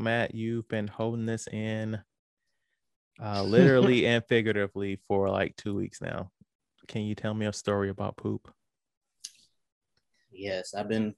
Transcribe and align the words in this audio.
Matt, 0.00 0.34
you've 0.34 0.68
been 0.68 0.88
holding 0.88 1.26
this 1.26 1.46
in 1.48 1.98
uh, 3.22 3.42
literally 3.46 4.06
and 4.06 4.22
figuratively 4.28 5.00
for 5.08 5.30
like 5.30 5.56
two 5.56 5.74
weeks 5.74 6.00
now. 6.00 6.30
Can 6.86 7.02
you 7.02 7.14
tell 7.14 7.34
me 7.34 7.46
a 7.46 7.52
story 7.52 7.88
about 7.88 8.16
poop? 8.16 8.52
Yes, 10.30 10.74
I've 10.74 10.88
been. 10.88 11.14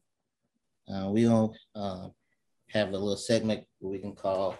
Uh, 0.88 1.10
we 1.10 1.24
don't 1.24 1.54
uh, 1.74 2.08
have 2.70 2.88
a 2.88 2.92
little 2.92 3.16
segment 3.16 3.64
we 3.80 3.98
can 3.98 4.14
call 4.14 4.56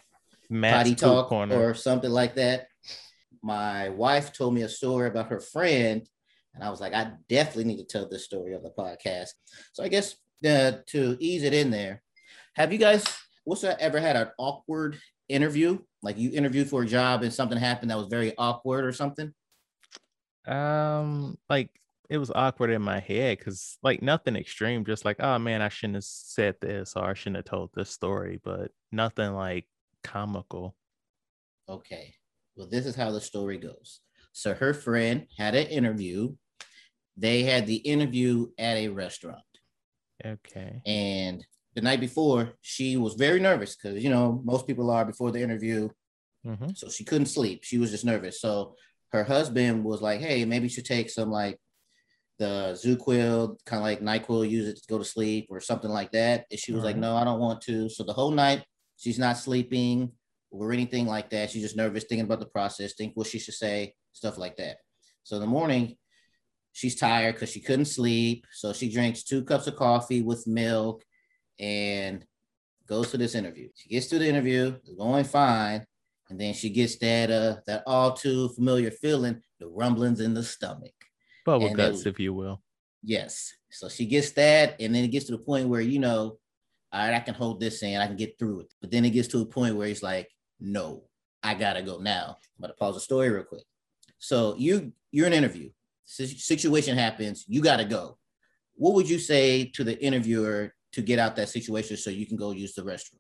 Matt's 0.51 0.77
potty 0.77 0.95
talk 0.95 1.29
corner. 1.29 1.57
or 1.57 1.75
something 1.75 2.11
like 2.11 2.35
that. 2.35 2.67
My 3.43 3.89
wife 3.89 4.33
told 4.33 4.53
me 4.53 4.63
a 4.63 4.69
story 4.69 5.09
about 5.09 5.29
her 5.29 5.41
friend, 5.41 6.07
and 6.55 6.65
I 6.65 6.71
was 6.71 6.81
like, 6.81 6.93
I 6.93 7.13
definitely 7.29 7.65
need 7.65 7.79
to 7.79 7.85
tell 7.85 8.09
this 8.09 8.25
story 8.25 8.55
on 8.55 8.63
the 8.63 8.71
podcast. 8.71 9.31
So 9.73 9.85
I 9.85 9.89
guess 9.89 10.17
uh, 10.45 10.73
to 10.89 11.17
ease 11.21 11.45
it 11.45 11.55
in 11.55 11.71
there, 11.71 12.03
have 12.57 12.73
you 12.73 12.79
guys 12.79 13.05
what's 13.49 13.63
that 13.63 13.81
ever 13.81 13.99
had 13.99 14.15
an 14.15 14.29
awkward 14.39 15.01
interview? 15.31 15.79
Like 16.03 16.19
you 16.19 16.31
interviewed 16.33 16.69
for 16.69 16.83
a 16.83 16.87
job 16.87 17.23
and 17.23 17.33
something 17.33 17.57
happened 17.57 17.91
that 17.91 17.97
was 17.97 18.09
very 18.09 18.35
awkward 18.37 18.85
or 18.85 18.93
something? 18.93 19.33
Um, 20.47 21.39
like 21.49 21.71
it 22.11 22.19
was 22.19 22.31
awkward 22.31 22.71
in 22.71 22.83
my 22.83 23.01
head 23.01 23.39
because 23.39 23.79
like 23.83 24.03
nothing 24.03 24.37
extreme, 24.37 24.85
just 24.85 25.07
like, 25.07 25.17
oh 25.21 25.39
man, 25.39 25.63
I 25.63 25.71
shouldn't 25.71 25.97
have 25.97 26.05
said 26.05 26.57
this 26.61 26.93
or 26.95 27.07
I 27.07 27.15
shouldn't 27.15 27.37
have 27.37 27.47
told 27.47 27.71
this 27.75 27.89
story, 27.91 28.39
but 28.45 28.71
nothing 28.93 29.33
like 29.33 29.67
comical. 30.05 30.77
Okay. 31.71 32.15
Well, 32.55 32.69
this 32.69 32.85
is 32.85 32.97
how 32.97 33.11
the 33.13 33.21
story 33.21 33.57
goes. 33.57 34.01
So 34.33 34.53
her 34.53 34.75
friend 34.75 35.27
had 35.39 35.55
an 35.55 35.69
interview. 35.69 36.35
They 37.17 37.45
had 37.45 37.67
the 37.67 37.77
interview 37.77 38.49
at 38.59 38.77
a 38.77 38.89
restaurant. 38.89 39.41
Okay. 40.25 40.83
And 40.85 41.43
the 41.79 41.85
night 41.85 42.01
before, 42.01 42.55
she 42.61 42.97
was 42.97 43.15
very 43.15 43.39
nervous 43.39 43.77
because, 43.77 44.03
you 44.03 44.11
know, 44.11 44.43
most 44.45 44.67
people 44.67 44.91
are 44.91 45.05
before 45.05 45.31
the 45.31 45.41
interview. 45.41 45.89
hmm 46.45 46.71
So 46.75 46.89
she 46.89 47.05
couldn't 47.05 47.27
sleep. 47.27 47.63
She 47.63 47.79
was 47.79 47.93
just 47.93 48.05
nervous. 48.05 48.41
So 48.41 48.75
her 49.13 49.23
husband 49.23 49.85
was 49.85 50.03
like, 50.03 50.21
hey, 50.21 50.45
maybe 50.45 50.65
you 50.65 50.71
should 50.71 50.85
take 50.85 51.09
some 51.09 51.31
like 51.31 51.57
the 52.41 52.77
ZzzQuil, 52.83 53.65
kind 53.65 53.81
of 53.81 53.85
like 53.85 54.01
NyQuil, 54.01 54.51
use 54.51 54.67
it 54.67 54.79
to 54.79 54.89
go 54.89 54.99
to 54.99 55.05
sleep 55.05 55.47
or 55.51 55.61
something 55.61 55.91
like 55.91 56.11
that. 56.13 56.47
And 56.51 56.59
she 56.59 56.73
was 56.73 56.83
like, 56.83 56.97
no, 56.97 57.15
I 57.15 57.23
don't 57.23 57.39
want 57.39 57.61
to. 57.63 57.89
So 57.89 58.03
the 58.03 58.13
whole 58.13 58.33
night, 58.33 58.65
she's 58.97 59.21
not 59.21 59.37
sleeping 59.37 60.11
or 60.51 60.73
anything 60.73 61.07
like 61.07 61.31
that. 61.31 61.51
She's 61.51 61.63
just 61.63 61.77
nervous, 61.77 62.05
thinking 62.05 62.27
about 62.27 62.41
the 62.41 62.47
process, 62.47 62.95
think 62.95 63.13
what 63.15 63.29
she 63.29 63.39
should 63.39 63.55
say, 63.55 63.95
stuff 64.13 64.37
like 64.37 64.57
that. 64.57 64.79
So 65.23 65.37
in 65.37 65.43
the 65.43 65.47
morning, 65.47 65.97
she's 66.73 66.97
tired 66.97 67.37
because 67.37 67.51
she 67.51 67.61
couldn't 67.61 67.85
sleep. 67.85 68.47
So 68.53 68.73
she 68.73 68.91
drinks 68.91 69.23
two 69.23 69.45
cups 69.45 69.69
of 69.69 69.77
coffee 69.77 70.23
with 70.23 70.45
milk 70.49 71.05
and 71.59 72.25
goes 72.87 73.11
to 73.11 73.19
this 73.19 73.35
interview. 73.35 73.69
She 73.77 73.89
gets 73.91 74.07
to 74.09 74.19
the 74.19 74.29
interview, 74.29 74.75
it's 74.85 74.95
going 74.95 75.25
fine, 75.25 75.85
and 76.31 76.41
then 76.41 76.55
she 76.55 76.71
gets 76.71 76.97
that 76.99 77.31
uh 77.31 77.57
that 77.67 77.83
all 77.87 78.13
too 78.13 78.49
familiar 78.51 78.91
feeling, 78.91 79.41
the 79.61 79.67
rumblings 79.69 80.21
in 80.21 80.35
the 80.35 80.43
stomach. 80.43 80.93
Bubble 81.45 81.69
And 81.69 81.77
guts, 81.77 81.93
was- 81.99 82.07
if 82.07 82.19
you 82.21 82.33
will. 82.35 82.63
Yes. 83.03 83.53
So 83.71 83.89
she 83.89 84.07
gets 84.07 84.31
that, 84.33 84.77
and 84.81 84.95
then 84.95 85.05
it 85.05 85.09
gets 85.09 85.27
to 85.27 85.33
the 85.33 85.39
point 85.39 85.69
where 85.69 85.81
you 85.81 85.99
know, 85.99 86.39
all 86.93 87.01
right, 87.01 87.15
I 87.15 87.21
can 87.21 87.35
hold 87.35 87.61
this 87.61 87.83
in, 87.83 88.01
I 88.01 88.07
can 88.07 88.17
get 88.17 88.39
through 88.39 88.61
it. 88.61 88.75
But 88.81 88.91
then 88.91 89.05
it 89.05 89.11
gets 89.11 89.29
to 89.29 89.41
a 89.43 89.47
point 89.47 89.77
where 89.77 89.87
he's 89.87 90.03
like, 90.03 90.29
no, 90.59 91.05
I 91.43 91.55
gotta 91.55 91.83
go 91.83 91.99
now. 91.99 92.39
I'm 92.57 92.63
gonna 92.63 92.75
pause 92.75 92.95
the 92.95 93.01
story 93.01 93.31
real 93.31 93.45
quick. 93.45 93.65
So 94.19 94.55
you 94.59 94.93
you're 95.13 95.27
in 95.27 95.33
an 95.33 95.39
interview. 95.45 95.71
Situation 96.05 96.97
happens, 96.97 97.45
you 97.49 97.61
gotta 97.61 97.85
go. 97.85 98.19
What 98.75 98.95
would 98.95 99.09
you 99.09 99.19
say 99.19 99.67
to 99.75 99.85
the 99.85 99.99
interviewer 100.03 100.75
to 100.93 101.03
get 101.03 101.19
out 101.19 101.37
that 101.37 101.49
situation 101.49 101.97
so 101.97 102.11
you 102.11 102.27
can 102.27 102.37
go 102.37 102.51
use 102.51 102.75
the 102.75 102.83
restroom? 102.83 103.19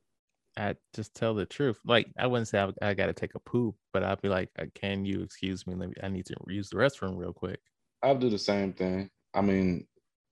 I 0.56 0.74
just 0.94 1.14
tell 1.14 1.34
the 1.34 1.46
truth. 1.46 1.78
Like 1.84 2.08
I 2.18 2.26
wouldn't 2.26 2.48
say 2.48 2.58
I, 2.60 2.72
I 2.82 2.94
got 2.94 3.06
to 3.06 3.12
take 3.12 3.34
a 3.34 3.40
poop, 3.40 3.76
but 3.92 4.02
I'd 4.02 4.20
be 4.20 4.28
like, 4.28 4.48
uh, 4.58 4.64
"Can 4.74 5.04
you 5.04 5.22
excuse 5.22 5.66
me? 5.66 5.74
Let 5.74 5.90
me. 5.90 5.94
I 6.02 6.08
need 6.08 6.26
to 6.26 6.34
use 6.48 6.70
the 6.70 6.76
restroom 6.76 7.16
real 7.16 7.32
quick." 7.32 7.60
I'll 8.02 8.18
do 8.18 8.30
the 8.30 8.38
same 8.38 8.72
thing. 8.72 9.10
I 9.34 9.40
mean, 9.40 9.86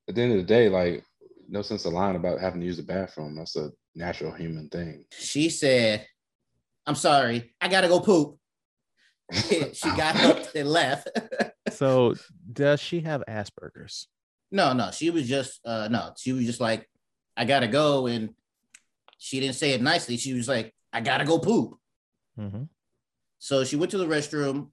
at 0.08 0.14
the 0.14 0.22
end 0.22 0.32
of 0.32 0.38
the 0.38 0.44
day, 0.44 0.68
like, 0.68 1.04
no 1.48 1.62
sense 1.62 1.84
of 1.84 1.92
lying 1.92 2.16
about 2.16 2.40
having 2.40 2.60
to 2.60 2.66
use 2.66 2.76
the 2.76 2.82
bathroom. 2.82 3.36
That's 3.36 3.56
a 3.56 3.70
natural 3.94 4.32
human 4.32 4.68
thing. 4.68 5.04
She 5.12 5.48
said, 5.50 6.06
I'm 6.86 6.94
sorry, 6.94 7.54
I 7.60 7.68
gotta 7.68 7.88
go 7.88 8.00
poop. 8.00 8.38
she 9.32 9.90
got 9.96 10.16
up 10.20 10.54
and 10.54 10.68
left. 10.68 11.08
So, 11.68 12.14
does 12.52 12.80
she 12.80 13.00
have 13.00 13.24
Asperger's? 13.28 14.06
no, 14.52 14.72
no, 14.72 14.92
she 14.92 15.10
was 15.10 15.28
just 15.28 15.60
uh 15.66 15.88
no, 15.90 16.12
she 16.16 16.32
was 16.32 16.46
just 16.46 16.60
like, 16.60 16.88
I 17.36 17.44
gotta 17.44 17.68
go, 17.68 18.06
and 18.06 18.30
she 19.18 19.40
didn't 19.40 19.56
say 19.56 19.72
it 19.72 19.82
nicely. 19.82 20.16
She 20.16 20.32
was 20.34 20.48
like, 20.48 20.74
I 20.92 21.00
gotta 21.00 21.24
go 21.24 21.38
poop. 21.38 21.74
Mm-hmm. 22.38 22.64
So 23.38 23.64
she 23.64 23.76
went 23.76 23.90
to 23.92 23.98
the 23.98 24.06
restroom. 24.06 24.70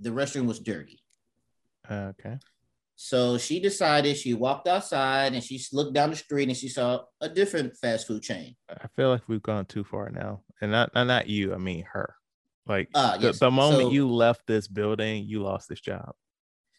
The 0.00 0.10
restroom 0.10 0.46
was 0.46 0.60
dirty. 0.60 1.00
Okay. 1.90 2.38
So 2.96 3.38
she 3.38 3.60
decided 3.60 4.16
she 4.16 4.34
walked 4.34 4.66
outside 4.68 5.32
and 5.32 5.42
she 5.42 5.60
looked 5.72 5.94
down 5.94 6.10
the 6.10 6.16
street 6.16 6.48
and 6.48 6.56
she 6.56 6.68
saw 6.68 7.00
a 7.20 7.28
different 7.28 7.76
fast 7.76 8.06
food 8.06 8.22
chain. 8.22 8.56
I 8.68 8.86
feel 8.96 9.08
like 9.08 9.22
we've 9.28 9.42
gone 9.42 9.66
too 9.66 9.84
far 9.84 10.10
now, 10.10 10.42
and 10.60 10.70
not 10.72 10.92
not, 10.94 11.04
not 11.06 11.28
you. 11.28 11.54
I 11.54 11.58
mean 11.58 11.84
her. 11.92 12.14
Like 12.66 12.90
Ah, 12.94 13.16
the, 13.18 13.32
the 13.32 13.50
moment 13.50 13.84
So- 13.88 13.90
you 13.92 14.08
left 14.10 14.46
this 14.46 14.68
building, 14.68 15.24
you 15.26 15.42
lost 15.42 15.68
this 15.68 15.80
job. 15.80 16.12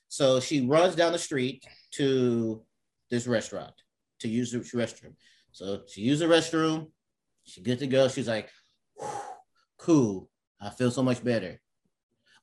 So 0.09 0.39
she 0.39 0.65
runs 0.65 0.95
down 0.95 1.11
the 1.13 1.19
street 1.19 1.63
to 1.91 2.63
this 3.11 3.25
restaurant 3.27 3.73
to 4.19 4.28
use 4.28 4.52
the 4.52 4.59
restroom. 4.59 5.13
So 5.52 5.81
she 5.88 6.02
used 6.02 6.22
the 6.22 6.25
restroom. 6.25 6.91
She 7.44 7.62
good 7.62 7.80
to 7.80 7.88
go. 7.88 8.07
She's 8.07 8.28
like, 8.28 8.50
cool. 9.78 10.30
I 10.62 10.69
feel 10.69 10.91
so 10.91 11.03
much 11.03 11.24
better. 11.24 11.59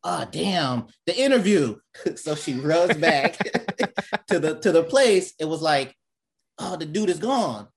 Ah, 0.03 0.27
damn, 0.31 0.87
the 1.07 1.19
interview. 1.19 1.77
so 2.17 2.35
she 2.35 2.55
runs 2.55 2.97
back 2.97 3.37
to 4.29 4.39
the 4.39 4.59
to 4.61 4.73
the 4.73 4.85
place. 4.85 5.35
It 5.39 5.47
was 5.47 5.63
like, 5.63 5.95
oh, 6.59 6.77
the 6.77 6.87
dude 6.87 7.11
is 7.11 7.19
gone. 7.19 7.69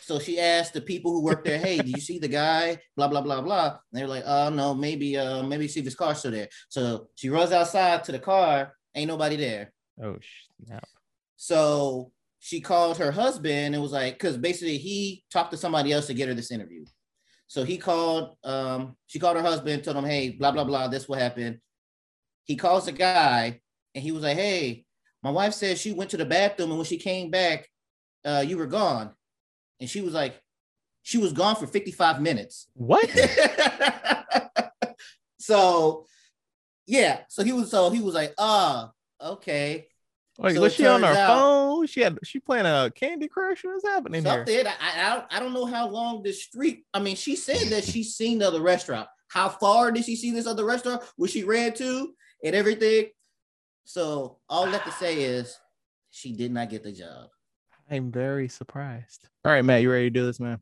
So 0.00 0.18
she 0.18 0.38
asked 0.38 0.74
the 0.74 0.80
people 0.80 1.12
who 1.12 1.22
work 1.22 1.44
there, 1.44 1.58
hey, 1.58 1.76
did 1.76 1.88
you 1.88 2.00
see 2.00 2.18
the 2.18 2.28
guy? 2.28 2.78
Blah, 2.96 3.08
blah, 3.08 3.20
blah, 3.20 3.40
blah. 3.40 3.66
And 3.66 3.76
they're 3.92 4.06
like, 4.06 4.24
oh 4.26 4.48
no, 4.50 4.74
maybe, 4.74 5.16
uh, 5.16 5.42
maybe 5.42 5.68
see 5.68 5.80
if 5.80 5.86
his 5.86 5.94
car's 5.94 6.18
still 6.18 6.30
there. 6.30 6.48
So 6.68 7.08
she 7.14 7.30
runs 7.30 7.52
outside 7.52 8.04
to 8.04 8.12
the 8.12 8.18
car, 8.18 8.74
ain't 8.94 9.08
nobody 9.08 9.36
there. 9.36 9.72
Oh 10.02 10.16
snap! 10.64 10.86
So 11.36 12.12
she 12.40 12.60
called 12.60 12.98
her 12.98 13.10
husband 13.10 13.74
and 13.74 13.82
was 13.82 13.92
like, 13.92 14.14
because 14.14 14.36
basically 14.36 14.78
he 14.78 15.24
talked 15.32 15.50
to 15.50 15.56
somebody 15.56 15.92
else 15.92 16.06
to 16.06 16.14
get 16.14 16.28
her 16.28 16.34
this 16.34 16.50
interview. 16.50 16.84
So 17.46 17.64
he 17.64 17.78
called, 17.78 18.36
um, 18.44 18.96
she 19.06 19.18
called 19.18 19.36
her 19.36 19.42
husband, 19.42 19.82
told 19.82 19.96
him, 19.96 20.04
hey, 20.04 20.30
blah, 20.30 20.52
blah, 20.52 20.64
blah, 20.64 20.88
this 20.88 21.08
what 21.08 21.18
happened. 21.18 21.58
He 22.44 22.56
calls 22.56 22.86
the 22.86 22.92
guy 22.92 23.60
and 23.94 24.04
he 24.04 24.12
was 24.12 24.22
like, 24.22 24.36
hey, 24.36 24.84
my 25.22 25.30
wife 25.30 25.54
said 25.54 25.78
she 25.78 25.92
went 25.92 26.10
to 26.10 26.16
the 26.16 26.24
bathroom 26.24 26.70
and 26.70 26.78
when 26.78 26.86
she 26.86 26.98
came 26.98 27.30
back, 27.30 27.68
uh, 28.24 28.44
you 28.46 28.56
were 28.58 28.66
gone. 28.66 29.10
And 29.80 29.88
she 29.88 30.00
was 30.00 30.14
like, 30.14 30.40
she 31.02 31.18
was 31.18 31.32
gone 31.32 31.56
for 31.56 31.66
55 31.66 32.20
minutes. 32.20 32.68
What? 32.74 33.08
so 35.38 36.06
yeah, 36.86 37.20
so 37.28 37.44
he 37.44 37.52
was 37.52 37.70
so 37.70 37.90
he 37.90 38.00
was 38.00 38.14
like, 38.14 38.34
ah, 38.38 38.90
okay. 39.20 39.88
Like, 40.40 40.54
So 40.54 40.60
was 40.62 40.74
she 40.74 40.86
on 40.86 41.02
her 41.02 41.08
out- 41.08 41.26
phone? 41.38 41.86
She 41.88 42.00
had 42.00 42.18
she 42.22 42.38
playing 42.38 42.64
a 42.66 42.90
Candy 42.94 43.26
Crush? 43.28 43.64
What's 43.64 43.84
happening 43.84 44.24
here? 44.24 44.46
Something. 44.46 44.66
I, 44.66 44.72
I 44.80 45.14
don't- 45.14 45.26
I 45.30 45.40
don't 45.40 45.52
know 45.52 45.66
how 45.66 45.88
long 45.88 46.22
this 46.22 46.44
street. 46.44 46.84
I 46.94 47.00
mean, 47.00 47.16
she 47.16 47.34
said 47.34 47.68
that 47.70 47.84
she's 47.84 48.14
seen 48.14 48.38
the 48.38 48.46
other 48.46 48.60
restaurant. 48.62 49.08
How 49.28 49.48
far 49.48 49.90
did 49.90 50.04
she 50.04 50.14
see 50.16 50.30
this 50.30 50.46
other 50.46 50.64
restaurant? 50.64 51.02
Where 51.16 51.28
she 51.28 51.42
ran 51.44 51.74
to 51.74 52.14
and 52.44 52.54
everything. 52.54 53.06
So 53.84 54.38
all 54.48 54.66
I 54.66 54.70
have 54.70 54.84
to 54.84 54.92
say 54.92 55.22
is 55.22 55.58
she 56.10 56.32
did 56.32 56.52
not 56.52 56.70
get 56.70 56.84
the 56.84 56.92
job. 56.92 57.28
I'm 57.90 58.12
very 58.12 58.48
surprised. 58.48 59.28
All 59.44 59.52
right, 59.52 59.64
Matt, 59.64 59.82
you 59.82 59.90
ready 59.90 60.04
to 60.06 60.10
do 60.10 60.24
this, 60.26 60.38
man? 60.38 60.60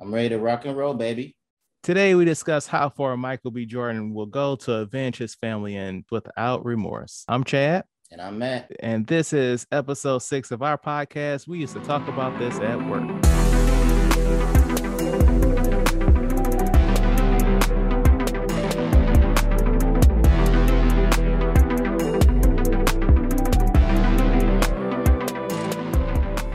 I'm 0.00 0.12
ready 0.12 0.28
to 0.30 0.38
rock 0.38 0.64
and 0.64 0.76
roll, 0.76 0.94
baby. 0.94 1.34
Today 1.82 2.14
we 2.14 2.24
discuss 2.24 2.66
how 2.66 2.88
far 2.90 3.16
Michael 3.16 3.52
B. 3.52 3.64
Jordan 3.64 4.12
will 4.12 4.26
go 4.26 4.56
to 4.56 4.74
avenge 4.74 5.16
his 5.16 5.34
family 5.34 5.76
and 5.76 6.04
without 6.10 6.64
remorse. 6.64 7.24
I'm 7.28 7.44
Chad, 7.44 7.84
And 8.10 8.20
I'm 8.22 8.38
Matt. 8.38 8.70
and 8.80 9.06
this 9.06 9.32
is 9.34 9.66
episode 9.70 10.20
six 10.20 10.50
of 10.50 10.62
our 10.62 10.78
podcast. 10.78 11.46
We 11.46 11.58
used 11.58 11.74
to 11.74 11.80
talk 11.80 12.08
about 12.08 12.38
this 12.38 12.58
at 12.58 12.78
work. 12.88 13.08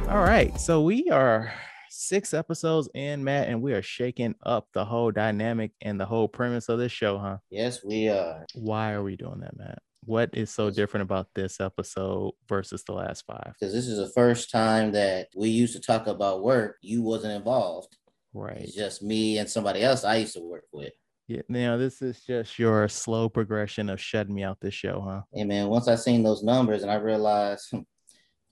All 0.10 0.22
right, 0.22 0.52
so 0.60 0.82
we 0.82 1.10
are 1.10 1.52
six 1.90 2.34
episodes 2.34 2.90
in, 2.94 3.24
Matt, 3.24 3.48
and 3.48 3.62
we 3.62 3.74
are 3.74 3.82
shaking 3.82 4.36
up 4.44 4.68
the 4.74 4.86
whole 4.86 5.12
dynamic 5.12 5.72
and 5.82 6.00
the 6.00 6.06
whole 6.06 6.28
premise 6.28 6.70
of 6.70 6.78
this 6.78 6.92
show, 6.92 7.18
huh? 7.18 7.38
Yes, 7.50 7.84
we 7.84 8.10
are. 8.10 8.46
Why 8.54 8.92
are 8.92 9.02
we 9.02 9.16
doing 9.16 9.40
that, 9.40 9.58
Matt? 9.58 9.80
What 10.06 10.30
is 10.34 10.50
so 10.50 10.70
different 10.70 11.04
about 11.04 11.28
this 11.34 11.60
episode 11.60 12.34
versus 12.48 12.84
the 12.84 12.94
last 12.94 13.26
five? 13.26 13.54
Because 13.60 13.74
this 13.74 13.88
is 13.88 13.98
the 13.98 14.12
first 14.14 14.52
time 14.52 14.92
that 14.94 15.28
we 15.36 15.50
used 15.50 15.74
to 15.74 15.82
talk 15.82 16.08
about 16.08 16.44
work. 16.44 16.78
You 16.82 17.02
wasn't 17.02 17.34
involved. 17.34 17.98
Right. 18.34 18.62
It's 18.62 18.76
just 18.76 19.04
me 19.04 19.38
and 19.38 19.50
somebody 19.50 19.82
else 19.82 20.04
I 20.04 20.18
used 20.18 20.34
to 20.34 20.42
work 20.42 20.66
with. 20.72 20.94
Yeah. 21.28 21.42
Now 21.48 21.78
this 21.78 22.02
is 22.02 22.22
just 22.22 22.60
your 22.60 22.88
slow 22.90 23.30
progression 23.30 23.90
of 23.90 24.02
shutting 24.02 24.36
me 24.36 24.44
out 24.44 24.60
this 24.60 24.74
show, 24.74 25.02
huh? 25.08 25.22
Hey 25.34 25.46
man, 25.46 25.68
once 25.68 25.88
I 25.88 25.96
seen 25.96 26.24
those 26.24 26.44
numbers 26.44 26.84
and 26.84 26.92
I 26.92 26.96
realized 26.96 27.70
hmm, 27.72 27.80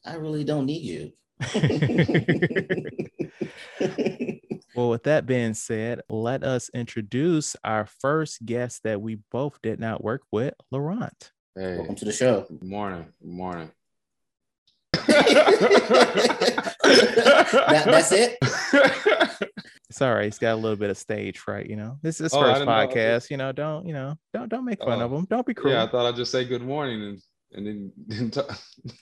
I 0.05 0.15
really 0.15 0.43
don't 0.43 0.65
need 0.65 0.83
you. 0.83 1.11
Well, 4.73 4.89
with 4.89 5.03
that 5.03 5.25
being 5.25 5.53
said, 5.53 6.01
let 6.09 6.43
us 6.43 6.69
introduce 6.73 7.57
our 7.63 7.85
first 7.85 8.45
guest 8.45 8.83
that 8.83 9.01
we 9.01 9.19
both 9.29 9.61
did 9.61 9.81
not 9.81 10.03
work 10.03 10.21
with, 10.31 10.53
Laurent. 10.71 11.31
Hey, 11.55 11.77
Welcome 11.77 11.95
to 11.95 12.05
the 12.05 12.13
show. 12.13 12.45
good 12.47 12.63
morning. 12.63 13.05
Good 13.21 13.31
morning. 13.31 13.71
That- 14.93 16.75
that's 17.85 18.11
it. 18.11 18.37
It's 19.89 20.01
all 20.01 20.13
right. 20.15 20.23
He's 20.23 20.39
got 20.39 20.53
a 20.53 20.55
little 20.55 20.77
bit 20.77 20.89
of 20.89 20.97
stage 20.97 21.37
fright, 21.37 21.69
you 21.69 21.75
know. 21.75 21.97
This 22.01 22.15
is 22.21 22.31
his 22.31 22.33
Oh, 22.33 22.39
first 22.39 22.61
didn't 22.61 22.67
know. 22.69 22.87
podcast, 22.87 23.29
you 23.29 23.35
know. 23.35 23.51
Don't, 23.51 23.85
you 23.85 23.91
know, 23.91 24.15
don't 24.33 24.47
don't 24.47 24.63
make 24.63 24.81
fun 24.81 25.01
of 25.01 25.11
Oh. 25.11 25.17
him. 25.17 25.27
Don't 25.29 25.45
be 25.45 25.53
cruel. 25.53 25.73
yeah, 25.75 25.83
I 25.83 25.87
thought 25.87 26.05
I'd 26.05 26.15
just 26.15 26.31
say 26.31 26.45
good 26.45 26.61
morning 26.61 27.01
and 27.03 27.21
and 27.51 27.67
then, 27.67 27.91
then 28.07 28.31
talk. 28.31 28.57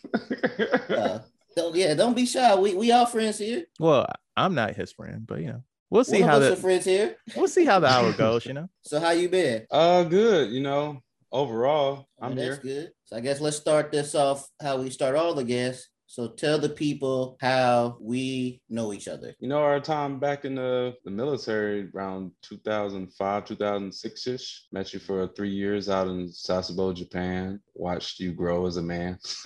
Uh, 0.90 1.20
don't, 1.56 1.76
yeah, 1.76 1.94
don't 1.94 2.16
be 2.16 2.26
shy. 2.26 2.56
We 2.56 2.74
we 2.74 2.92
all 2.92 3.06
friends 3.06 3.38
here. 3.38 3.66
Well, 3.80 4.08
I'm 4.36 4.56
not 4.56 4.76
his 4.76 4.92
friend, 4.92 5.28
but 5.28 5.42
you 5.42 5.48
know, 5.50 5.64
we'll 5.92 6.04
see 6.04 6.22
One 6.22 6.30
how 6.30 6.38
of 6.38 6.44
the 6.44 6.56
friends 6.56 6.86
here. 6.86 7.16
we'll 7.36 7.48
see 7.48 7.66
how 7.66 7.80
the 7.80 7.88
hour 7.88 8.12
goes, 8.14 8.48
you 8.48 8.54
know. 8.56 8.68
So 8.82 9.00
how 9.00 9.12
you 9.12 9.30
been? 9.30 9.68
uh, 9.70 10.02
good. 10.06 10.50
You 10.50 10.62
know, 10.62 11.04
overall, 11.32 12.08
Oh, 12.22 12.26
I'm 12.26 12.36
that's 12.36 12.58
here. 12.58 12.60
good. 12.64 12.92
So 13.06 13.16
I 13.18 13.20
guess 13.22 13.40
let's 13.42 13.58
start 13.58 13.92
this 13.92 14.16
off 14.16 14.48
how 14.62 14.78
we 14.82 14.90
start 14.90 15.16
all 15.16 15.34
the 15.34 15.44
guests. 15.44 15.90
So 16.12 16.28
tell 16.30 16.58
the 16.58 16.70
people 16.70 17.38
how 17.40 17.96
we 18.02 18.64
know 18.68 18.94
each 18.94 19.08
other. 19.08 19.36
You 19.40 19.48
know, 19.48 19.60
our 19.60 19.80
time 19.80 20.18
back 20.20 20.44
in 20.44 20.56
the, 20.56 20.96
the 21.06 21.12
military 21.12 21.88
around 21.94 22.32
2005, 22.42 23.46
2006 23.46 24.26
ish. 24.28 24.64
Met 24.72 24.92
you 24.92 25.00
for 25.00 25.28
three 25.28 25.52
years 25.52 25.88
out 25.88 26.08
in 26.08 26.26
Sasebo, 26.30 26.96
Japan. 26.96 27.60
Watched 27.76 28.20
you 28.20 28.32
grow 28.32 28.66
as 28.66 28.78
a 28.78 28.82
man. 28.82 29.20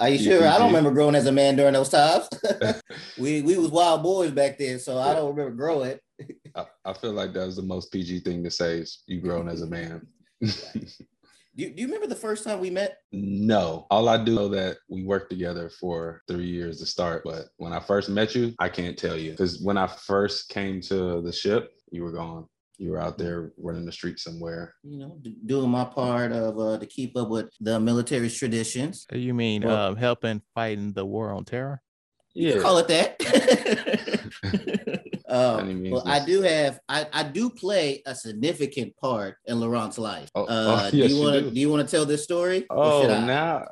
Are 0.00 0.08
you 0.08 0.18
sure? 0.18 0.46
I 0.48 0.58
don't 0.58 0.66
remember 0.72 0.90
growing 0.90 1.14
as 1.14 1.26
a 1.26 1.32
man 1.32 1.54
during 1.54 1.74
those 1.74 1.88
times. 1.90 2.28
we 3.18 3.42
we 3.42 3.56
was 3.56 3.70
wild 3.70 4.02
boys 4.02 4.32
back 4.32 4.58
then, 4.58 4.80
so 4.80 4.98
I 4.98 5.14
don't 5.14 5.34
remember 5.34 5.54
growing. 5.56 5.96
I, 6.54 6.66
I 6.84 6.92
feel 6.92 7.12
like 7.12 7.32
that 7.34 7.46
was 7.46 7.56
the 7.56 7.62
most 7.62 7.92
PG 7.92 8.20
thing 8.20 8.42
to 8.44 8.50
say 8.50 8.78
is 8.78 9.02
you 9.06 9.20
grown 9.20 9.48
as 9.48 9.62
a 9.62 9.66
man. 9.66 10.06
Do 11.56 11.64
you, 11.64 11.70
do 11.74 11.80
you 11.82 11.88
remember 11.88 12.06
the 12.06 12.14
first 12.14 12.44
time 12.44 12.60
we 12.60 12.70
met? 12.70 12.98
no, 13.10 13.86
all 13.90 14.08
I 14.08 14.22
do 14.22 14.32
know 14.32 14.46
that 14.50 14.76
we 14.88 15.02
worked 15.04 15.28
together 15.28 15.68
for 15.68 16.22
three 16.28 16.46
years 16.46 16.78
to 16.78 16.86
start. 16.86 17.22
But 17.24 17.46
when 17.56 17.72
I 17.72 17.80
first 17.80 18.08
met 18.08 18.32
you, 18.36 18.54
I 18.60 18.68
can't 18.68 18.96
tell 18.96 19.16
you 19.16 19.32
because 19.32 19.60
when 19.60 19.76
I 19.76 19.88
first 19.88 20.50
came 20.50 20.80
to 20.82 21.20
the 21.20 21.32
ship, 21.32 21.72
you 21.90 22.04
were 22.04 22.12
gone. 22.12 22.46
You 22.76 22.92
were 22.92 23.00
out 23.00 23.18
there 23.18 23.50
running 23.58 23.84
the 23.86 23.90
street 23.90 24.20
somewhere. 24.20 24.76
You 24.84 24.98
know, 25.00 25.18
d- 25.20 25.36
doing 25.46 25.68
my 25.68 25.84
part 25.84 26.30
of 26.30 26.56
uh, 26.60 26.78
to 26.78 26.86
keep 26.86 27.16
up 27.16 27.28
with 27.28 27.48
the 27.60 27.80
military's 27.80 28.36
traditions. 28.38 29.04
You 29.12 29.34
mean 29.34 29.62
Well- 29.64 29.88
um 29.88 29.96
helping 29.96 30.42
fighting 30.54 30.92
the 30.92 31.04
war 31.04 31.32
on 31.32 31.44
terror? 31.44 31.82
You 32.34 32.54
Yeah. 32.54 32.60
call 32.60 32.78
it 32.78 32.86
that. 32.86 33.16
Um, 35.28 35.90
well, 35.90 36.02
I 36.06 36.24
do 36.24 36.40
have 36.42 36.80
I, 36.88 37.06
I 37.12 37.22
do 37.22 37.50
play 37.50 38.02
a 38.06 38.14
significant 38.14 38.96
part 38.96 39.36
in 39.46 39.60
Laurent's 39.60 39.98
life. 39.98 40.30
Oh, 40.34 40.44
uh, 40.44 40.46
oh, 40.86 40.90
do 40.90 40.96
yes, 40.96 41.10
you 41.10 41.16
you 41.16 41.22
want 41.22 41.34
to 41.34 41.42
do. 41.42 41.50
do 41.50 41.60
you 41.60 41.70
want 41.70 41.86
to 41.86 41.96
tell 41.96 42.06
this 42.06 42.24
story? 42.24 42.66
Oh, 42.70 43.08
I? 43.08 43.24
now 43.26 43.64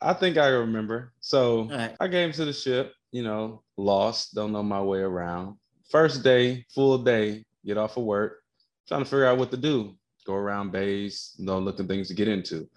I 0.00 0.12
think 0.12 0.36
I 0.36 0.48
remember. 0.48 1.12
So 1.20 1.68
right. 1.68 1.96
I 2.00 2.08
came 2.08 2.32
to 2.32 2.44
the 2.44 2.52
ship, 2.52 2.94
you 3.10 3.22
know, 3.22 3.62
lost, 3.76 4.34
don't 4.34 4.52
know 4.52 4.62
my 4.62 4.80
way 4.80 4.98
around. 4.98 5.56
First 5.90 6.22
day, 6.22 6.64
full 6.74 6.98
day, 6.98 7.44
get 7.64 7.78
off 7.78 7.96
of 7.96 8.04
work, 8.04 8.40
trying 8.88 9.00
to 9.00 9.04
figure 9.04 9.26
out 9.26 9.38
what 9.38 9.50
to 9.50 9.56
do. 9.56 9.96
Go 10.26 10.34
around 10.34 10.70
bays, 10.70 11.34
you 11.36 11.46
know, 11.46 11.58
looking 11.58 11.88
things 11.88 12.08
to 12.08 12.14
get 12.14 12.28
into. 12.28 12.68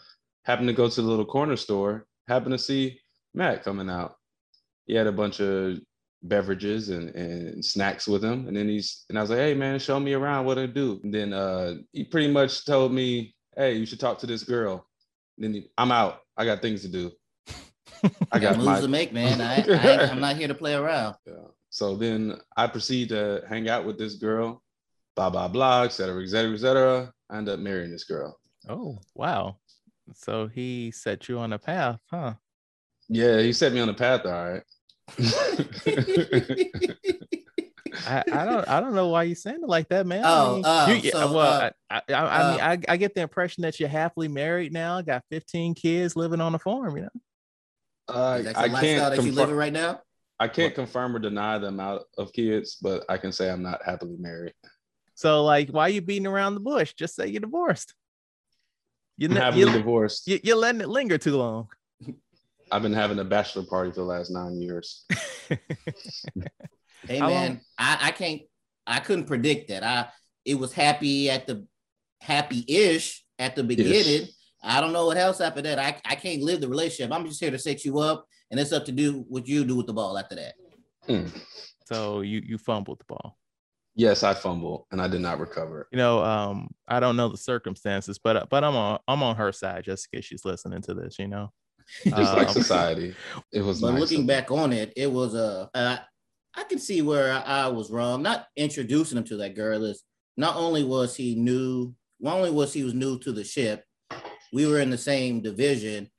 Happened 0.43 0.67
to 0.67 0.73
go 0.73 0.89
to 0.89 1.01
the 1.01 1.07
little 1.07 1.25
corner 1.25 1.55
store, 1.55 2.07
happened 2.27 2.53
to 2.53 2.59
see 2.59 2.99
Matt 3.33 3.63
coming 3.63 3.89
out. 3.89 4.15
He 4.85 4.95
had 4.95 5.07
a 5.07 5.11
bunch 5.11 5.39
of 5.39 5.79
beverages 6.27 6.89
and, 6.89 7.09
and 7.15 7.63
snacks 7.63 8.07
with 8.07 8.23
him. 8.23 8.47
And 8.47 8.55
then 8.55 8.67
he's 8.67 9.05
and 9.09 9.17
I 9.17 9.21
was 9.21 9.29
like, 9.29 9.39
hey 9.39 9.53
man, 9.53 9.79
show 9.79 9.99
me 9.99 10.13
around 10.13 10.45
what 10.45 10.55
to 10.55 10.67
do. 10.67 10.99
And 11.03 11.13
then 11.13 11.33
uh 11.33 11.75
he 11.91 12.03
pretty 12.03 12.31
much 12.31 12.65
told 12.65 12.93
me, 12.93 13.35
hey, 13.55 13.73
you 13.73 13.85
should 13.85 13.99
talk 13.99 14.19
to 14.19 14.27
this 14.27 14.43
girl. 14.43 14.87
then 15.37 15.53
he, 15.53 15.69
I'm 15.77 15.91
out. 15.91 16.19
I 16.37 16.45
got 16.45 16.61
things 16.61 16.81
to 16.81 16.87
do. 16.89 17.11
I 18.31 18.39
got 18.39 18.57
moves 18.57 18.65
my 18.65 18.81
to 18.81 18.87
make, 18.87 19.13
man. 19.13 19.41
I, 19.41 19.57
I 19.69 20.09
I'm 20.09 20.19
not 20.19 20.35
here 20.35 20.47
to 20.47 20.55
play 20.55 20.73
around. 20.73 21.15
yeah. 21.25 21.33
So 21.69 21.95
then 21.95 22.39
I 22.55 22.67
proceed 22.67 23.09
to 23.09 23.43
hang 23.49 23.67
out 23.67 23.85
with 23.85 23.97
this 23.97 24.15
girl, 24.15 24.63
blah 25.15 25.29
blah 25.29 25.47
blah, 25.47 25.83
et 25.83 25.91
cetera, 25.91 26.23
et 26.23 26.27
cetera, 26.27 26.53
et 26.53 26.59
cetera. 26.59 27.11
I 27.29 27.37
end 27.37 27.49
up 27.49 27.59
marrying 27.59 27.91
this 27.91 28.05
girl. 28.05 28.37
Oh, 28.69 28.97
wow. 29.13 29.57
So 30.13 30.47
he 30.47 30.91
set 30.91 31.27
you 31.27 31.39
on 31.39 31.53
a 31.53 31.59
path, 31.59 31.99
huh? 32.09 32.33
Yeah, 33.09 33.39
he 33.41 33.53
set 33.53 33.73
me 33.73 33.79
on 33.79 33.89
a 33.89 33.93
path, 33.93 34.25
all 34.25 34.31
right. 34.31 34.63
I, 38.07 38.23
I 38.31 38.45
don't 38.45 38.67
I 38.67 38.79
don't 38.81 38.93
know 38.93 39.07
why 39.07 39.23
you 39.23 39.35
saying 39.35 39.61
it 39.63 39.69
like 39.69 39.87
that, 39.89 40.05
man. 40.05 40.23
Oh, 40.25 40.51
I 40.51 40.55
mean, 40.55 40.65
uh, 40.65 40.99
you- 41.01 41.11
so, 41.11 41.31
well, 41.33 41.61
uh, 41.61 41.69
I, 41.89 42.01
I, 42.09 42.13
I 42.13 42.51
mean, 42.51 42.59
I, 42.61 42.93
I 42.93 42.97
get 42.97 43.15
the 43.15 43.21
impression 43.21 43.61
that 43.63 43.79
you're 43.79 43.89
happily 43.89 44.27
married 44.27 44.73
now, 44.73 45.01
got 45.01 45.23
15 45.31 45.73
kids 45.75 46.15
living 46.15 46.41
on 46.41 46.53
a 46.55 46.59
farm, 46.59 46.97
you 46.97 47.03
know. 47.03 47.09
Uh, 48.13 48.37
Is 48.39 48.45
that 48.45 48.55
the 48.55 48.59
I 48.61 48.65
lifestyle 48.65 48.81
can't 48.81 48.99
that 48.99 49.15
you 49.15 49.15
confirm, 49.23 49.35
living 49.35 49.55
right 49.55 49.73
now? 49.73 50.01
I 50.39 50.47
can't 50.47 50.75
confirm 50.75 51.15
or 51.15 51.19
deny 51.19 51.57
the 51.57 51.67
amount 51.67 52.03
of 52.17 52.33
kids, 52.33 52.75
but 52.81 53.05
I 53.07 53.17
can 53.17 53.31
say 53.31 53.49
I'm 53.49 53.63
not 53.63 53.81
happily 53.85 54.17
married. 54.19 54.53
So, 55.15 55.43
like, 55.45 55.69
why 55.69 55.83
are 55.83 55.89
you 55.89 56.01
beating 56.01 56.27
around 56.27 56.55
the 56.55 56.59
bush? 56.59 56.93
Just 56.93 57.15
say 57.15 57.27
you're 57.27 57.39
divorced. 57.39 57.93
You, 59.17 59.29
I'm 59.29 59.33
ne- 59.35 59.39
happily 59.39 59.61
you, 59.61 59.71
divorced. 59.71 60.27
you, 60.27 60.39
you're 60.43 60.57
letting 60.57 60.81
it 60.81 60.89
linger 60.89 61.17
too 61.17 61.37
long. 61.37 61.69
I've 62.71 62.81
been 62.81 62.93
having 62.93 63.19
a 63.19 63.23
bachelor 63.23 63.63
party 63.63 63.91
for 63.91 63.97
the 63.97 64.03
last 64.05 64.31
nine 64.31 64.61
years. 64.61 65.05
Hey 67.07 67.19
How 67.19 67.27
man, 67.27 67.47
long- 67.49 67.61
I, 67.77 67.97
I 68.03 68.11
can't 68.11 68.41
I 68.87 68.99
couldn't 68.99 69.25
predict 69.25 69.69
that. 69.69 69.83
I 69.83 70.07
it 70.43 70.55
was 70.55 70.73
happy 70.73 71.29
at 71.29 71.47
the 71.47 71.65
happy-ish 72.21 73.23
at 73.39 73.55
the 73.55 73.63
beginning. 73.63 74.27
I 74.63 74.81
don't 74.81 74.93
know 74.93 75.05
what 75.05 75.17
else 75.17 75.41
after 75.41 75.61
that. 75.61 75.77
I, 75.77 75.97
I 76.05 76.15
can't 76.15 76.41
live 76.41 76.61
the 76.61 76.67
relationship. 76.67 77.11
I'm 77.13 77.25
just 77.25 77.39
here 77.39 77.51
to 77.51 77.59
set 77.59 77.85
you 77.85 77.99
up, 77.99 78.25
and 78.49 78.59
it's 78.59 78.71
up 78.71 78.85
to 78.85 78.91
do 78.91 79.23
what 79.27 79.47
you 79.47 79.63
do 79.65 79.75
with 79.75 79.85
the 79.85 79.93
ball 79.93 80.17
after 80.17 80.35
that. 80.35 80.53
Mm. 81.07 81.29
so 81.85 82.21
you 82.21 82.41
you 82.43 82.57
fumbled 82.57 82.99
the 82.99 83.05
ball. 83.05 83.37
Yes, 83.93 84.23
I 84.23 84.33
fumbled 84.33 84.87
and 84.91 84.99
I 84.99 85.07
did 85.07 85.21
not 85.21 85.39
recover. 85.39 85.87
You 85.91 85.97
know, 85.97 86.23
um, 86.23 86.67
I 86.87 86.99
don't 86.99 87.15
know 87.15 87.29
the 87.29 87.37
circumstances, 87.37 88.19
but 88.21 88.49
but 88.49 88.63
I'm 88.63 88.75
on 88.75 88.99
I'm 89.07 89.21
on 89.21 89.35
her 89.35 89.51
side 89.51 89.83
just 89.83 90.07
in 90.11 90.17
case 90.17 90.25
she's 90.25 90.43
listening 90.45 90.81
to 90.83 90.95
this. 90.95 91.19
You 91.19 91.27
know, 91.27 91.51
Just 92.03 92.33
like 92.33 92.47
Um, 92.47 92.53
society, 92.53 93.15
it 93.51 93.61
was. 93.61 93.81
But 93.81 93.91
nice 93.91 93.99
looking 94.01 94.25
back 94.25 94.51
on 94.51 94.73
it, 94.73 94.93
it 94.95 95.11
was 95.11 95.35
a. 95.35 95.69
Uh, 95.73 95.97
I 96.55 96.63
can 96.63 96.79
see 96.79 97.01
where 97.01 97.33
I, 97.33 97.41
I 97.41 97.67
was 97.67 97.91
wrong. 97.91 98.21
Not 98.21 98.47
introducing 98.55 99.17
him 99.17 99.23
to 99.25 99.37
that 99.37 99.55
girl 99.55 99.83
is 99.83 100.03
not 100.37 100.55
only 100.55 100.83
was 100.83 101.15
he 101.15 101.35
new, 101.35 101.93
not 102.19 102.37
only 102.37 102.51
was 102.51 102.73
he 102.73 102.83
was 102.83 102.93
new 102.93 103.19
to 103.19 103.31
the 103.31 103.43
ship, 103.43 103.83
we 104.53 104.65
were 104.65 104.79
in 104.79 104.89
the 104.89 104.97
same 104.97 105.41
division, 105.41 106.09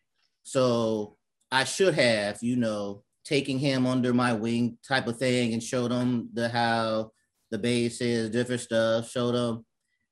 so 0.43 1.17
I 1.51 1.65
should 1.65 1.95
have, 1.95 2.39
you 2.43 2.57
know, 2.57 3.03
taking 3.25 3.59
him 3.59 3.87
under 3.87 4.15
my 4.15 4.33
wing 4.33 4.79
type 4.87 5.07
of 5.07 5.19
thing 5.19 5.53
and 5.53 5.63
showed 5.63 5.91
him 5.91 6.29
the 6.33 6.49
how 6.49 7.13
the 7.51 7.59
base 7.59 8.01
is, 8.01 8.31
different 8.31 8.61
stuff, 8.61 9.11
showed 9.11 9.35
him 9.35 9.65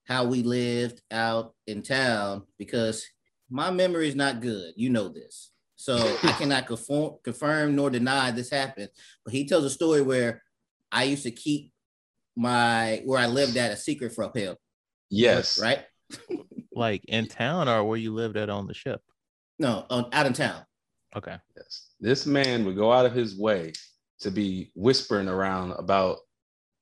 how 0.06 0.25
we 0.25 0.42
lived 0.42 1.02
out 1.11 1.54
in 1.66 1.82
town 1.82 2.42
because 2.58 3.06
my 3.54 3.70
memory 3.70 4.08
is 4.08 4.16
not 4.16 4.40
good. 4.40 4.75
You 4.75 4.90
know 4.90 5.08
this. 5.08 5.52
So 5.76 5.96
I 5.96 6.32
cannot 6.38 6.66
conform, 6.66 7.18
confirm 7.23 7.76
nor 7.76 7.88
deny 7.88 8.32
this 8.32 8.50
happened. 8.50 8.88
But 9.25 9.32
he 9.32 9.46
tells 9.46 9.64
a 9.64 9.70
story 9.70 10.02
where 10.02 10.42
I 10.90 11.04
used 11.04 11.23
to 11.23 11.30
keep 11.30 11.70
my 12.37 13.00
where 13.04 13.20
I 13.20 13.26
lived 13.28 13.56
at 13.56 13.70
a 13.70 13.76
secret 13.76 14.12
from 14.12 14.32
him. 14.34 14.56
Yes, 15.08 15.61
Right? 15.61 15.84
like 16.75 17.04
in 17.06 17.28
town 17.28 17.68
or 17.68 17.84
where 17.84 17.96
you 17.96 18.12
lived 18.12 18.37
at 18.37 18.50
on 18.50 18.66
the 18.66 18.75
ship. 18.75 19.00
No, 19.61 19.87
on, 19.88 20.08
out 20.12 20.26
in 20.26 20.32
town. 20.32 20.64
Okay. 21.14 21.37
Yes. 21.56 21.90
This 22.00 22.26
man 22.26 22.64
would 22.64 22.75
go 22.76 22.92
out 22.92 23.06
of 23.06 23.12
his 23.12 23.38
way 23.38 23.73
to 24.18 24.32
be 24.32 24.73
whispering 24.75 25.28
around 25.28 25.73
about 25.73 26.16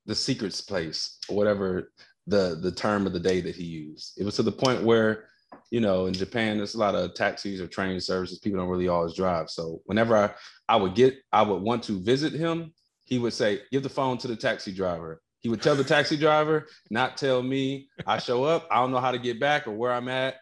the 0.07 0.15
secrets 0.15 0.63
place 0.63 1.19
or 1.29 1.37
whatever 1.37 1.93
the 2.27 2.59
the 2.63 2.73
term 2.73 3.07
of 3.07 3.13
the 3.13 3.21
day 3.21 3.43
that 3.43 3.57
he 3.57 3.65
used. 3.65 4.15
It 4.17 4.25
was 4.25 4.37
to 4.37 4.43
the 4.43 4.53
point 4.53 4.83
where, 4.83 5.27
you 5.71 5.81
know, 5.81 6.07
in 6.07 6.15
Japan, 6.15 6.59
there's 6.59 6.75
a 6.75 6.79
lot 6.79 6.95
of 6.95 7.15
taxis 7.15 7.61
or 7.61 7.67
train 7.67 7.99
services. 8.01 8.39
People 8.39 8.61
don't 8.61 8.69
really 8.69 8.89
always 8.89 9.15
drive. 9.15 9.49
So 9.49 9.81
whenever 9.87 10.17
I, 10.17 10.31
I 10.69 10.77
would 10.77 10.95
get, 10.95 11.17
I 11.33 11.43
would 11.43 11.63
want 11.63 11.83
to 11.85 12.01
visit 12.03 12.33
him, 12.33 12.73
he 13.05 13.19
would 13.19 13.33
say, 13.33 13.61
give 13.71 13.83
the 13.83 13.89
phone 13.89 14.19
to 14.19 14.29
the 14.29 14.37
taxi 14.37 14.73
driver. 14.73 15.23
He 15.41 15.49
would 15.49 15.63
tell 15.63 15.75
the 15.75 15.83
taxi 15.83 16.17
driver, 16.17 16.67
not 16.91 17.17
tell 17.17 17.43
me. 17.43 17.89
I 18.07 18.19
show 18.19 18.45
up, 18.45 18.69
I 18.71 18.77
don't 18.77 18.91
know 18.93 19.01
how 19.01 19.11
to 19.13 19.19
get 19.19 19.41
back 19.41 19.67
or 19.67 19.73
where 19.73 19.93
I'm 19.93 20.09
at. 20.09 20.37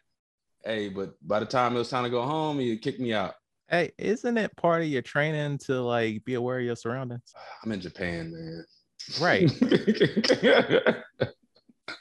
Hey, 0.64 0.88
but 0.88 1.14
by 1.26 1.40
the 1.40 1.46
time 1.46 1.74
it 1.74 1.78
was 1.78 1.88
time 1.88 2.04
to 2.04 2.10
go 2.10 2.22
home, 2.22 2.58
he'd 2.58 2.82
kick 2.82 3.00
me 3.00 3.14
out. 3.14 3.34
Hey, 3.68 3.92
isn't 3.98 4.36
it 4.36 4.54
part 4.56 4.82
of 4.82 4.88
your 4.88 5.00
training 5.00 5.58
to 5.66 5.80
like 5.80 6.24
be 6.24 6.34
aware 6.34 6.58
of 6.58 6.64
your 6.64 6.76
surroundings? 6.76 7.32
I'm 7.64 7.72
in 7.72 7.80
Japan, 7.80 8.32
man. 8.32 8.64
Right. 9.20 9.50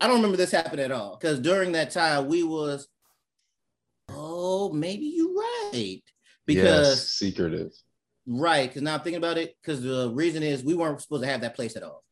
I 0.00 0.06
don't 0.06 0.16
remember 0.16 0.36
this 0.36 0.50
happening 0.50 0.84
at 0.84 0.92
all 0.92 1.16
because 1.18 1.40
during 1.40 1.72
that 1.72 1.90
time 1.90 2.26
we 2.26 2.42
was, 2.42 2.88
oh, 4.10 4.72
maybe 4.72 5.06
you're 5.16 5.34
right 5.34 6.02
because 6.46 6.88
yes, 6.88 7.08
secretive. 7.08 7.72
right 8.26 8.68
because 8.68 8.82
now 8.82 8.94
I'm 8.94 9.00
thinking 9.00 9.18
about 9.18 9.38
it 9.38 9.56
because 9.62 9.82
the 9.82 10.10
reason 10.14 10.42
is 10.42 10.62
we 10.62 10.74
weren't 10.74 11.00
supposed 11.00 11.22
to 11.22 11.28
have 11.28 11.40
that 11.42 11.54
place 11.54 11.76
at 11.76 11.82
all. 11.82 12.02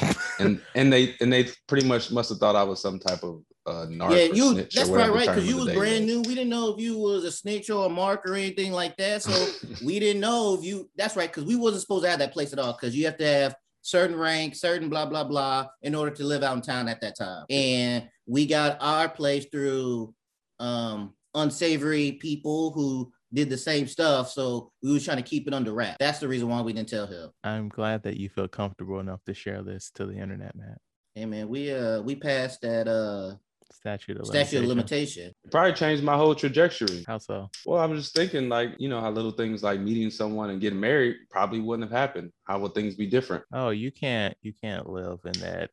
And 0.40 0.60
and 0.76 0.92
they 0.92 1.16
and 1.20 1.32
they 1.32 1.48
pretty 1.66 1.84
much 1.84 2.12
must 2.12 2.28
have 2.28 2.38
thought 2.38 2.54
I 2.54 2.62
was 2.62 2.80
some 2.80 3.00
type 3.00 3.24
of 3.24 3.42
uh 3.66 3.86
yeah, 3.90 4.32
you. 4.32 4.54
That's 4.54 4.88
probably 4.88 5.10
right 5.10 5.26
because 5.26 5.48
you 5.48 5.56
was 5.56 5.74
brand 5.74 6.06
new. 6.06 6.20
We 6.22 6.36
didn't 6.36 6.48
know 6.48 6.72
if 6.72 6.80
you 6.80 6.96
was 6.96 7.24
a 7.24 7.32
snitch 7.32 7.70
or 7.70 7.86
a 7.86 7.88
mark 7.88 8.24
or 8.24 8.34
anything 8.34 8.70
like 8.70 8.96
that. 8.98 9.24
So 9.24 9.48
we 9.84 9.98
didn't 9.98 10.20
know 10.20 10.54
if 10.54 10.64
you. 10.64 10.88
That's 10.96 11.16
right 11.16 11.28
because 11.28 11.44
we 11.44 11.56
wasn't 11.56 11.82
supposed 11.82 12.04
to 12.04 12.10
have 12.10 12.20
that 12.20 12.32
place 12.32 12.52
at 12.52 12.60
all 12.60 12.72
because 12.72 12.94
you 12.94 13.04
have 13.06 13.18
to 13.18 13.26
have 13.26 13.56
certain 13.88 14.16
rank, 14.16 14.54
certain 14.54 14.88
blah 14.88 15.06
blah 15.06 15.24
blah 15.24 15.66
in 15.82 15.94
order 15.94 16.10
to 16.14 16.24
live 16.24 16.42
out 16.42 16.56
in 16.56 16.62
town 16.62 16.88
at 16.88 17.00
that 17.00 17.16
time. 17.16 17.46
And 17.48 18.08
we 18.26 18.46
got 18.46 18.76
our 18.80 19.08
place 19.08 19.46
through 19.50 20.14
um 20.58 21.14
unsavory 21.34 22.12
people 22.12 22.72
who 22.72 23.10
did 23.32 23.48
the 23.48 23.56
same 23.56 23.86
stuff. 23.86 24.30
So 24.30 24.72
we 24.82 24.92
was 24.92 25.04
trying 25.04 25.18
to 25.18 25.22
keep 25.22 25.46
it 25.46 25.54
under 25.54 25.72
wrap. 25.72 25.96
That's 25.98 26.18
the 26.18 26.28
reason 26.28 26.48
why 26.48 26.60
we 26.62 26.72
didn't 26.72 26.88
tell 26.88 27.06
him. 27.06 27.30
I'm 27.44 27.68
glad 27.68 28.02
that 28.04 28.16
you 28.16 28.28
feel 28.28 28.48
comfortable 28.48 29.00
enough 29.00 29.22
to 29.24 29.34
share 29.34 29.62
this 29.62 29.90
to 29.94 30.06
the 30.06 30.16
internet, 30.16 30.54
Matt. 30.54 30.78
Hey 31.14 31.24
man, 31.24 31.48
we 31.48 31.72
uh 31.72 32.02
we 32.02 32.14
passed 32.14 32.60
that 32.62 32.88
uh 32.88 33.36
Statute 33.78 34.18
of 34.18 34.26
statute 34.26 34.58
of 34.58 34.64
limitation. 34.64 35.22
limitation. 35.22 35.34
Probably 35.52 35.72
changed 35.72 36.02
my 36.02 36.16
whole 36.16 36.34
trajectory. 36.34 37.04
How 37.06 37.18
so? 37.18 37.48
Well, 37.64 37.80
I'm 37.80 37.94
just 37.94 38.12
thinking, 38.12 38.48
like, 38.48 38.70
you 38.78 38.88
know, 38.88 39.00
how 39.00 39.10
little 39.10 39.30
things 39.30 39.62
like 39.62 39.78
meeting 39.78 40.10
someone 40.10 40.50
and 40.50 40.60
getting 40.60 40.80
married 40.80 41.14
probably 41.30 41.60
wouldn't 41.60 41.88
have 41.88 41.96
happened. 41.96 42.32
How 42.44 42.58
would 42.58 42.74
things 42.74 42.96
be 42.96 43.06
different? 43.06 43.44
Oh, 43.52 43.70
you 43.70 43.92
can't 43.92 44.36
you 44.42 44.52
can't 44.52 44.88
live 44.88 45.20
in 45.24 45.40
that 45.42 45.70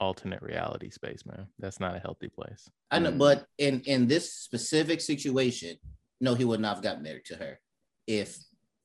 alternate 0.00 0.40
reality 0.40 0.88
space, 0.90 1.26
man. 1.26 1.46
That's 1.58 1.78
not 1.78 1.94
a 1.94 1.98
healthy 1.98 2.28
place. 2.28 2.70
I 2.90 2.98
know, 2.98 3.12
Mm. 3.12 3.18
but 3.18 3.46
in 3.58 3.82
in 3.82 4.06
this 4.06 4.32
specific 4.32 5.02
situation, 5.02 5.76
no, 6.22 6.34
he 6.34 6.46
would 6.46 6.60
not 6.60 6.76
have 6.76 6.82
got 6.82 7.02
married 7.02 7.26
to 7.26 7.36
her 7.36 7.60
if 8.06 8.38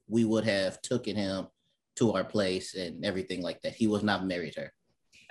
we 0.09 0.25
would 0.25 0.43
have 0.43 0.81
taken 0.81 1.15
him 1.15 1.47
to 1.95 2.11
our 2.11 2.25
place 2.25 2.75
and 2.75 3.05
everything 3.05 3.41
like 3.41 3.61
that. 3.61 3.73
He 3.75 3.87
was 3.87 4.03
not 4.03 4.25
married 4.25 4.55
her. 4.55 4.73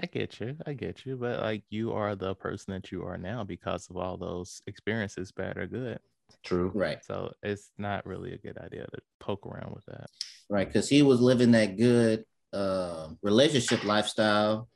I 0.03 0.07
get 0.07 0.41
you. 0.41 0.57
I 0.67 0.75
get 0.75 1.07
you. 1.07 1.17
But 1.17 1.41
like 1.41 1.63
you 1.71 1.93
are 1.93 2.15
the 2.15 2.35
person 2.35 2.75
that 2.75 2.93
you 2.93 3.05
are 3.05 3.17
now 3.17 3.45
because 3.45 3.89
of 3.89 3.97
all 3.97 4.17
those 4.17 4.61
experiences, 4.67 5.33
bad 5.33 5.57
or 5.57 5.67
good. 5.67 5.99
True. 6.45 6.71
Right, 6.75 7.03
So 7.03 7.33
it's 7.43 7.71
not 7.79 8.07
really 8.07 8.33
a 8.33 8.39
good 8.39 8.59
idea 8.59 8.85
to 8.85 8.99
poke 9.21 9.47
around 9.47 9.75
with 9.75 9.85
that. 9.87 10.07
right, 10.49 10.67
because 10.67 10.89
he 10.89 11.03
was 11.03 11.21
living 11.21 11.53
that 11.53 11.77
good 11.77 12.25
uh, 12.53 13.09
relationship 13.23 13.85
lifestyle 13.85 14.69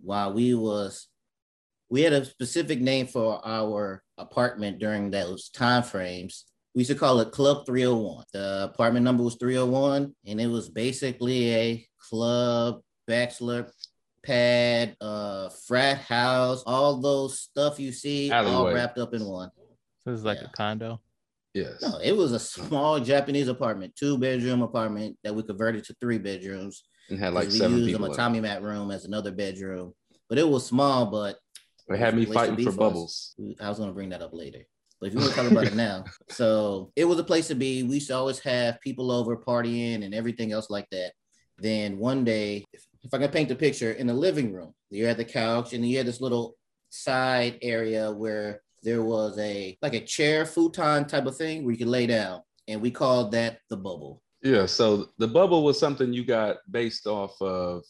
while 0.00 0.32
we 0.32 0.54
was 0.54 1.08
we 1.88 2.02
had 2.02 2.12
a 2.12 2.24
specific 2.24 2.80
name 2.80 3.06
for 3.06 3.40
our 3.46 4.02
apartment 4.18 4.80
during 4.80 5.10
those 5.10 5.48
time 5.50 5.82
frames. 5.82 6.46
We 6.74 6.80
used 6.80 6.90
to 6.90 6.96
call 6.96 7.20
it 7.20 7.30
Club 7.30 7.66
301. 7.66 8.24
The 8.32 8.70
apartment 8.72 9.04
number 9.04 9.22
was 9.22 9.36
301, 9.36 10.14
and 10.26 10.40
it 10.40 10.48
was 10.48 10.68
basically 10.68 11.54
a 11.54 11.86
club, 11.98 12.80
bachelor 13.06 13.70
pad, 14.24 14.96
uh, 15.00 15.48
frat 15.66 15.98
house, 15.98 16.62
all 16.66 17.00
those 17.00 17.38
stuff 17.40 17.78
you 17.78 17.92
see 17.92 18.32
all 18.32 18.66
wrapped 18.74 18.98
up 18.98 19.14
in 19.14 19.24
one. 19.24 19.50
So 20.04 20.12
it's 20.12 20.22
like 20.22 20.38
Yeah. 20.40 20.48
a 20.52 20.56
condo. 20.56 21.00
Yes. 21.54 21.80
No, 21.80 21.98
it 22.02 22.12
was 22.12 22.32
a 22.32 22.38
small 22.38 22.98
Japanese 23.00 23.48
apartment, 23.48 23.94
two 23.96 24.18
bedroom 24.18 24.62
apartment 24.62 25.16
that 25.22 25.34
we 25.34 25.42
converted 25.42 25.84
to 25.84 25.94
three 26.00 26.18
bedrooms. 26.18 26.84
And 27.10 27.18
had 27.18 27.34
like 27.34 27.48
we 27.48 27.58
seven 27.58 27.78
used 27.78 27.86
people. 27.92 28.06
a 28.06 28.08
in. 28.08 28.14
tatami 28.16 28.40
mat 28.40 28.62
room 28.62 28.90
as 28.90 29.04
another 29.04 29.30
bedroom, 29.30 29.92
but 30.28 30.38
it 30.38 30.48
was 30.48 30.66
small. 30.66 31.06
But 31.06 31.38
They 31.88 31.98
had 31.98 32.14
me 32.14 32.22
Waste 32.24 32.32
fighting 32.34 32.56
beef 32.56 32.64
for 32.64 32.70
us. 32.70 32.76
bubbles. 32.76 33.34
I 33.60 33.68
was 33.68 33.78
going 33.78 33.90
to 33.90 33.94
bring 33.94 34.08
that 34.08 34.22
up 34.22 34.32
later. 34.32 34.64
But 35.00 35.08
if 35.08 35.14
you 35.14 35.20
want 35.20 35.32
to 35.34 35.36
talk 35.42 35.50
about 35.50 35.64
it 35.66 35.74
now, 35.74 36.04
so 36.30 36.90
it 36.96 37.04
was 37.04 37.18
a 37.18 37.24
place 37.24 37.48
to 37.48 37.54
be. 37.54 37.82
We 37.82 37.96
used 37.96 38.08
to 38.08 38.14
always 38.16 38.38
have 38.40 38.80
people 38.80 39.10
over 39.10 39.36
partying 39.36 40.02
and 40.04 40.14
everything 40.14 40.50
else 40.52 40.70
like 40.70 40.88
that. 40.90 41.12
Then 41.58 41.98
one 41.98 42.24
day, 42.24 42.64
if, 43.04 43.14
I 43.14 43.18
can 43.18 43.30
paint 43.30 43.48
the 43.48 43.54
picture 43.54 43.92
in 43.92 44.06
the 44.06 44.14
living 44.14 44.52
room, 44.52 44.74
you 44.90 45.06
had 45.06 45.16
the 45.16 45.24
couch 45.24 45.72
and 45.72 45.88
you 45.88 45.98
had 45.98 46.06
this 46.06 46.20
little 46.20 46.56
side 46.90 47.58
area 47.62 48.10
where 48.10 48.62
there 48.82 49.02
was 49.02 49.38
a 49.38 49.76
like 49.82 49.94
a 49.94 50.04
chair 50.04 50.44
futon 50.44 51.06
type 51.06 51.26
of 51.26 51.36
thing 51.36 51.64
where 51.64 51.72
you 51.72 51.78
could 51.78 51.88
lay 51.88 52.06
down, 52.06 52.42
and 52.68 52.80
we 52.80 52.90
called 52.90 53.32
that 53.32 53.58
the 53.70 53.76
bubble. 53.76 54.22
Yeah. 54.42 54.66
So 54.66 55.08
the 55.18 55.28
bubble 55.28 55.64
was 55.64 55.78
something 55.78 56.12
you 56.12 56.24
got 56.24 56.58
based 56.70 57.06
off 57.06 57.40
of 57.40 57.82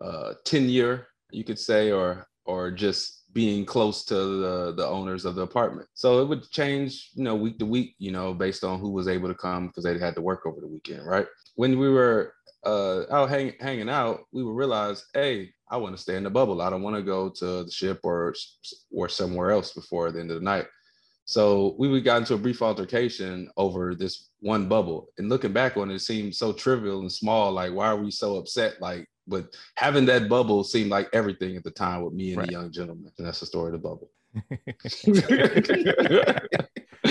uh, 0.00 0.34
tenure, 0.44 1.08
you 1.32 1.44
could 1.44 1.58
say, 1.58 1.90
or 1.90 2.26
or 2.44 2.70
just 2.70 3.24
being 3.32 3.64
close 3.64 4.04
to 4.04 4.14
the 4.14 4.74
the 4.76 4.86
owners 4.86 5.24
of 5.24 5.34
the 5.34 5.42
apartment. 5.42 5.88
So 5.94 6.22
it 6.22 6.28
would 6.28 6.48
change, 6.50 7.10
you 7.14 7.24
know, 7.24 7.34
week 7.34 7.58
to 7.58 7.66
week, 7.66 7.94
you 7.98 8.12
know, 8.12 8.32
based 8.32 8.64
on 8.64 8.80
who 8.80 8.90
was 8.90 9.08
able 9.08 9.28
to 9.28 9.34
come 9.34 9.66
because 9.66 9.84
they 9.84 9.98
had 9.98 10.14
to 10.14 10.22
work 10.22 10.46
over 10.46 10.60
the 10.60 10.66
weekend, 10.66 11.06
right? 11.06 11.26
When 11.56 11.78
we 11.78 11.88
were 11.88 12.34
uh, 12.64 13.02
out 13.10 13.28
hang, 13.28 13.54
hanging 13.60 13.88
out, 13.88 14.22
we 14.32 14.42
would 14.42 14.54
realize, 14.54 15.06
hey, 15.14 15.52
I 15.70 15.76
want 15.76 15.96
to 15.96 16.02
stay 16.02 16.16
in 16.16 16.24
the 16.24 16.30
bubble. 16.30 16.60
I 16.60 16.70
don't 16.70 16.82
want 16.82 16.96
to 16.96 17.02
go 17.02 17.30
to 17.30 17.64
the 17.64 17.70
ship 17.70 18.00
or 18.02 18.34
or 18.92 19.08
somewhere 19.08 19.50
else 19.50 19.72
before 19.72 20.10
the 20.10 20.20
end 20.20 20.30
of 20.30 20.38
the 20.38 20.44
night. 20.44 20.66
So 21.24 21.76
we 21.78 21.88
would 21.88 22.04
got 22.04 22.18
into 22.18 22.34
a 22.34 22.38
brief 22.38 22.60
altercation 22.60 23.48
over 23.56 23.94
this 23.94 24.30
one 24.40 24.68
bubble. 24.68 25.08
And 25.16 25.28
looking 25.28 25.52
back 25.52 25.76
on 25.76 25.90
it, 25.90 25.94
it 25.94 26.00
seemed 26.00 26.34
so 26.34 26.52
trivial 26.52 27.00
and 27.00 27.12
small. 27.12 27.52
Like, 27.52 27.72
why 27.72 27.86
are 27.86 27.96
we 27.96 28.10
so 28.10 28.36
upset? 28.36 28.80
Like, 28.80 29.06
but 29.28 29.54
having 29.76 30.06
that 30.06 30.28
bubble 30.28 30.64
seemed 30.64 30.90
like 30.90 31.08
everything 31.12 31.56
at 31.56 31.62
the 31.62 31.70
time 31.70 32.02
with 32.02 32.14
me 32.14 32.30
and 32.30 32.38
Right. 32.38 32.46
the 32.48 32.52
young 32.52 32.72
gentleman. 32.72 33.12
And 33.16 33.26
that's 33.26 33.40
the 33.40 33.46
story 33.46 33.72
of 33.72 33.80
the 33.80 33.88
bubble. 33.88 34.10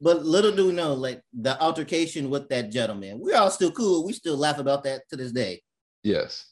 But 0.00 0.24
little 0.24 0.52
do 0.52 0.66
we 0.66 0.72
know, 0.72 0.94
like 0.94 1.22
the 1.46 1.60
altercation 1.62 2.28
with 2.28 2.48
that 2.48 2.72
gentleman, 2.72 3.20
we're 3.20 3.36
all 3.36 3.50
still 3.50 3.70
cool. 3.70 4.04
We 4.04 4.12
still 4.12 4.36
laugh 4.36 4.58
about 4.58 4.82
that 4.82 5.02
to 5.10 5.16
this 5.16 5.30
day. 5.30 5.62
yes. 6.02 6.44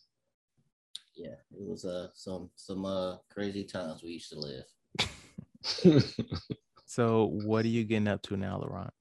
Yeah, 1.17 1.37
it 1.53 1.65
was 1.69 1.85
uh 1.85 2.09
some 2.15 2.51
some 2.57 2.85
uh 2.85 3.19
crazy 3.31 3.63
times 3.63 4.03
we 4.03 4.11
used 4.11 4.31
to 4.31 4.39
live. 4.39 6.03
So 6.87 7.31
what 7.45 7.65
are 7.65 7.69
you 7.69 7.83
getting 7.83 8.07
up 8.07 8.23
to 8.23 8.37
now, 8.37 8.61
Laurent? 8.61 8.93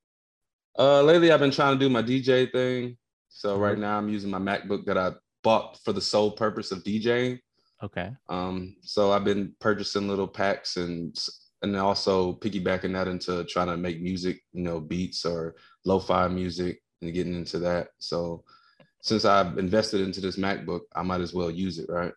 uh, 0.79 1.03
lately, 1.03 1.31
I've 1.31 1.39
been 1.39 1.51
trying 1.51 1.77
to 1.77 1.85
do 1.85 1.89
my 1.89 2.01
DJ 2.01 2.51
thing. 2.51 2.97
So 3.29 3.55
right 3.57 3.77
now, 3.77 3.99
I'm 3.99 4.09
using 4.09 4.31
my 4.31 4.39
MacBook 4.39 4.85
that 4.85 4.97
I 4.97 5.11
bought 5.43 5.77
for 5.83 5.93
the 5.93 6.01
sole 6.01 6.31
purpose 6.31 6.71
of 6.71 6.83
DJing. 6.83 7.37
Okay. 7.83 8.09
Um, 8.29 8.77
so 8.81 9.11
I've 9.11 9.25
been 9.25 9.53
purchasing 9.59 10.07
little 10.07 10.27
packs 10.27 10.77
and 10.77 11.15
and 11.63 11.75
also 11.77 12.33
piggybacking 12.33 12.93
that 12.93 13.07
into 13.07 13.45
trying 13.45 13.67
to 13.67 13.77
make 13.77 14.01
music, 14.01 14.41
you 14.51 14.61
know, 14.61 14.79
beats 14.79 15.25
or 15.25 15.55
lo-fi 15.85 16.27
music 16.27 16.81
and 17.01 17.13
getting 17.13 17.33
into 17.33 17.57
that. 17.59 17.87
So 17.99 18.43
since 19.01 19.25
I've 19.25 19.57
invested 19.57 20.01
into 20.01 20.21
this 20.21 20.37
MacBook, 20.37 20.81
I 20.95 21.03
might 21.03 21.21
as 21.21 21.33
well 21.33 21.49
use 21.49 21.79
it, 21.79 21.89
right? 21.89 22.11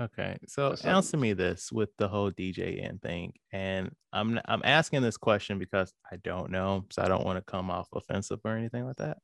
Okay. 0.00 0.38
So 0.48 0.74
answer 0.84 1.18
me 1.18 1.34
this 1.34 1.70
with 1.70 1.90
the 1.98 2.08
whole 2.08 2.32
DJing 2.32 3.00
thing. 3.02 3.34
And 3.52 3.94
I'm 4.12 4.40
I'm 4.46 4.62
asking 4.64 5.02
this 5.02 5.18
question 5.18 5.58
because 5.58 5.92
I 6.10 6.16
don't 6.16 6.50
know. 6.50 6.86
So 6.90 7.02
I 7.02 7.08
don't 7.08 7.26
want 7.26 7.36
to 7.38 7.50
come 7.50 7.70
off 7.70 7.88
offensive 7.94 8.40
or 8.44 8.56
anything 8.56 8.86
like 8.86 8.96
that. 8.96 9.18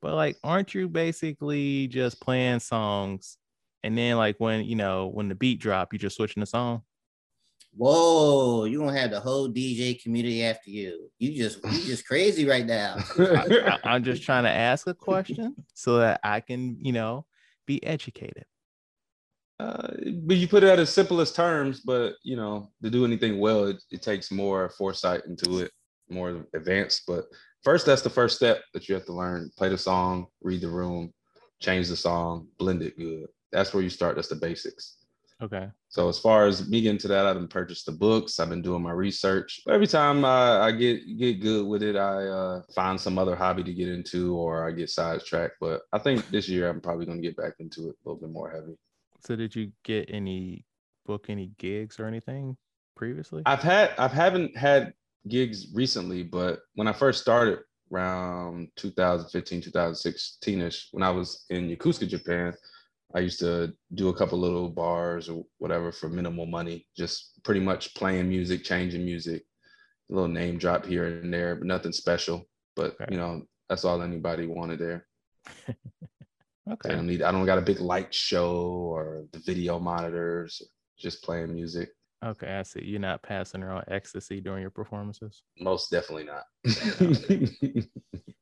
But 0.00 0.14
like, 0.14 0.36
aren't 0.42 0.74
you 0.74 0.88
basically 0.88 1.86
just 1.86 2.20
playing 2.20 2.58
songs 2.58 3.38
and 3.84 3.96
then 3.96 4.16
like 4.16 4.36
when 4.38 4.64
you 4.64 4.74
know 4.74 5.06
when 5.06 5.28
the 5.28 5.36
beat 5.36 5.60
drop, 5.60 5.92
you 5.92 6.00
just 6.00 6.16
switching 6.16 6.40
the 6.40 6.46
song? 6.46 6.82
Whoa, 7.74 8.64
you 8.64 8.80
gonna 8.80 8.98
have 8.98 9.10
the 9.10 9.20
whole 9.20 9.48
DJ 9.48 10.00
community 10.02 10.44
after 10.44 10.70
you. 10.70 11.10
You 11.18 11.34
just 11.36 11.64
you 11.64 11.70
just 11.86 12.06
crazy 12.06 12.46
right 12.46 12.66
now. 12.66 12.96
I, 13.18 13.78
I'm 13.84 14.04
just 14.04 14.22
trying 14.22 14.44
to 14.44 14.50
ask 14.50 14.86
a 14.86 14.94
question 14.94 15.56
so 15.72 15.98
that 15.98 16.20
I 16.22 16.40
can, 16.40 16.76
you 16.80 16.92
know, 16.92 17.24
be 17.66 17.82
educated. 17.84 18.44
Uh, 19.58 19.88
but 20.24 20.36
you 20.36 20.48
put 20.48 20.64
it 20.64 20.68
at 20.68 20.80
its 20.80 20.90
simplest 20.90 21.34
terms, 21.36 21.80
but 21.80 22.14
you 22.24 22.36
know, 22.36 22.70
to 22.82 22.90
do 22.90 23.04
anything 23.04 23.38
well, 23.38 23.66
it, 23.66 23.82
it 23.90 24.02
takes 24.02 24.30
more 24.30 24.68
foresight 24.70 25.22
into 25.26 25.60
it, 25.60 25.70
more 26.10 26.44
advanced. 26.54 27.04
But 27.06 27.24
first, 27.62 27.86
that's 27.86 28.02
the 28.02 28.10
first 28.10 28.36
step 28.36 28.62
that 28.74 28.88
you 28.88 28.94
have 28.94 29.06
to 29.06 29.12
learn. 29.12 29.50
Play 29.56 29.70
the 29.70 29.78
song, 29.78 30.26
read 30.42 30.60
the 30.60 30.68
room, 30.68 31.12
change 31.60 31.88
the 31.88 31.96
song, 31.96 32.48
blend 32.58 32.82
it 32.82 32.98
good. 32.98 33.28
That's 33.50 33.72
where 33.72 33.82
you 33.82 33.90
start. 33.90 34.16
That's 34.16 34.28
the 34.28 34.36
basics. 34.36 34.96
Okay. 35.42 35.68
So 35.88 36.08
as 36.08 36.20
far 36.20 36.46
as 36.46 36.68
me 36.68 36.80
getting 36.80 36.98
to 36.98 37.08
that, 37.08 37.26
I've 37.26 37.34
been 37.36 37.48
purchased 37.48 37.86
the 37.86 37.92
books. 37.92 38.38
I've 38.38 38.48
been 38.48 38.62
doing 38.62 38.82
my 38.82 38.92
research. 38.92 39.60
Every 39.68 39.88
time 39.88 40.24
I, 40.24 40.60
I 40.60 40.72
get 40.72 41.00
get 41.18 41.40
good 41.40 41.66
with 41.66 41.82
it, 41.82 41.96
I 41.96 42.26
uh, 42.26 42.62
find 42.74 43.00
some 43.00 43.18
other 43.18 43.34
hobby 43.34 43.64
to 43.64 43.74
get 43.74 43.88
into, 43.88 44.36
or 44.36 44.66
I 44.66 44.70
get 44.70 44.88
sidetracked. 44.88 45.56
But 45.60 45.82
I 45.92 45.98
think 45.98 46.28
this 46.30 46.48
year 46.48 46.70
I'm 46.70 46.80
probably 46.80 47.06
going 47.06 47.20
to 47.20 47.26
get 47.26 47.36
back 47.36 47.54
into 47.58 47.88
it 47.88 47.96
a 47.96 48.08
little 48.08 48.20
bit 48.20 48.30
more 48.30 48.50
heavy. 48.50 48.78
So 49.20 49.34
did 49.34 49.54
you 49.54 49.72
get 49.82 50.08
any 50.12 50.64
book 51.06 51.26
any 51.28 51.50
gigs 51.58 51.98
or 51.98 52.06
anything 52.06 52.56
previously? 52.96 53.42
I've 53.44 53.62
had 53.62 53.90
I've 53.98 54.12
haven't 54.12 54.56
had 54.56 54.94
gigs 55.28 55.74
recently, 55.74 56.22
but 56.22 56.60
when 56.76 56.86
I 56.86 56.92
first 56.92 57.20
started 57.20 57.58
around 57.92 58.68
2015, 58.76 59.62
2016ish, 59.62 60.86
when 60.92 61.02
I 61.02 61.10
was 61.10 61.44
in 61.50 61.68
Yokosuka, 61.68 62.08
Japan, 62.08 62.54
I 63.14 63.20
used 63.20 63.40
to 63.40 63.74
do 63.94 64.08
a 64.08 64.14
couple 64.14 64.38
little 64.38 64.68
bars 64.68 65.28
or 65.28 65.44
whatever 65.58 65.92
for 65.92 66.08
minimal 66.08 66.46
money, 66.46 66.86
just 66.96 67.42
pretty 67.44 67.60
much 67.60 67.94
playing 67.94 68.28
music, 68.28 68.64
changing 68.64 69.04
music, 69.04 69.44
a 70.10 70.14
little 70.14 70.28
name 70.28 70.58
drop 70.58 70.86
here 70.86 71.06
and 71.06 71.32
there, 71.32 71.56
but 71.56 71.66
nothing 71.66 71.92
special. 71.92 72.48
But 72.74 72.94
Okay. 72.94 73.06
you 73.10 73.18
know, 73.18 73.42
that's 73.68 73.84
all 73.84 74.02
anybody 74.02 74.46
wanted 74.46 74.78
there. 74.78 75.06
I 75.46 75.74
Okay. 76.72 76.94
don't 76.94 77.06
need 77.06 77.22
I 77.22 77.32
don't 77.32 77.44
got 77.44 77.58
a 77.58 77.62
big 77.62 77.80
light 77.80 78.14
show 78.14 78.54
or 78.56 79.24
the 79.32 79.40
video 79.40 79.78
monitors, 79.78 80.62
just 80.98 81.22
playing 81.22 81.52
music. 81.52 81.90
Okay, 82.24 82.54
I 82.54 82.62
see. 82.62 82.84
You're 82.84 83.00
not 83.00 83.22
passing 83.22 83.62
around 83.62 83.84
ecstasy 83.88 84.40
during 84.40 84.60
your 84.62 84.70
performances. 84.70 85.42
Most 85.58 85.90
definitely 85.90 86.24
not. 86.24 86.44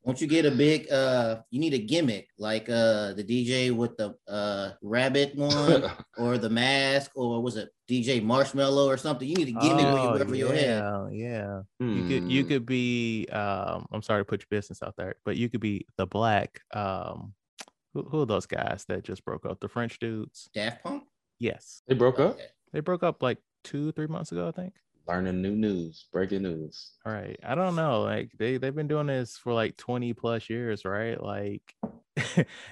Won't 0.02 0.20
you 0.20 0.26
get 0.26 0.44
a 0.46 0.50
big 0.50 0.90
uh 0.90 1.42
you 1.50 1.60
need 1.60 1.74
a 1.74 1.78
gimmick 1.78 2.28
like 2.38 2.68
uh 2.68 3.12
the 3.12 3.22
DJ 3.24 3.70
with 3.74 3.96
the 3.96 4.14
uh 4.28 4.72
rabbit 4.82 5.34
one 5.36 5.84
or 6.18 6.36
the 6.38 6.48
mask 6.50 7.12
or 7.14 7.42
was 7.42 7.56
it 7.56 7.68
DJ 7.88 8.22
Marshmello 8.22 8.86
or 8.86 8.96
something? 8.96 9.28
You 9.28 9.36
need 9.36 9.48
a 9.48 9.52
gimmick 9.52 9.86
where 9.92 9.98
you 9.98 10.08
Oh, 10.08 10.12
wear 10.12 10.22
over 10.22 10.34
your 10.34 10.52
head. 10.54 10.82
yeah, 10.82 11.08
yeah. 11.10 11.60
You 11.78 12.02
could 12.08 12.30
you 12.30 12.42
Hmm. 12.42 12.48
could 12.48 12.66
be 12.66 13.26
um 13.30 13.86
I'm 13.92 14.02
sorry 14.02 14.20
to 14.22 14.24
put 14.24 14.40
your 14.40 14.48
business 14.50 14.82
out 14.82 14.94
there, 14.96 15.14
but 15.24 15.36
you 15.36 15.48
could 15.48 15.60
be 15.60 15.86
the 15.96 16.06
black 16.06 16.60
um 16.74 17.34
who, 17.94 18.02
who 18.04 18.22
are 18.22 18.26
those 18.26 18.46
guys 18.46 18.84
that 18.88 19.02
just 19.04 19.24
broke 19.24 19.44
up? 19.46 19.60
The 19.60 19.68
French 19.68 19.98
dudes? 19.98 20.48
Daft 20.54 20.82
Punk? 20.82 21.04
Yes. 21.38 21.82
They 21.88 21.94
broke 21.94 22.20
up. 22.20 22.38
They 22.72 22.80
broke 22.80 23.02
up 23.02 23.22
like 23.22 23.38
two, 23.64 23.92
three 23.92 24.06
months 24.06 24.32
ago, 24.32 24.48
I 24.48 24.52
think. 24.52 24.74
Learning 25.08 25.42
new 25.42 25.56
news, 25.56 26.06
breaking 26.12 26.42
news. 26.42 26.92
All 27.04 27.12
right. 27.12 27.38
I 27.44 27.54
don't 27.54 27.74
know. 27.74 28.02
Like 28.02 28.30
they 28.38 28.58
they've 28.58 28.74
been 28.74 28.86
doing 28.88 29.06
this 29.08 29.36
for 29.36 29.52
like 29.52 29.76
20 29.76 30.12
plus 30.14 30.48
years, 30.48 30.84
right? 30.84 31.20
Like 31.20 31.74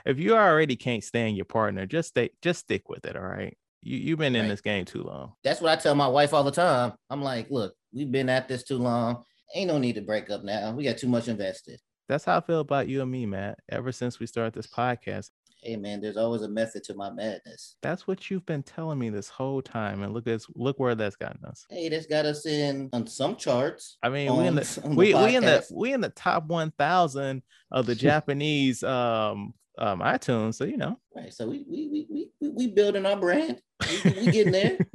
if 0.04 0.18
you 0.18 0.37
already 0.37 0.76
can't 0.76 1.02
stand 1.02 1.37
your 1.37 1.47
partner, 1.47 1.87
just 1.87 2.11
stay 2.11 2.30
just 2.42 2.61
stick 2.61 2.88
with 2.88 3.04
it, 3.07 3.16
all 3.16 3.23
right? 3.23 3.57
You 3.83 3.97
you've 3.97 4.18
been 4.18 4.37
in 4.37 4.42
Right. 4.42 4.49
this 4.50 4.61
game 4.61 4.85
too 4.85 5.02
long. 5.02 5.33
That's 5.42 5.61
what 5.61 5.73
I 5.73 5.76
tell 5.80 5.95
my 5.95 6.09
wife 6.09 6.33
all 6.35 6.45
the 6.45 6.50
time. 6.52 6.92
I'm 7.11 7.23
like, 7.23 7.50
look, 7.50 7.75
we've 7.92 8.11
been 8.11 8.28
at 8.28 8.47
this 8.49 8.62
too 8.64 8.78
long. 8.78 9.25
Ain't 9.54 9.68
no 9.68 9.78
need 9.78 9.95
to 9.95 10.02
break 10.02 10.30
up 10.30 10.45
now. 10.45 10.73
We 10.73 10.85
got 10.85 10.99
too 10.99 11.09
much 11.09 11.28
invested. 11.28 11.80
That's 12.09 12.25
how 12.25 12.37
I 12.38 12.40
feel 12.40 12.61
about 12.61 12.88
you 12.88 13.02
and 13.02 13.11
me, 13.11 13.26
Matt. 13.26 13.59
Ever 13.68 13.92
since 13.92 14.18
we 14.21 14.26
started 14.26 14.54
this 14.54 14.66
podcast, 14.66 15.30
Hey 15.62 15.77
man, 15.77 16.00
there's 16.00 16.17
always 16.17 16.43
a 16.43 16.49
method 16.49 16.85
to 16.85 16.95
my 16.95 17.11
madness. 17.11 17.75
that's 17.83 18.07
what 18.07 18.31
you've 18.31 18.47
been 18.47 18.62
telling 18.62 18.99
me 18.99 19.11
this 19.11 19.29
whole 19.29 19.61
time. 19.61 20.03
And 20.03 20.15
look 20.15 20.29
at 20.29 20.41
look 20.55 20.79
where 20.79 20.95
that's 20.95 21.17
gotten 21.17 21.45
us. 21.45 21.67
Hey, 21.69 21.88
that's 21.88 22.07
got 22.07 22.27
us 22.27 22.47
in 22.47 22.88
on 22.93 23.09
some 23.09 23.35
charts. 23.35 23.99
I 24.03 24.09
mean, 24.09 24.37
we 24.37 24.47
in 24.47 24.55
the 24.55 24.81
on 24.85 24.91
the 24.91 24.97
we, 24.97 25.15
we 25.15 25.37
in 25.37 25.45
the 25.45 25.67
we 25.73 25.93
in 25.93 26.00
the 26.00 26.11
top 26.11 26.47
one 26.47 26.73
thousand 26.79 27.43
of 27.73 27.87
the 27.87 27.95
Japanese 27.97 28.85
um 28.85 29.53
um 29.79 30.00
iTunes. 30.00 30.55
So 30.55 30.65
you 30.65 30.77
know. 30.77 30.99
Right. 31.15 31.35
So 31.35 31.49
we 31.49 31.65
we 31.69 31.88
we 31.88 32.07
we 32.09 32.31
we, 32.41 32.49
we 32.50 32.67
building 32.69 33.05
our 33.05 33.17
brand. 33.17 33.61
We, 33.81 34.12
we 34.21 34.27
getting 34.31 34.53
there. 34.53 34.79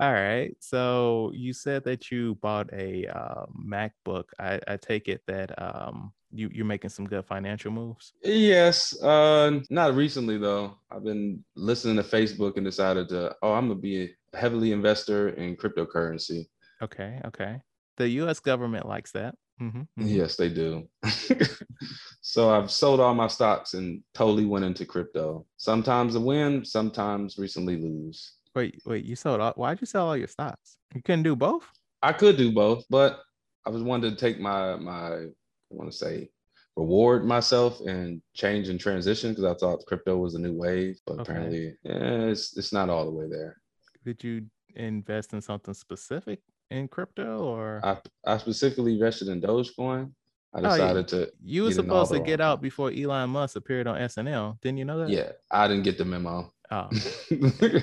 All 0.00 0.12
right. 0.12 0.56
So 0.58 1.30
you 1.34 1.52
said 1.52 1.84
that 1.84 2.10
you 2.10 2.34
bought 2.36 2.68
a 2.72 3.06
uh, 3.06 3.46
MacBook. 3.56 4.24
I, 4.40 4.60
I 4.66 4.76
take 4.76 5.06
it 5.06 5.22
that 5.28 5.56
um 5.62 6.12
you 6.34 6.50
you're 6.52 6.66
making 6.66 6.90
some 6.90 7.06
good 7.06 7.24
financial 7.24 7.70
moves. 7.70 8.12
Yes, 8.22 9.00
uh, 9.02 9.60
not 9.70 9.94
recently 9.94 10.38
though. 10.38 10.78
I've 10.90 11.04
been 11.04 11.44
listening 11.54 11.96
to 11.96 12.02
Facebook 12.02 12.56
and 12.56 12.64
decided 12.64 13.08
to, 13.10 13.34
oh, 13.42 13.52
I'm 13.52 13.68
gonna 13.68 13.80
be 13.80 14.02
a 14.32 14.36
heavily 14.36 14.72
investor 14.72 15.30
in 15.30 15.56
cryptocurrency. 15.56 16.46
Okay. 16.82 17.20
Okay. 17.26 17.60
The 17.96 18.08
U.S. 18.08 18.40
government 18.40 18.86
likes 18.86 19.12
that. 19.12 19.36
Mhm, 19.60 19.86
mhm. 19.98 20.08
Yes, 20.08 20.34
they 20.36 20.48
do. 20.48 20.88
so 22.20 22.50
I've 22.50 22.70
sold 22.70 22.98
all 22.98 23.14
my 23.14 23.28
stocks 23.28 23.74
and 23.74 24.02
totally 24.12 24.44
went 24.44 24.64
into 24.64 24.84
crypto. 24.84 25.46
Sometimes 25.56 26.16
I 26.16 26.18
win, 26.18 26.64
sometimes 26.64 27.38
recently 27.38 27.76
lose. 27.76 28.32
Wait, 28.54 28.80
wait. 28.84 29.04
You 29.04 29.14
sold 29.14 29.40
all? 29.40 29.52
Why'd 29.52 29.80
you 29.80 29.86
sell 29.86 30.08
all 30.08 30.16
your 30.16 30.28
stocks? 30.28 30.76
You 30.94 31.02
couldn't 31.02 31.22
do 31.22 31.36
both. 31.36 31.64
I 32.02 32.12
could 32.12 32.36
do 32.36 32.52
both, 32.52 32.84
but 32.90 33.20
I 33.64 33.70
was 33.70 33.82
wanting 33.82 34.10
to 34.10 34.16
take 34.16 34.40
my 34.40 34.76
my 34.76 35.26
I 35.74 35.76
want 35.76 35.90
to 35.90 35.96
say 35.96 36.30
reward 36.76 37.24
myself 37.24 37.80
and 37.86 38.20
change 38.34 38.68
and 38.68 38.80
transition 38.80 39.30
because 39.30 39.44
I 39.44 39.54
thought 39.54 39.84
crypto 39.86 40.16
was 40.16 40.34
a 40.34 40.38
new 40.40 40.52
wave, 40.54 40.98
but 41.06 41.14
Okay. 41.20 41.22
apparently 41.22 41.66
eh, 41.86 42.30
it's 42.30 42.56
it's 42.56 42.72
not 42.72 42.88
all 42.90 43.04
the 43.04 43.10
way 43.10 43.26
there. 43.28 43.56
Did 44.04 44.22
you 44.24 44.46
invest 44.74 45.32
in 45.32 45.40
something 45.40 45.74
specific 45.74 46.40
in 46.70 46.88
crypto 46.88 47.40
or? 47.44 47.80
I 47.84 47.98
I 48.26 48.38
specifically 48.38 48.94
invested 48.94 49.28
in 49.28 49.40
Dogecoin. 49.40 50.12
I 50.54 50.58
Oh, 50.58 50.62
yeah. 50.62 50.68
decided 50.68 51.08
to 51.08 51.32
You 51.42 51.64
were 51.64 51.70
get 51.70 51.78
in 51.84 51.90
all 51.90 52.06
supposed 52.06 52.12
to 52.24 52.30
get 52.30 52.40
out 52.40 52.62
before 52.62 52.90
Elon 52.92 53.30
Musk 53.30 53.56
appeared 53.56 53.86
on 53.88 53.96
SNL. 53.98 54.60
Didn't 54.60 54.78
you 54.78 54.84
know 54.84 54.98
that? 55.00 55.10
yeah, 55.10 55.32
I 55.50 55.66
didn't 55.68 55.82
get 55.82 55.98
the 55.98 56.04
memo. 56.04 56.52
Oh, 56.70 56.88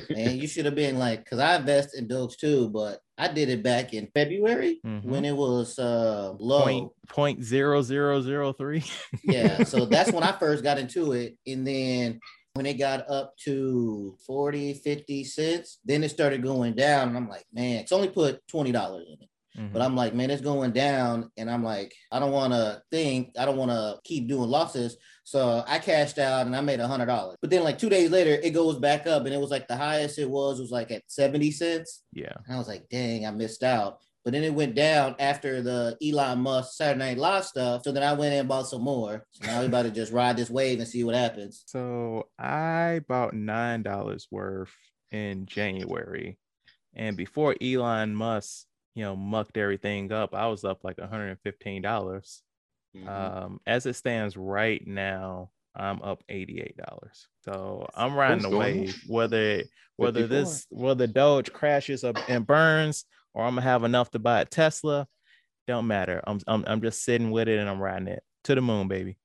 Man, 0.09 0.37
you 0.37 0.47
should 0.47 0.65
have 0.65 0.75
been 0.75 0.97
like, 0.97 1.23
because 1.23 1.39
I 1.39 1.55
invest 1.57 1.95
in 1.97 2.07
Doge 2.07 2.35
too, 2.37 2.69
but 2.69 2.99
I 3.21 3.27
did 3.31 3.49
it 3.49 3.61
back 3.61 3.93
in 3.93 4.07
February 4.13 4.79
Mhm. 4.83 5.03
when 5.05 5.25
it 5.25 5.35
was 5.35 5.77
uh 5.77 6.33
low. 6.39 6.63
point 6.63 6.91
point 7.07 7.43
zero 7.43 7.81
zero 7.83 8.19
zero 8.21 8.51
three. 8.51 8.83
Yeah, 9.23 9.63
so 9.63 9.85
that's 9.85 10.11
when 10.11 10.23
I 10.23 10.31
first 10.31 10.63
got 10.63 10.79
into 10.79 11.11
it. 11.13 11.37
And 11.45 11.65
then 11.67 12.19
when 12.55 12.65
it 12.65 12.79
got 12.79 13.09
up 13.09 13.37
to 13.45 14.17
40, 14.25 14.73
50 14.73 15.23
cents, 15.23 15.79
then 15.85 16.03
it 16.03 16.09
started 16.09 16.41
going 16.43 16.73
down. 16.73 17.09
And 17.09 17.15
I'm 17.17 17.29
like, 17.29 17.45
man, 17.53 17.77
it's 17.77 17.91
only 17.93 18.09
put 18.09 18.41
$20 18.47 18.67
in 18.67 19.17
it. 19.21 19.29
Mm-hmm. 19.57 19.71
But 19.73 19.81
I'm 19.81 19.95
like, 19.95 20.13
man, 20.15 20.29
it's 20.31 20.41
going 20.41 20.71
down. 20.71 21.29
And 21.37 21.49
I'm 21.49 21.63
like, 21.63 21.93
I 22.11 22.19
don't 22.19 22.31
want 22.31 22.53
to 22.53 22.81
think, 22.91 23.33
I 23.37 23.45
don't 23.45 23.57
want 23.57 23.71
to 23.71 23.99
keep 24.03 24.27
doing 24.27 24.49
losses. 24.49 24.97
So 25.23 25.63
I 25.67 25.79
cashed 25.79 26.17
out 26.17 26.45
and 26.45 26.55
I 26.55 26.61
made 26.61 26.79
a 26.79 26.87
hundred 26.87 27.05
dollars. 27.05 27.37
But 27.41 27.49
then 27.49 27.63
like 27.63 27.77
two 27.77 27.89
days 27.89 28.09
later, 28.09 28.31
it 28.31 28.51
goes 28.51 28.79
back 28.79 29.07
up 29.07 29.25
and 29.25 29.33
it 29.33 29.39
was 29.39 29.51
like 29.51 29.67
the 29.67 29.77
highest 29.77 30.19
it 30.19 30.29
was 30.29 30.59
was 30.59 30.71
like 30.71 30.91
at 30.91 31.03
70 31.07 31.51
cents. 31.51 32.03
Yeah. 32.13 32.33
And 32.45 32.55
I 32.55 32.57
was 32.57 32.67
like, 32.67 32.89
dang, 32.89 33.25
I 33.25 33.31
missed 33.31 33.63
out. 33.63 33.99
But 34.23 34.33
then 34.33 34.43
it 34.43 34.53
went 34.53 34.75
down 34.75 35.15
after 35.19 35.61
the 35.61 35.97
Elon 36.03 36.39
Musk 36.39 36.73
Saturday 36.73 36.99
Night 36.99 37.17
Live 37.17 37.45
stuff. 37.45 37.81
So 37.83 37.91
then 37.91 38.03
I 38.03 38.13
went 38.13 38.35
and 38.35 38.47
bought 38.47 38.67
some 38.67 38.83
more. 38.83 39.25
So 39.31 39.47
now 39.47 39.61
we 39.61 39.65
about 39.65 39.83
to 39.83 39.91
just 39.91 40.11
ride 40.11 40.37
this 40.37 40.49
wave 40.49 40.79
and 40.79 40.87
see 40.87 41.03
what 41.03 41.15
happens. 41.15 41.63
So 41.65 42.27
I 42.37 43.01
bought 43.07 43.33
nine 43.33 43.81
dollars 43.81 44.27
worth 44.29 44.75
in 45.11 45.47
January. 45.47 46.37
And 46.93 47.17
before 47.17 47.55
Elon 47.61 48.13
Musk, 48.13 48.65
you 48.95 49.03
know, 49.03 49.15
mucked 49.15 49.57
everything 49.57 50.11
up, 50.11 50.35
I 50.35 50.47
was 50.47 50.63
up 50.65 50.83
like 50.83 50.97
$115. 50.97 52.41
Mm-hmm. 52.95 53.07
Um, 53.07 53.61
as 53.65 53.85
it 53.85 53.95
stands 53.95 54.35
right 54.35 54.85
now, 54.85 55.49
I'm 55.75 56.01
up 56.01 56.23
$88. 56.29 56.71
So 57.45 57.87
I'm 57.95 58.15
riding 58.15 58.49
the 58.49 58.55
wave. 58.55 59.01
Whether 59.07 59.63
whether 59.97 60.21
54. 60.21 60.27
this 60.27 60.67
whether 60.69 61.07
Doge 61.07 61.51
crashes 61.53 62.03
up 62.03 62.17
and 62.27 62.45
burns, 62.45 63.05
or 63.33 63.45
I'm 63.45 63.51
gonna 63.55 63.61
have 63.61 63.83
enough 63.83 64.11
to 64.11 64.19
buy 64.19 64.41
a 64.41 64.45
Tesla, 64.45 65.07
don't 65.67 65.87
matter. 65.87 66.21
I'm 66.25 66.39
I'm, 66.47 66.63
I'm 66.67 66.81
just 66.81 67.03
sitting 67.03 67.31
with 67.31 67.47
it 67.47 67.59
and 67.59 67.69
I'm 67.69 67.81
riding 67.81 68.07
it 68.07 68.23
to 68.45 68.55
the 68.55 68.61
moon, 68.61 68.87
baby. 68.87 69.17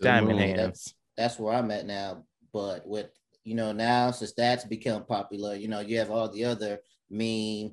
Diamond 0.00 0.38
moon. 0.38 0.48
hands. 0.48 0.56
That's, 0.56 0.94
that's 1.16 1.38
where 1.38 1.54
I'm 1.54 1.70
at 1.70 1.86
now. 1.86 2.24
But 2.52 2.86
with 2.86 3.10
you 3.44 3.54
know 3.54 3.72
now 3.72 4.10
since 4.10 4.32
that's 4.32 4.64
become 4.64 5.04
popular, 5.04 5.54
you 5.54 5.68
know 5.68 5.80
you 5.80 5.98
have 5.98 6.10
all 6.10 6.28
the 6.28 6.44
other 6.44 6.78
meme 7.10 7.72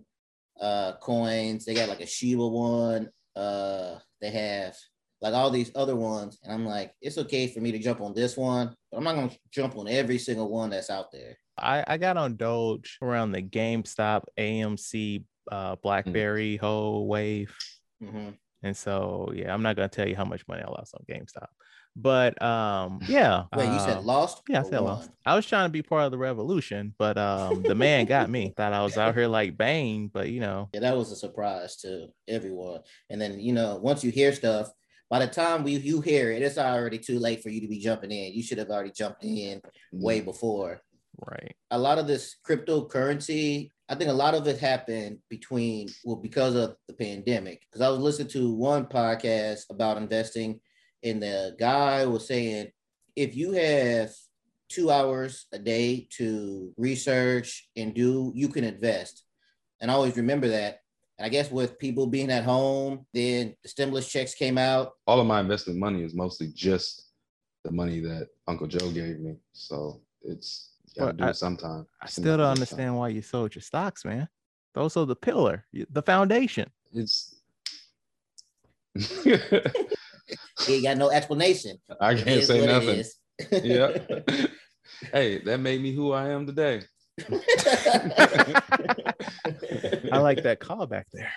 uh 0.59 0.93
coins. 1.01 1.65
They 1.65 1.75
got 1.75 1.89
like 1.89 2.01
a 2.01 2.07
Shiba 2.07 2.47
one. 2.47 3.09
Uh, 3.35 3.99
they 4.19 4.31
have 4.31 4.75
like 5.21 5.33
all 5.33 5.49
these 5.49 5.71
other 5.75 5.95
ones. 5.95 6.37
And 6.43 6.53
I'm 6.53 6.65
like, 6.65 6.93
it's 7.01 7.17
okay 7.17 7.47
for 7.47 7.59
me 7.59 7.71
to 7.71 7.79
jump 7.79 8.01
on 8.01 8.13
this 8.13 8.37
one, 8.37 8.75
but 8.91 8.97
I'm 8.97 9.03
not 9.03 9.15
gonna 9.15 9.31
jump 9.51 9.77
on 9.77 9.87
every 9.87 10.17
single 10.17 10.49
one 10.49 10.69
that's 10.69 10.89
out 10.89 11.11
there. 11.11 11.37
I, 11.57 11.83
I 11.87 11.97
got 11.97 12.17
on 12.17 12.35
Doge 12.35 12.97
around 13.01 13.31
the 13.31 13.41
GameStop 13.41 14.23
AMC 14.37 15.23
uh, 15.51 15.75
BlackBerry 15.77 16.57
whole 16.57 17.07
wave. 17.07 17.55
Mhm. 18.03 18.35
And 18.63 18.75
so 18.75 19.31
yeah, 19.33 19.53
I'm 19.53 19.63
not 19.63 19.75
gonna 19.75 19.87
tell 19.87 20.07
you 20.07 20.15
how 20.15 20.25
much 20.25 20.47
money 20.47 20.63
I 20.63 20.69
lost 20.69 20.93
on 20.95 21.03
GameStop. 21.09 21.47
But 21.95 22.39
um 22.43 22.99
yeah. 23.09 23.43
Wait, 23.55 23.65
you 23.65 23.71
uh, 23.71 23.85
said 23.85 24.03
lost? 24.03 24.41
yeah, 24.47 24.59
I 24.59 24.63
said 24.63 24.81
won? 24.81 24.83
lost. 24.83 25.09
I 25.25 25.35
was 25.35 25.45
trying 25.47 25.65
to 25.65 25.71
be 25.71 25.81
part 25.81 26.03
of 26.05 26.11
the 26.11 26.17
revolution, 26.17 26.93
but 26.99 27.17
um 27.17 27.63
the 27.63 27.75
man 27.75 28.05
got 28.05 28.29
me. 28.29 28.53
Thought 28.57 28.73
I 28.73 28.83
was 28.83 28.97
out 28.97 29.15
here 29.15 29.27
like 29.27 29.57
Bane, 29.57 30.09
but 30.13 30.29
you 30.29 30.39
know, 30.41 30.69
Yeah, 30.73 30.81
that 30.81 30.97
was 30.97 31.11
a 31.11 31.15
surprise 31.15 31.77
to 31.77 32.09
everyone. 32.27 32.81
And 33.09 33.19
then 33.19 33.39
you 33.39 33.53
know, 33.53 33.77
once 33.81 34.03
you 34.03 34.11
hear 34.11 34.31
stuff, 34.33 34.71
by 35.09 35.19
the 35.19 35.27
time 35.27 35.63
we 35.63 35.77
you 35.77 36.01
hear 36.01 36.31
it, 36.31 36.41
it's 36.41 36.57
already 36.57 36.97
too 36.97 37.19
late 37.19 37.41
for 37.41 37.49
you 37.49 37.61
to 37.61 37.67
be 37.67 37.79
jumping 37.79 38.11
in. 38.11 38.33
You 38.33 38.43
should 38.43 38.57
have 38.57 38.69
already 38.69 38.91
jumped 38.91 39.23
mm-hmm. 39.23 39.37
in 39.37 39.61
way 39.91 40.21
before. 40.21 40.81
right. 41.25 41.55
A 41.71 41.79
lot 41.79 41.97
of 41.97 42.07
this 42.07 42.35
cryptocurrency, 42.47 43.71
I 43.89 43.95
think 43.95 44.09
a 44.09 44.13
lot 44.13 44.35
of 44.35 44.47
it 44.47 44.59
happened 44.59 45.19
between 45.29 45.89
well 46.03 46.17
because 46.17 46.55
of 46.55 46.75
the 46.87 46.93
pandemic. 46.93 47.61
Because 47.61 47.85
I 47.85 47.89
was 47.89 47.99
listening 47.99 48.29
to 48.29 48.53
one 48.53 48.85
podcast 48.85 49.61
about 49.69 49.97
investing, 49.97 50.59
and 51.03 51.21
the 51.21 51.55
guy 51.59 52.05
was 52.05 52.27
saying 52.27 52.69
if 53.15 53.35
you 53.35 53.53
have 53.53 54.11
two 54.69 54.91
hours 54.91 55.47
a 55.53 55.59
day 55.59 56.07
to 56.17 56.73
research 56.77 57.69
and 57.75 57.93
do, 57.93 58.31
you 58.35 58.49
can 58.49 58.63
invest. 58.63 59.23
And 59.79 59.89
I 59.89 59.93
always 59.93 60.17
remember 60.17 60.49
that. 60.49 60.79
And 61.17 61.25
I 61.25 61.29
guess 61.29 61.49
with 61.51 61.79
people 61.79 62.05
being 62.05 62.29
at 62.31 62.43
home, 62.43 63.05
then 63.13 63.55
the 63.63 63.69
stimulus 63.69 64.07
checks 64.07 64.35
came 64.35 64.57
out. 64.57 64.93
All 65.07 65.19
of 65.19 65.25
my 65.25 65.39
investment 65.39 65.79
money 65.79 66.03
is 66.03 66.13
mostly 66.13 66.51
just 66.53 67.07
the 67.63 67.71
money 67.71 67.99
that 68.01 68.27
Uncle 68.47 68.67
Joe 68.67 68.91
gave 68.91 69.19
me. 69.19 69.35
So 69.53 70.01
it's 70.21 70.73
you 70.95 71.01
gotta 71.01 71.13
do 71.13 71.23
I- 71.23 71.29
it 71.29 71.35
sometime. 71.35 71.87
I 72.01 72.07
still 72.07 72.23
don't 72.37 72.41
a 72.41 72.43
time. 72.43 72.51
understand 72.51 72.95
why 72.97 73.09
you 73.09 73.21
sold 73.23 73.55
your 73.55 73.63
stocks, 73.63 74.05
man. 74.05 74.27
Those 74.75 74.95
are 74.95 75.05
the 75.05 75.15
pillar, 75.15 75.65
the 75.73 76.03
foundation. 76.03 76.69
It's 76.93 77.33
He 78.95 80.73
ain't 80.75 80.83
got 80.83 80.97
no 80.97 81.09
explanation. 81.09 81.77
I 81.99 82.13
can't 82.15 82.43
say 82.43 82.65
nothing. 82.65 83.03
Yeah. 83.63 83.91
hey, 85.11 85.39
that 85.39 85.59
made 85.59 85.81
me 85.81 85.93
who 85.93 86.11
I 86.11 86.29
am 86.29 86.45
today. 86.45 86.81
I 90.11 90.19
like 90.19 90.43
that 90.43 90.59
call 90.59 90.85
back 90.87 91.07
there. 91.13 91.31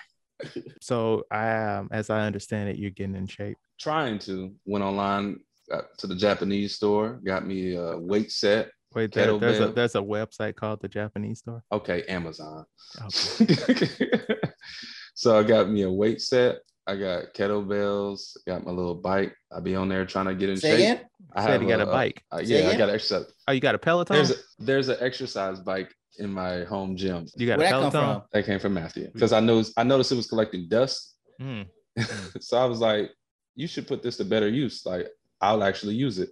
So, 0.81 1.23
I, 1.29 1.51
um, 1.51 1.89
as 1.91 2.09
I 2.09 2.25
understand 2.25 2.69
it, 2.69 2.77
you're 2.77 2.89
getting 2.89 3.15
in 3.15 3.27
shape. 3.27 3.57
Trying 3.79 4.19
to 4.19 4.53
went 4.65 4.83
online 4.83 5.39
got 5.71 5.97
to 5.99 6.07
the 6.07 6.15
Japanese 6.15 6.75
store, 6.75 7.19
got 7.23 7.45
me 7.45 7.75
a 7.75 7.97
weight 7.97 8.31
set. 8.31 8.69
Wait, 8.93 9.13
there, 9.13 9.37
there's 9.37 9.59
a 9.59 9.69
there's 9.69 9.95
a 9.95 10.01
website 10.01 10.55
called 10.55 10.81
the 10.81 10.87
Japanese 10.87 11.39
store. 11.39 11.63
Okay, 11.71 12.03
Amazon. 12.09 12.65
Okay. 13.01 13.87
so 15.15 15.39
I 15.39 15.43
got 15.43 15.69
me 15.69 15.83
a 15.83 15.91
weight 15.91 16.21
set. 16.21 16.57
I 16.87 16.97
got 16.97 17.33
kettlebells. 17.33 18.35
Got 18.45 18.65
my 18.65 18.71
little 18.71 18.95
bike. 18.95 19.33
I 19.55 19.61
be 19.61 19.75
on 19.75 19.87
there 19.87 20.05
trying 20.05 20.25
to 20.25 20.35
get 20.35 20.49
in 20.49 20.57
Say 20.57 20.69
shape. 20.71 20.79
again? 20.79 21.05
I 21.33 21.45
Said 21.45 21.61
you 21.61 21.69
got 21.69 21.79
a 21.79 21.85
bike. 21.85 22.21
uh, 22.31 22.39
Say 22.39 22.43
yeah, 22.45 22.57
I 22.57 22.59
again? 22.73 22.77
got 22.79 22.89
exercise. 22.89 23.31
Oh, 23.47 23.53
you 23.53 23.61
got 23.61 23.75
a 23.75 23.79
Peloton? 23.79 24.15
There's 24.15 24.31
a, 24.31 24.35
there's 24.59 24.89
an 24.89 24.97
exercise 24.99 25.59
bike 25.61 25.93
in 26.17 26.31
my 26.31 26.63
home 26.63 26.95
gym. 26.95 27.25
you 27.35 27.47
got 27.47 27.57
Where'd 27.57 27.71
a 27.71 27.75
that 27.75 27.81
come 27.81 27.91
Peloton? 27.91 28.21
from? 28.21 28.27
That 28.31 28.45
came 28.45 28.59
from 28.59 28.73
Matthew 28.73 29.09
because 29.13 29.33
I 29.33 29.39
noticed 29.39 29.73
I 29.77 29.83
noticed 29.83 30.11
it 30.11 30.15
was 30.15 30.27
collecting 30.27 30.67
dust. 30.67 31.15
Mm. 31.39 31.67
so 32.39 32.57
I 32.57 32.65
was 32.65 32.79
like, 32.79 33.11
you 33.55 33.67
should 33.67 33.87
put 33.87 34.03
this 34.03 34.17
to 34.17 34.25
better 34.25 34.47
use. 34.47 34.85
Like 34.85 35.07
I'll 35.39 35.63
actually 35.63 35.95
use 35.95 36.19
it. 36.19 36.29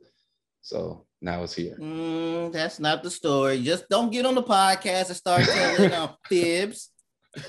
So 0.61 1.05
now 1.21 1.43
it's 1.43 1.53
here. 1.53 1.77
Mm, 1.79 2.51
that's 2.51 2.79
not 2.79 3.03
the 3.03 3.11
story. 3.11 3.61
Just 3.61 3.89
don't 3.89 4.11
get 4.11 4.25
on 4.25 4.35
the 4.35 4.43
podcast 4.43 5.07
and 5.07 5.15
start 5.17 5.43
telling 5.43 5.93
um, 5.93 6.15
fibs. 6.27 6.91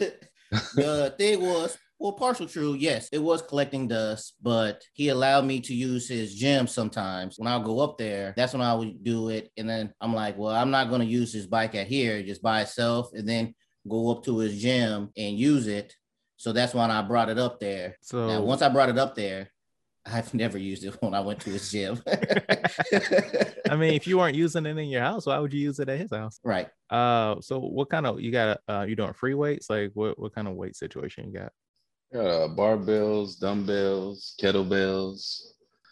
the 0.74 1.14
thing 1.18 1.40
was, 1.40 1.76
well, 2.00 2.12
partial 2.12 2.46
true. 2.46 2.72
Yes, 2.72 3.10
it 3.12 3.18
was 3.18 3.42
collecting 3.42 3.86
dust, 3.86 4.36
but 4.42 4.82
he 4.94 5.10
allowed 5.10 5.44
me 5.44 5.60
to 5.60 5.74
use 5.74 6.08
his 6.08 6.34
gym 6.34 6.66
sometimes. 6.66 7.38
When 7.38 7.46
I'll 7.46 7.62
go 7.62 7.80
up 7.80 7.98
there, 7.98 8.32
that's 8.38 8.54
when 8.54 8.62
I 8.62 8.72
would 8.72 9.04
do 9.04 9.28
it. 9.28 9.52
And 9.58 9.68
then 9.68 9.92
I'm 10.00 10.14
like, 10.14 10.38
well, 10.38 10.54
I'm 10.54 10.70
not 10.70 10.88
going 10.88 11.02
to 11.02 11.06
use 11.06 11.30
his 11.30 11.46
bike 11.46 11.74
at 11.74 11.88
here 11.88 12.22
just 12.22 12.40
by 12.40 12.62
itself 12.62 13.10
and 13.12 13.28
then 13.28 13.54
go 13.86 14.10
up 14.10 14.24
to 14.24 14.38
his 14.38 14.60
gym 14.62 15.10
and 15.14 15.38
use 15.38 15.66
it. 15.66 15.94
So 16.38 16.52
that's 16.52 16.72
when 16.72 16.90
I 16.90 17.02
brought 17.02 17.28
it 17.28 17.38
up 17.38 17.60
there. 17.60 17.98
So 18.00 18.26
Now, 18.26 18.40
once 18.40 18.62
I 18.62 18.70
brought 18.70 18.88
it 18.88 18.98
up 18.98 19.14
there, 19.14 19.50
I've 20.06 20.32
never 20.42 20.56
used 20.56 20.84
it 20.84 20.96
when 21.00 21.12
I 21.12 21.20
went 21.20 21.40
to 21.40 21.50
his 21.50 21.70
gym. 21.70 22.02
I 22.08 23.76
mean, 23.76 23.92
if 23.92 24.06
you 24.06 24.16
weren't 24.16 24.36
using 24.44 24.64
it 24.64 24.78
in 24.78 24.88
your 24.88 25.02
house, 25.02 25.26
why 25.26 25.38
would 25.38 25.52
you 25.52 25.60
use 25.60 25.78
it 25.78 25.90
at 25.90 26.00
his 26.00 26.10
house? 26.10 26.40
right. 26.42 26.68
Uh, 26.88 27.36
so 27.42 27.60
what 27.60 27.90
kind 27.90 28.06
of 28.06 28.22
you 28.22 28.32
got? 28.32 28.60
Uh, 28.66 28.86
you 28.88 28.96
doing 28.96 29.12
free 29.12 29.34
weights? 29.34 29.68
Like 29.68 29.90
what 29.92 30.18
what 30.18 30.34
kind 30.34 30.48
of 30.48 30.54
weight 30.54 30.74
situation 30.74 31.26
you 31.26 31.38
got? 31.38 31.52
Got 32.12 32.26
uh, 32.26 32.48
barbells, 32.48 33.38
dumbbells, 33.38 34.34
kettlebells. 34.40 35.42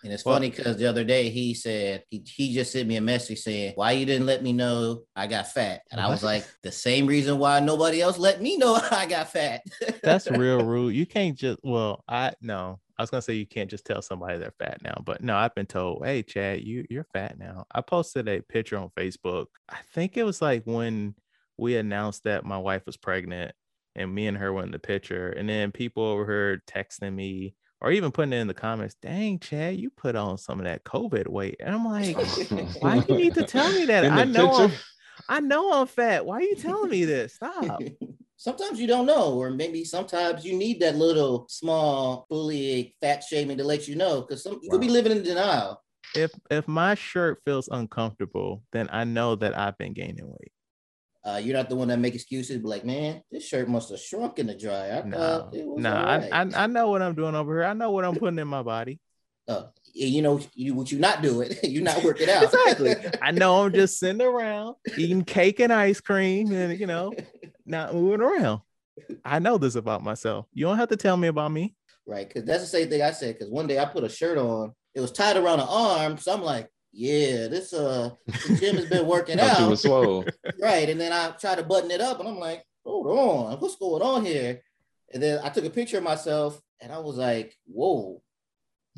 And 0.05 0.13
it's 0.13 0.25
Well- 0.25 0.37
funny 0.37 0.51
because 0.51 0.77
the 0.77 0.87
other 0.87 1.05
day 1.05 1.29
he 1.29 1.55
said 1.55 2.05
he, 2.09 2.25
he 2.27 2.55
just 2.55 2.73
sent 2.73 2.89
me 2.89 2.97
a 2.97 3.01
message 3.01 3.39
saying, 3.41 3.73
Why 3.75 3.93
you 3.93 4.07
didn't 4.07 4.27
let 4.27 4.43
me 4.43 4.53
know 4.53 5.03
I 5.17 5.27
got 5.27 5.49
fat? 5.53 5.83
And 5.91 6.01
I 6.01 6.09
was 6.09 6.23
like, 6.23 6.45
the 6.63 6.71
same 6.73 7.07
reason 7.07 7.39
why 7.39 7.59
nobody 7.61 8.01
else 8.01 8.17
let 8.19 8.41
me 8.41 8.57
know 8.57 8.79
I 8.91 9.07
got 9.07 9.31
fat. 9.33 9.63
That's 10.03 10.31
real 10.31 10.65
rude. 10.65 10.95
You 10.95 11.07
can't 11.07 11.37
just 11.37 11.59
well, 11.63 12.05
I 12.09 12.33
no. 12.41 12.79
I 12.97 13.03
was 13.03 13.11
gonna 13.11 13.23
say 13.23 13.35
you 13.35 13.47
can't 13.47 13.71
just 13.71 13.85
tell 13.87 14.03
somebody 14.03 14.39
they're 14.39 14.55
fat 14.59 14.83
now, 14.83 15.01
but 15.05 15.23
no, 15.23 15.37
I've 15.37 15.55
been 15.55 15.67
told, 15.67 16.05
hey 16.05 16.23
Chad, 16.25 16.63
you 16.63 16.85
you're 16.91 17.07
fat 17.13 17.39
now. 17.39 17.65
I 17.73 17.81
posted 17.81 18.29
a 18.29 18.41
picture 18.41 18.77
on 18.79 18.91
Facebook. 18.97 19.47
I 19.69 19.79
think 19.95 20.17
it 20.17 20.25
was 20.25 20.43
like 20.43 20.63
when 20.65 21.15
we 21.57 21.77
announced 21.77 22.25
that 22.25 22.45
my 22.45 22.59
wife 22.59 22.87
was 22.87 22.97
pregnant 22.97 23.53
and 23.95 24.15
me 24.15 24.27
and 24.27 24.37
her 24.39 24.53
went 24.53 24.67
in 24.67 24.73
the 24.73 24.79
picture, 24.79 25.31
and 25.31 25.49
then 25.49 25.73
people 25.73 26.05
over 26.05 26.25
here 26.27 26.63
texting 26.67 27.15
me 27.15 27.55
or 27.81 27.93
even 27.93 28.11
putting 28.11 28.33
it 28.33 28.37
in 28.39 28.49
the 28.49 28.55
comments, 28.55 28.97
dang 29.01 29.39
Chad, 29.39 29.79
you 29.79 29.91
put 29.91 30.17
on 30.17 30.37
some 30.37 30.59
of 30.59 30.65
that 30.65 30.85
COVID 30.85 31.29
weight. 31.29 31.57
And 31.61 31.75
I'm 31.75 31.85
like, 31.85 32.17
why 32.81 32.99
do 33.01 33.13
you 33.13 33.19
need 33.19 33.35
to 33.35 33.45
tell 33.45 33.73
me 33.73 33.85
that? 33.87 34.05
I 34.11 34.25
know 34.25 34.53
I'm. 34.53 34.73
I 35.29 35.41
know 35.41 35.73
I'm 35.73 35.87
fat. 35.87 36.25
Why 36.25 36.37
are 36.37 36.43
you 36.43 36.57
telling 36.57 36.91
me 36.91 37.05
this? 37.05 37.35
Stop. 37.35 37.83
sometimes 38.37 38.81
you 38.81 38.87
don't 38.87 39.05
know, 39.05 39.35
or 39.35 39.51
maybe 39.51 39.85
sometimes 39.85 40.45
you 40.45 40.57
need 40.57 40.81
that 40.81 40.97
little 40.97 41.47
small 41.49 42.27
bullying, 42.31 42.93
fat 43.01 43.23
shaming 43.23 43.59
to 43.59 43.65
let 43.65 43.87
you 43.87 43.97
know 43.97 44.23
because 44.23 44.43
some 44.43 44.59
you 44.63 44.71
could 44.71 44.81
be 44.81 44.89
living 44.89 45.13
in 45.13 45.23
denial. 45.23 45.83
if 46.15 46.31
if 46.51 46.67
my 46.67 46.95
shirt 46.95 47.43
feels 47.45 47.69
uncomfortable, 47.69 48.63
then 48.73 48.89
I 48.91 49.05
know 49.05 49.35
that 49.37 49.59
I've 49.59 49.77
been 49.77 49.93
gaining 49.93 50.27
weight. 50.27 50.53
Uh, 51.25 51.41
you're 51.43 51.57
not 51.57 51.69
the 51.69 51.77
one 51.77 51.89
that 51.89 51.99
make 51.99 52.15
excuses, 52.15 52.59
but 52.59 52.69
like, 52.69 52.85
man, 52.85 53.21
this 53.31 53.47
shirt 53.47 53.69
must 53.69 53.91
have 53.91 53.99
shrunk 54.01 54.39
in 54.39 54.47
the 54.47 54.55
dryer. 54.55 55.03
I 55.05 55.09
No, 55.09 55.17
thought 55.17 55.55
it 55.55 55.67
was 55.67 55.83
no, 55.83 55.95
all 55.95 56.05
I. 56.07 56.29
I 56.33 56.49
I 56.55 56.67
know 56.67 56.89
what 56.91 57.03
I'm 57.03 57.15
doing 57.15 57.35
over 57.35 57.55
here. 57.55 57.65
I 57.65 57.73
know 57.75 57.91
what 57.91 58.05
I'm 58.05 58.15
putting 58.15 58.39
in 58.39 58.49
my 58.49 58.63
body. 58.63 59.01
Uh, 59.49 59.65
you 59.95 60.23
know 60.23 60.39
you 60.55 60.75
what 60.75 60.93
you 60.93 60.99
not 60.99 61.23
doing. 61.23 61.51
you're 61.65 61.83
not 61.83 62.05
working 62.05 62.29
out. 62.31 62.45
Exactly. 62.45 62.95
I 63.23 63.33
know 63.33 63.63
I'm 63.65 63.73
just 63.73 63.99
sitting 63.99 64.23
around 64.23 64.77
eating 64.97 65.25
cake 65.25 65.59
and 65.61 65.73
ice 65.73 66.01
cream, 66.01 66.53
and 66.53 66.79
you 66.79 66.87
know, 66.87 67.13
not 67.67 67.95
moving 67.95 68.21
around. 68.21 68.61
I 69.25 69.39
know 69.39 69.59
this 69.59 69.75
about 69.75 70.03
myself. 70.05 70.47
You 70.53 70.67
don't 70.67 70.77
have 70.79 70.89
to 70.91 70.97
tell 70.97 71.17
me 71.17 71.29
about 71.29 71.51
me. 71.51 71.75
right? 72.07 72.27
Because 72.29 72.45
that's 72.45 72.61
the 72.63 72.67
same 72.69 72.89
thing 72.89 73.03
I 73.03 73.11
said. 73.11 73.35
Because 73.37 73.51
one 73.51 73.67
day 73.67 73.79
I 73.79 73.85
put 73.87 74.05
a 74.05 74.09
shirt 74.09 74.39
on, 74.39 74.73
it 74.95 75.01
was 75.01 75.13
tied 75.13 75.37
around 75.37 75.61
an 75.61 75.67
arm, 75.69 76.17
so 76.19 76.33
I'm 76.33 76.43
like, 76.43 76.69
yeah, 76.93 77.49
this 77.49 77.73
uh 77.73 78.11
gym 78.59 78.77
has 78.77 78.87
been 78.87 79.07
working 79.07 79.39
you 79.39 79.45
out, 79.45 79.69
was 79.69 79.83
swole. 79.83 80.25
right? 80.61 80.89
And 80.89 81.01
then 81.01 81.13
I 81.13 81.31
tried 81.33 81.59
to 81.59 81.65
button 81.65 81.91
it 81.91 82.01
up, 82.01 82.21
and 82.21 82.29
I'm 82.29 82.39
like, 82.39 82.65
hold 82.85 83.07
on, 83.07 83.61
what's 83.61 83.77
going 83.77 84.03
on 84.03 84.25
here? 84.25 84.63
And 85.13 85.23
then 85.23 85.41
I 85.43 85.49
took 85.49 85.65
a 85.65 85.71
picture 85.71 85.99
of 85.99 86.05
myself, 86.05 86.61
and 86.81 86.93
I 86.93 86.99
was 86.99 87.17
like, 87.17 87.55
whoa, 87.67 88.23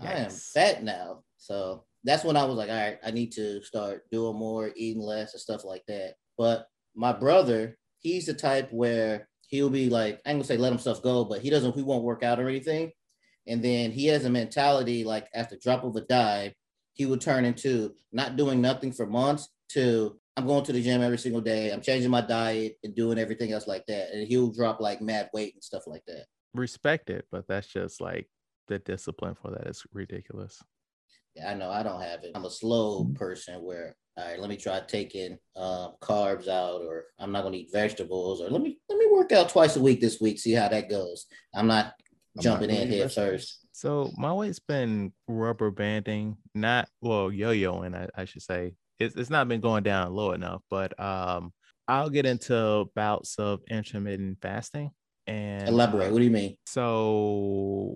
I 0.00 0.12
am 0.12 0.30
fat 0.30 0.82
now. 0.82 1.22
So 1.36 1.84
that's 2.04 2.24
when 2.24 2.36
I 2.36 2.44
was 2.44 2.56
like, 2.56 2.70
all 2.70 2.76
right, 2.76 2.98
I 3.04 3.10
need 3.10 3.32
to 3.32 3.62
start 3.62 4.04
doing 4.10 4.36
more, 4.36 4.70
eating 4.74 5.02
less, 5.02 5.34
and 5.34 5.40
stuff 5.40 5.64
like 5.64 5.84
that. 5.88 6.14
But 6.38 6.66
my 6.94 7.12
brother, 7.12 7.76
he's 7.98 8.26
the 8.26 8.34
type 8.34 8.70
where 8.72 9.28
he'll 9.48 9.70
be 9.70 9.90
like, 9.90 10.20
I 10.24 10.30
ain't 10.30 10.38
gonna 10.38 10.44
say 10.44 10.56
let 10.56 10.72
himself 10.72 11.02
go, 11.02 11.24
but 11.24 11.42
he 11.42 11.50
doesn't, 11.50 11.74
he 11.74 11.82
won't 11.82 12.04
work 12.04 12.22
out 12.22 12.40
or 12.40 12.48
anything. 12.48 12.92
And 13.46 13.62
then 13.62 13.90
he 13.90 14.06
has 14.06 14.24
a 14.24 14.30
mentality 14.30 15.04
like 15.04 15.28
at 15.34 15.50
the 15.50 15.56
drop 15.56 15.84
of 15.84 15.96
a 15.96 16.02
dime, 16.02 16.52
he 17.00 17.06
would 17.06 17.22
turn 17.22 17.46
into 17.46 17.94
not 18.12 18.36
doing 18.36 18.60
nothing 18.60 18.92
for 18.92 19.06
months 19.06 19.48
to 19.70 20.14
I'm 20.36 20.46
going 20.46 20.62
to 20.64 20.72
the 20.72 20.82
gym 20.82 21.00
every 21.00 21.16
single 21.16 21.40
day. 21.40 21.70
I'm 21.70 21.80
changing 21.80 22.10
my 22.10 22.20
diet 22.20 22.76
and 22.84 22.94
doing 22.94 23.18
everything 23.18 23.52
else 23.52 23.66
like 23.66 23.86
that. 23.86 24.12
And 24.12 24.28
he'll 24.28 24.52
drop 24.52 24.80
like 24.80 25.00
mad 25.00 25.30
weight 25.32 25.54
and 25.54 25.64
stuff 25.64 25.86
like 25.86 26.04
that. 26.06 26.26
Respect 26.52 27.08
it, 27.08 27.24
but 27.32 27.48
that's 27.48 27.68
just 27.68 28.02
like 28.02 28.28
the 28.68 28.80
discipline 28.80 29.34
for 29.34 29.50
that 29.50 29.66
is 29.66 29.82
ridiculous. 29.94 30.62
Yeah, 31.34 31.50
I 31.50 31.54
know 31.54 31.70
I 31.70 31.82
don't 31.82 32.02
have 32.02 32.22
it. 32.22 32.32
I'm 32.34 32.44
a 32.44 32.50
slow 32.50 33.06
person 33.14 33.62
where 33.62 33.96
all 34.18 34.26
right, 34.26 34.38
let 34.38 34.50
me 34.50 34.58
try 34.58 34.78
taking 34.80 35.38
um, 35.56 35.94
carbs 36.02 36.48
out, 36.48 36.82
or 36.82 37.04
I'm 37.18 37.32
not 37.32 37.44
gonna 37.44 37.56
eat 37.56 37.72
vegetables, 37.72 38.42
or 38.42 38.50
let 38.50 38.60
me 38.60 38.78
let 38.90 38.98
me 38.98 39.06
work 39.10 39.32
out 39.32 39.48
twice 39.48 39.76
a 39.76 39.80
week 39.80 40.02
this 40.02 40.20
week, 40.20 40.38
see 40.38 40.52
how 40.52 40.68
that 40.68 40.90
goes. 40.90 41.24
I'm 41.54 41.66
not 41.66 41.94
I'm 42.36 42.42
jumping 42.42 42.68
not 42.68 42.80
in 42.80 42.88
head 42.90 43.10
first. 43.10 43.59
So 43.80 44.10
my 44.18 44.30
weight's 44.30 44.58
been 44.58 45.10
rubber 45.26 45.70
banding, 45.70 46.36
not 46.54 46.90
well, 47.00 47.32
yo-yoing, 47.32 47.96
I, 47.96 48.08
I 48.14 48.26
should 48.26 48.42
say. 48.42 48.74
It's 48.98 49.16
it's 49.16 49.30
not 49.30 49.48
been 49.48 49.62
going 49.62 49.84
down 49.84 50.12
low 50.12 50.32
enough, 50.32 50.60
but 50.68 50.92
um 51.00 51.54
I'll 51.88 52.10
get 52.10 52.26
into 52.26 52.90
bouts 52.94 53.36
of 53.38 53.60
intermittent 53.70 54.36
fasting 54.42 54.90
and 55.26 55.66
Elaborate. 55.66 56.08
uh, 56.08 56.12
What 56.12 56.18
do 56.18 56.24
you 56.24 56.30
mean? 56.30 56.58
so 56.66 57.94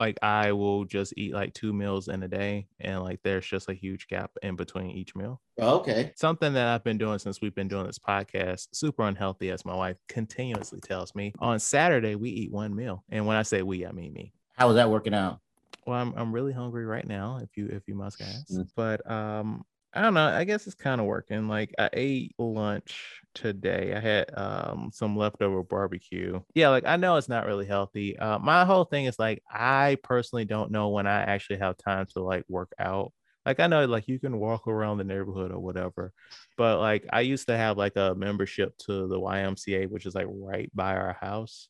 like 0.00 0.16
I 0.22 0.52
will 0.52 0.86
just 0.86 1.12
eat 1.18 1.34
like 1.34 1.52
two 1.52 1.74
meals 1.74 2.08
in 2.08 2.22
a 2.22 2.28
day 2.28 2.66
and 2.80 3.02
like 3.02 3.20
there's 3.22 3.44
just 3.44 3.68
a 3.68 3.74
huge 3.74 4.08
gap 4.08 4.30
in 4.42 4.56
between 4.56 4.92
each 4.92 5.14
meal. 5.14 5.42
Oh, 5.60 5.80
okay. 5.80 6.12
Something 6.16 6.54
that 6.54 6.68
I've 6.68 6.84
been 6.84 6.96
doing 6.96 7.18
since 7.18 7.42
we've 7.42 7.54
been 7.54 7.68
doing 7.68 7.86
this 7.86 7.98
podcast, 7.98 8.68
super 8.72 9.02
unhealthy 9.02 9.50
as 9.50 9.66
my 9.66 9.74
wife 9.74 9.96
continuously 10.08 10.80
tells 10.80 11.14
me. 11.14 11.34
On 11.40 11.58
Saturday 11.58 12.14
we 12.14 12.30
eat 12.30 12.50
one 12.50 12.74
meal. 12.74 13.04
And 13.10 13.26
when 13.26 13.36
I 13.36 13.42
say 13.42 13.60
we, 13.60 13.84
I 13.84 13.92
mean 13.92 14.14
me. 14.14 14.32
How 14.58 14.68
is 14.70 14.74
that 14.74 14.90
working 14.90 15.14
out? 15.14 15.38
Well, 15.86 15.98
I'm 15.98 16.12
I'm 16.16 16.32
really 16.32 16.52
hungry 16.52 16.84
right 16.84 17.06
now. 17.06 17.38
If 17.42 17.56
you 17.56 17.66
if 17.68 17.86
you 17.86 17.94
must 17.94 18.20
ask, 18.20 18.52
Mm. 18.52 18.68
but 18.76 19.10
um, 19.10 19.64
I 19.94 20.02
don't 20.02 20.14
know. 20.14 20.26
I 20.26 20.44
guess 20.44 20.66
it's 20.66 20.74
kind 20.76 21.00
of 21.00 21.06
working. 21.06 21.48
Like 21.48 21.72
I 21.78 21.88
ate 21.92 22.34
lunch 22.38 23.22
today. 23.34 23.94
I 23.94 24.00
had 24.00 24.36
um 24.36 24.90
some 24.92 25.16
leftover 25.16 25.62
barbecue. 25.62 26.40
Yeah, 26.54 26.68
like 26.70 26.84
I 26.86 26.96
know 26.96 27.16
it's 27.16 27.28
not 27.28 27.46
really 27.46 27.66
healthy. 27.66 28.18
Uh, 28.18 28.38
my 28.38 28.64
whole 28.64 28.84
thing 28.84 29.06
is 29.06 29.18
like 29.18 29.42
I 29.50 29.96
personally 30.02 30.44
don't 30.44 30.70
know 30.72 30.88
when 30.90 31.06
I 31.06 31.20
actually 31.22 31.58
have 31.58 31.76
time 31.78 32.06
to 32.14 32.20
like 32.20 32.44
work 32.48 32.72
out. 32.78 33.12
Like 33.46 33.60
I 33.60 33.66
know 33.66 33.86
like 33.86 34.08
you 34.08 34.18
can 34.18 34.38
walk 34.38 34.66
around 34.68 34.98
the 34.98 35.04
neighborhood 35.04 35.52
or 35.52 35.60
whatever, 35.60 36.12
but 36.58 36.80
like 36.80 37.06
I 37.12 37.20
used 37.22 37.46
to 37.46 37.56
have 37.56 37.78
like 37.78 37.96
a 37.96 38.14
membership 38.14 38.76
to 38.86 39.06
the 39.08 39.18
YMCA, 39.18 39.86
which 39.86 40.04
is 40.04 40.14
like 40.14 40.26
right 40.28 40.70
by 40.74 40.96
our 40.96 41.14
house. 41.14 41.68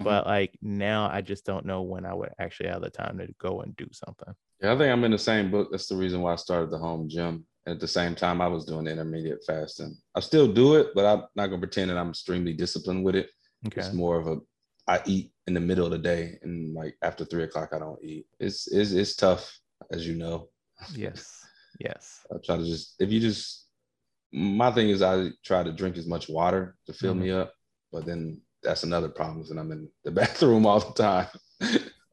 Mhm. 0.00 0.04
But 0.04 0.26
like 0.26 0.58
now, 0.62 1.08
I 1.10 1.20
just 1.20 1.44
don't 1.44 1.66
know 1.66 1.82
when 1.82 2.06
I 2.06 2.14
would 2.14 2.30
actually 2.38 2.68
have 2.70 2.82
the 2.82 2.90
time 2.90 3.18
to 3.18 3.28
go 3.38 3.60
and 3.60 3.76
do 3.76 3.88
something. 3.92 4.34
Yeah, 4.60 4.72
I 4.72 4.78
think 4.78 4.92
I'm 4.92 5.04
in 5.04 5.10
the 5.10 5.18
same 5.18 5.50
book. 5.50 5.68
That's 5.70 5.88
the 5.88 5.96
reason 5.96 6.20
why 6.22 6.32
I 6.32 6.36
started 6.36 6.70
the 6.70 6.78
home 6.78 7.08
gym. 7.08 7.46
At 7.66 7.78
the 7.78 7.88
same 7.88 8.14
time, 8.14 8.40
I 8.40 8.48
was 8.48 8.64
doing 8.64 8.86
intermediate 8.86 9.44
fasting. 9.46 9.96
I 10.14 10.20
still 10.20 10.52
do 10.52 10.74
it, 10.76 10.88
but 10.94 11.04
I'm 11.04 11.24
not 11.36 11.46
gonna 11.46 11.58
pretend 11.60 11.90
that 11.90 11.98
I'm 11.98 12.10
extremely 12.10 12.52
disciplined 12.52 13.04
with 13.04 13.14
it. 13.14 13.30
Okay. 13.66 13.80
It's 13.80 13.92
more 13.92 14.18
of 14.18 14.26
a 14.26 14.40
I 14.88 15.00
eat 15.06 15.32
in 15.46 15.54
the 15.54 15.60
middle 15.60 15.86
of 15.86 15.92
the 15.92 15.98
day, 15.98 16.38
and 16.42 16.74
like 16.74 16.96
after 17.02 17.24
three 17.24 17.44
o'clock, 17.44 17.70
I 17.72 17.78
don't 17.78 18.02
eat. 18.02 18.26
It's 18.40 18.66
it's 18.72 18.90
it's 18.92 19.14
tough, 19.14 19.56
as 19.92 20.06
you 20.06 20.16
know. 20.16 20.48
Yes. 20.94 21.46
Yes. 21.78 22.26
I 22.32 22.36
try 22.44 22.56
to 22.56 22.64
just 22.64 22.96
if 22.98 23.10
you 23.10 23.20
just 23.20 23.68
my 24.32 24.72
thing 24.72 24.88
is 24.88 25.02
I 25.02 25.28
try 25.44 25.62
to 25.62 25.72
drink 25.72 25.96
as 25.98 26.06
much 26.06 26.28
water 26.28 26.76
to 26.86 26.92
fill 26.92 27.14
me 27.14 27.30
up, 27.30 27.52
but 27.92 28.06
then 28.06 28.40
that's 28.62 28.84
another 28.84 29.08
problem, 29.08 29.44
and 29.50 29.58
I'm 29.58 29.72
in 29.72 29.88
the 30.04 30.10
bathroom 30.12 30.66
all 30.66 30.80
the 30.80 30.92
time. 30.94 31.26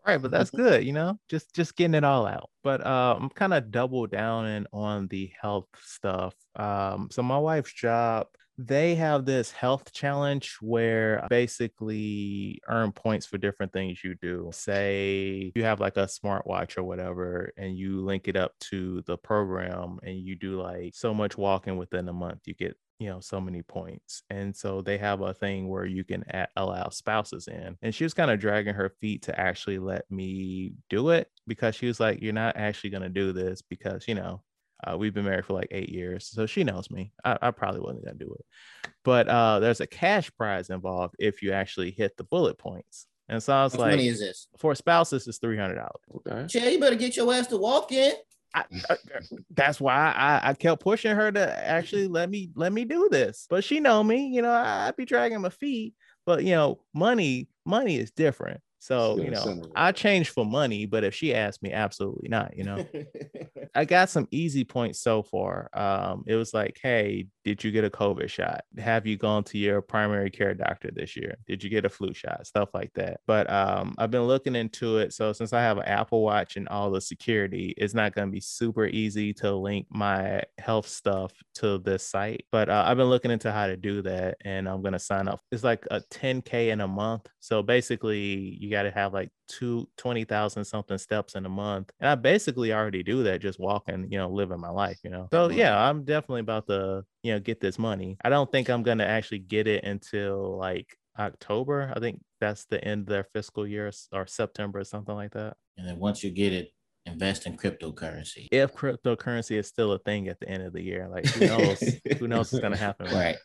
Right, 0.05 0.21
but 0.21 0.31
that's 0.31 0.49
good, 0.49 0.83
you 0.83 0.93
know, 0.93 1.19
just 1.29 1.53
just 1.53 1.75
getting 1.75 1.93
it 1.93 2.03
all 2.03 2.25
out. 2.25 2.49
But 2.63 2.85
uh, 2.85 3.17
I'm 3.19 3.29
kind 3.29 3.53
of 3.53 3.69
double 3.69 4.07
downing 4.07 4.65
on 4.73 5.07
the 5.07 5.31
health 5.39 5.67
stuff. 5.83 6.33
Um, 6.55 7.09
so 7.11 7.21
my 7.21 7.37
wife's 7.37 7.73
job, 7.73 8.27
they 8.57 8.95
have 8.95 9.25
this 9.25 9.51
health 9.51 9.91
challenge 9.93 10.57
where 10.61 11.27
basically 11.29 12.59
earn 12.67 12.91
points 12.91 13.25
for 13.27 13.37
different 13.37 13.71
things 13.71 14.03
you 14.03 14.15
do. 14.15 14.49
Say 14.51 15.51
you 15.53 15.63
have 15.63 15.79
like 15.79 15.97
a 15.97 16.07
smartwatch 16.07 16.77
or 16.77 16.83
whatever, 16.83 17.51
and 17.55 17.77
you 17.77 18.01
link 18.01 18.27
it 18.27 18.35
up 18.35 18.53
to 18.71 19.03
the 19.05 19.17
program, 19.17 19.99
and 20.01 20.17
you 20.17 20.35
do 20.35 20.59
like 20.61 20.95
so 20.95 21.13
much 21.13 21.37
walking 21.37 21.77
within 21.77 22.09
a 22.09 22.13
month, 22.13 22.39
you 22.45 22.55
get 22.55 22.75
you 22.99 23.09
know 23.09 23.19
so 23.21 23.39
many 23.39 23.61
points 23.61 24.23
and 24.29 24.55
so 24.55 24.81
they 24.81 24.97
have 24.97 25.21
a 25.21 25.33
thing 25.33 25.69
where 25.69 25.85
you 25.85 26.03
can 26.03 26.23
a- 26.33 26.47
allow 26.57 26.89
spouses 26.89 27.47
in 27.47 27.77
and 27.81 27.95
she 27.95 28.03
was 28.03 28.13
kind 28.13 28.29
of 28.29 28.39
dragging 28.39 28.73
her 28.73 28.93
feet 28.99 29.23
to 29.23 29.39
actually 29.39 29.79
let 29.79 30.03
me 30.11 30.73
do 30.89 31.09
it 31.09 31.29
because 31.47 31.75
she 31.75 31.87
was 31.87 31.99
like 31.99 32.21
you're 32.21 32.33
not 32.33 32.57
actually 32.57 32.89
going 32.89 33.01
to 33.01 33.09
do 33.09 33.31
this 33.31 33.61
because 33.61 34.07
you 34.07 34.15
know 34.15 34.41
uh, 34.85 34.97
we've 34.97 35.13
been 35.13 35.25
married 35.25 35.45
for 35.45 35.53
like 35.53 35.69
eight 35.71 35.89
years 35.89 36.27
so 36.27 36.45
she 36.45 36.63
knows 36.63 36.91
me 36.91 37.11
i, 37.23 37.37
I 37.41 37.51
probably 37.51 37.79
wasn't 37.79 38.05
going 38.05 38.17
to 38.17 38.25
do 38.25 38.33
it 38.33 38.91
but 39.05 39.27
uh, 39.29 39.59
there's 39.59 39.81
a 39.81 39.87
cash 39.87 40.29
prize 40.37 40.69
involved 40.69 41.15
if 41.19 41.41
you 41.41 41.53
actually 41.53 41.91
hit 41.91 42.17
the 42.17 42.25
bullet 42.25 42.57
points 42.57 43.07
and 43.29 43.41
so 43.41 43.53
i 43.53 43.63
was 43.63 43.73
How 43.73 43.79
much 43.79 43.85
like 43.85 43.91
money 43.93 44.07
is 44.09 44.19
this? 44.19 44.47
for 44.57 44.75
spouses 44.75 45.25
it's 45.25 45.39
$300 45.39 45.87
okay. 46.17 46.47
Chad, 46.47 46.73
you 46.73 46.79
better 46.79 46.95
get 46.97 47.15
your 47.15 47.33
ass 47.33 47.47
to 47.47 47.57
walk 47.57 47.93
in. 47.93 48.13
I, 48.53 48.61
I- 48.61 48.65
uh, 48.93 48.95
uh, 49.15 49.37
that's 49.51 49.79
why 49.81 50.11
I, 50.15 50.49
I 50.49 50.53
kept 50.53 50.81
pushing 50.81 51.15
her 51.15 51.31
to 51.31 51.67
actually 51.67 52.07
let 52.07 52.29
me 52.29 52.49
let 52.55 52.73
me 52.73 52.85
do 52.85 53.09
this. 53.11 53.47
But 53.49 53.63
she 53.63 53.79
know 53.79 54.03
me, 54.03 54.27
you 54.27 54.41
know, 54.41 54.51
I, 54.51 54.87
I'd 54.87 54.95
be 54.95 55.05
dragging 55.05 55.41
my 55.41 55.49
feet. 55.49 55.93
But 56.25 56.43
you 56.43 56.51
know, 56.55 56.81
money 56.93 57.47
money 57.65 57.97
is 57.97 58.11
different. 58.11 58.61
So 58.79 59.17
you 59.17 59.29
know. 59.29 59.61
I 59.75 59.91
change 59.91 60.29
for 60.29 60.45
money. 60.45 60.85
But 60.85 61.03
if 61.03 61.13
she 61.13 61.35
asked 61.35 61.61
me, 61.61 61.73
absolutely 61.73 62.29
not. 62.29 62.57
You 62.57 62.63
know, 62.63 62.85
I 63.75 63.85
got 63.85 64.09
some 64.09 64.27
easy 64.31 64.63
points 64.63 65.01
so 65.01 65.21
far. 65.21 65.69
Um, 65.73 66.23
it 66.25 66.35
was 66.35 66.53
like, 66.53 66.79
hey, 66.81 67.27
did 67.43 67.63
you 67.63 67.71
get 67.71 67.83
a 67.83 67.89
COVID 67.89 68.29
shot? 68.29 68.63
Have 68.77 69.05
you 69.05 69.17
gone 69.17 69.43
to 69.45 69.57
your 69.57 69.81
primary 69.81 70.31
care 70.31 70.53
doctor 70.53 70.89
this 70.93 71.15
year? 71.15 71.37
Did 71.45 71.63
you 71.63 71.69
get 71.69 71.85
a 71.85 71.89
flu 71.89 72.13
shot? 72.13 72.47
Stuff 72.47 72.69
like 72.73 72.93
that. 72.93 73.19
But 73.27 73.49
um, 73.49 73.95
I've 73.97 74.11
been 74.11 74.27
looking 74.27 74.55
into 74.55 74.97
it. 74.97 75.13
So 75.13 75.33
since 75.33 75.51
I 75.51 75.61
have 75.61 75.77
an 75.77 75.85
Apple 75.85 76.21
Watch 76.23 76.55
and 76.55 76.67
all 76.69 76.89
the 76.89 77.01
security, 77.01 77.73
it's 77.77 77.93
not 77.93 78.15
going 78.15 78.27
to 78.27 78.31
be 78.31 78.39
super 78.39 78.85
easy 78.85 79.33
to 79.35 79.53
link 79.53 79.87
my 79.89 80.43
health 80.57 80.87
stuff 80.87 81.33
to 81.55 81.79
this 81.79 82.05
site. 82.05 82.45
But 82.51 82.69
uh, 82.69 82.83
I've 82.87 82.97
been 82.97 83.09
looking 83.09 83.31
into 83.31 83.51
how 83.51 83.67
to 83.67 83.75
do 83.75 84.01
that, 84.03 84.37
and 84.45 84.67
I'm 84.67 84.81
going 84.81 84.93
to 84.93 84.99
sign 84.99 85.27
up. 85.27 85.41
It's 85.51 85.63
like 85.63 85.85
a 85.91 86.01
10k 86.11 86.69
in 86.69 86.81
a 86.81 86.87
month. 86.87 87.27
So 87.39 87.61
basically, 87.61 88.57
you 88.59 88.68
got 88.69 88.83
to 88.83 88.91
have 88.91 89.13
like 89.13 89.29
two 89.47 89.87
20,000 89.97 90.63
something 90.65 90.97
steps 90.97 91.35
in 91.35 91.45
a 91.45 91.49
month. 91.49 91.91
And 91.99 92.09
I 92.09 92.15
basically 92.15 92.73
already 92.73 93.03
do 93.03 93.23
that 93.23 93.41
just 93.41 93.59
walking, 93.59 94.07
you 94.11 94.17
know, 94.17 94.29
living 94.29 94.59
my 94.59 94.69
life, 94.69 94.99
you 95.03 95.09
know. 95.09 95.27
So 95.31 95.49
yeah, 95.49 95.77
I'm 95.77 96.03
definitely 96.03 96.41
about 96.41 96.67
to, 96.67 97.03
you 97.23 97.33
know, 97.33 97.39
get 97.39 97.59
this 97.59 97.79
money. 97.79 98.17
I 98.23 98.29
don't 98.29 98.51
think 98.51 98.69
I'm 98.69 98.83
going 98.83 98.99
to 98.99 99.07
actually 99.07 99.39
get 99.39 99.67
it 99.67 99.83
until 99.83 100.57
like 100.57 100.97
October. 101.17 101.91
I 101.95 101.99
think 101.99 102.21
that's 102.39 102.65
the 102.65 102.83
end 102.83 103.01
of 103.01 103.07
their 103.07 103.25
fiscal 103.33 103.67
year 103.67 103.91
or 104.11 104.27
September 104.27 104.79
or 104.79 104.83
something 104.83 105.15
like 105.15 105.31
that. 105.31 105.57
and 105.77 105.87
then 105.87 105.99
once 105.99 106.23
you 106.23 106.31
get 106.31 106.53
it, 106.53 106.71
invest 107.05 107.45
in 107.47 107.57
cryptocurrency. 107.57 108.47
If 108.51 108.75
cryptocurrency 108.75 109.57
is 109.57 109.67
still 109.67 109.93
a 109.93 109.99
thing 109.99 110.27
at 110.27 110.39
the 110.39 110.47
end 110.47 110.63
of 110.63 110.73
the 110.73 110.81
year, 110.81 111.07
like 111.09 111.25
who 111.27 111.47
knows? 111.47 111.83
who 112.19 112.27
knows 112.27 112.51
what's 112.51 112.61
going 112.61 112.73
to 112.73 112.77
happen? 112.77 113.07
Right. 113.11 113.37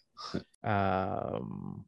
Um 0.63 1.85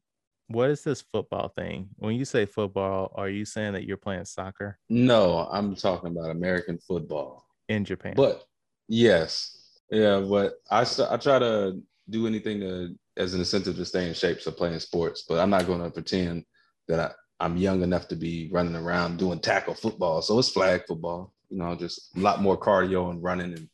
what 0.49 0.71
is 0.71 0.83
this 0.83 1.03
football 1.03 1.49
thing? 1.49 1.89
When 1.97 2.15
you 2.15 2.25
say 2.25 2.47
football, 2.47 3.13
are 3.15 3.29
you 3.29 3.45
saying 3.45 3.73
that 3.73 3.85
you're 3.85 3.97
playing 3.97 4.25
soccer 4.25 4.79
No, 4.89 5.49
I'm 5.51 5.75
talking 5.75 6.11
about 6.11 6.31
American 6.31 6.79
football. 6.79 7.45
in 7.69 7.85
Japan? 7.85 8.15
But 8.17 8.45
yes, 8.89 9.79
yeah, 9.91 10.21
but 10.21 10.55
I 10.71 10.87
I 11.11 11.17
try 11.17 11.39
to 11.39 11.81
do 12.09 12.27
anything 12.27 12.61
to 12.61 12.95
as 13.17 13.33
an 13.35 13.41
incentive 13.41 13.77
to 13.77 13.85
stay 13.85 14.07
in 14.07 14.15
shape, 14.15 14.41
so 14.41 14.51
playing 14.51 14.79
sports. 14.79 15.25
But 15.29 15.39
I'm 15.41 15.51
not 15.51 15.67
going 15.67 15.83
to 15.83 15.91
pretend 15.91 16.45
that 16.87 17.01
I, 17.01 17.11
I'm 17.45 17.57
young 17.57 17.83
enough 17.83 18.09
to 18.09 18.17
be 18.17 18.49
running 18.53 18.77
around 18.77 19.19
doing 19.19 19.41
tackle 19.41 19.75
football. 19.75 20.23
So 20.23 20.39
it's 20.39 20.51
flag 20.51 20.83
football, 20.87 21.33
you 21.49 21.59
know, 21.59 21.75
just 21.75 22.11
a 22.17 22.21
lot 22.21 22.43
more 22.43 22.59
cardio 22.59 23.11
and 23.11 23.23
running. 23.23 23.55
And 23.55 23.69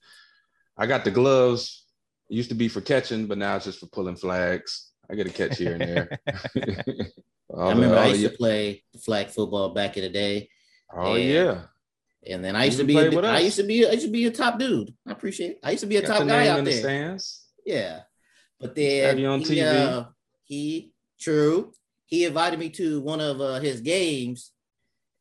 I 0.78 0.87
got 0.87 1.04
the 1.04 1.11
gloves. 1.11 1.87
It 2.30 2.37
used 2.37 2.48
to 2.50 2.54
be 2.54 2.68
for 2.68 2.80
catching, 2.80 3.26
but 3.26 3.37
now 3.38 3.56
it's 3.56 3.64
just 3.66 3.80
for 3.80 3.87
pulling 3.87 4.16
flags. 4.16 4.91
I 5.12 5.14
get 5.14 5.27
a 5.27 5.31
catch 5.31 5.59
here 5.59 5.72
and 5.75 5.81
there. 5.83 6.09
I 6.27 6.33
the- 6.57 7.11
remember 7.75 7.96
all 7.96 8.03
I 8.05 8.12
the- 8.12 8.18
used 8.18 8.33
to 8.33 8.37
play 8.38 8.83
flag 9.05 9.29
football 9.29 9.70
back 9.75 9.96
in 9.98 10.05
the 10.05 10.09
day. 10.09 10.48
oh 10.92 11.14
and- 11.14 11.25
yeah, 11.25 11.62
And 12.27 12.42
then 12.42 12.57
I 12.57 12.64
used 12.64 12.79
to 12.79 12.85
You 12.85 12.87
be, 12.88 12.94
played 12.94 13.14
a, 13.14 13.29
I 13.29 13.40
used 13.40 13.57
to 13.59 13.62
be, 13.64 13.87
I 13.87 13.90
used 13.92 14.07
to 14.07 14.11
be 14.12 14.27
a 14.27 14.31
top 14.31 14.59
dude. 14.59 14.94
I 15.07 15.12
appreciate. 15.12 15.51
It. 15.53 15.59
I 15.62 15.72
used 15.72 15.83
to 15.83 15.87
be 15.87 15.96
a 15.98 16.03
got 16.03 16.09
top 16.09 16.18
the 16.20 16.27
guy 16.27 16.48
out 16.48 16.59
in 16.61 16.64
the 16.64 16.70
there. 16.70 16.81
stands. 16.81 17.46
Yeah, 17.66 18.01
but 18.59 18.68
Have 18.70 18.75
then 18.77 19.18
you 19.18 19.27
on 19.29 19.40
he, 19.40 19.57
TV? 19.57 19.62
uh, 19.87 20.05
he 20.44 20.92
true. 21.20 21.72
He 22.07 22.25
invited 22.25 22.59
me 22.59 22.70
to 22.70 23.01
one 23.01 23.20
of 23.20 23.40
uh, 23.40 23.61
his 23.61 23.81
games, 23.81 24.53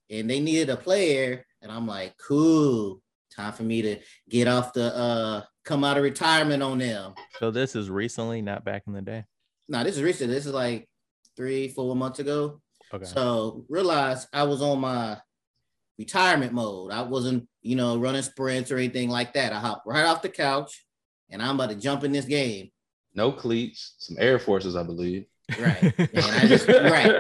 and 0.10 0.30
they 0.30 0.40
needed 0.40 0.70
a 0.70 0.76
player, 0.78 1.46
and 1.62 1.72
I'm 1.72 1.86
like, 1.88 2.16
cool. 2.18 3.02
Time 3.36 3.54
for 3.54 3.64
me 3.64 3.82
to 3.84 3.98
get 4.30 4.48
off 4.50 4.74
the 4.74 4.94
uh 4.94 5.42
come 5.64 5.84
out 5.86 5.96
of 5.98 6.04
retirement 6.04 6.62
on 6.64 6.80
them. 6.80 7.14
so 7.40 7.50
this 7.52 7.76
is 7.78 7.90
recently, 7.90 8.42
not 8.42 8.66
back 8.66 8.84
in 8.88 8.94
the 8.94 9.02
day. 9.02 9.24
Now 9.68 9.84
this 9.84 9.96
is 9.98 10.04
recent. 10.04 10.30
This 10.32 10.46
is 10.46 10.54
like 10.54 10.88
three, 11.36 11.68
four 11.70 11.96
months 11.96 12.20
ago. 12.20 12.62
Okay. 12.94 13.06
So 13.06 13.66
realized 13.70 14.28
I 14.34 14.44
was 14.44 14.62
on 14.62 14.80
my 14.82 15.18
retirement 15.98 16.54
mode. 16.54 16.92
I 16.92 17.02
wasn't, 17.04 17.48
you 17.62 17.76
know, 17.76 17.98
running 17.98 18.22
sprints 18.22 18.72
or 18.72 18.78
anything 18.78 19.10
like 19.10 19.34
that. 19.34 19.54
I 19.54 19.60
hopped 19.60 19.86
right 19.88 20.06
off 20.06 20.22
the 20.22 20.30
couch 20.30 20.86
and 21.30 21.42
I'm 21.42 21.56
about 21.56 21.70
to 21.70 21.76
jump 21.76 22.04
in 22.04 22.12
this 22.12 22.26
game. 22.26 22.70
No 23.14 23.32
cleats, 23.32 23.96
some 24.00 24.18
Air 24.20 24.40
Forces, 24.40 24.76
I 24.76 24.84
believe. 24.84 25.26
Right. 25.60 25.94
And 25.98 26.26
I 26.26 26.48
just 26.48 26.68
right. 26.68 27.12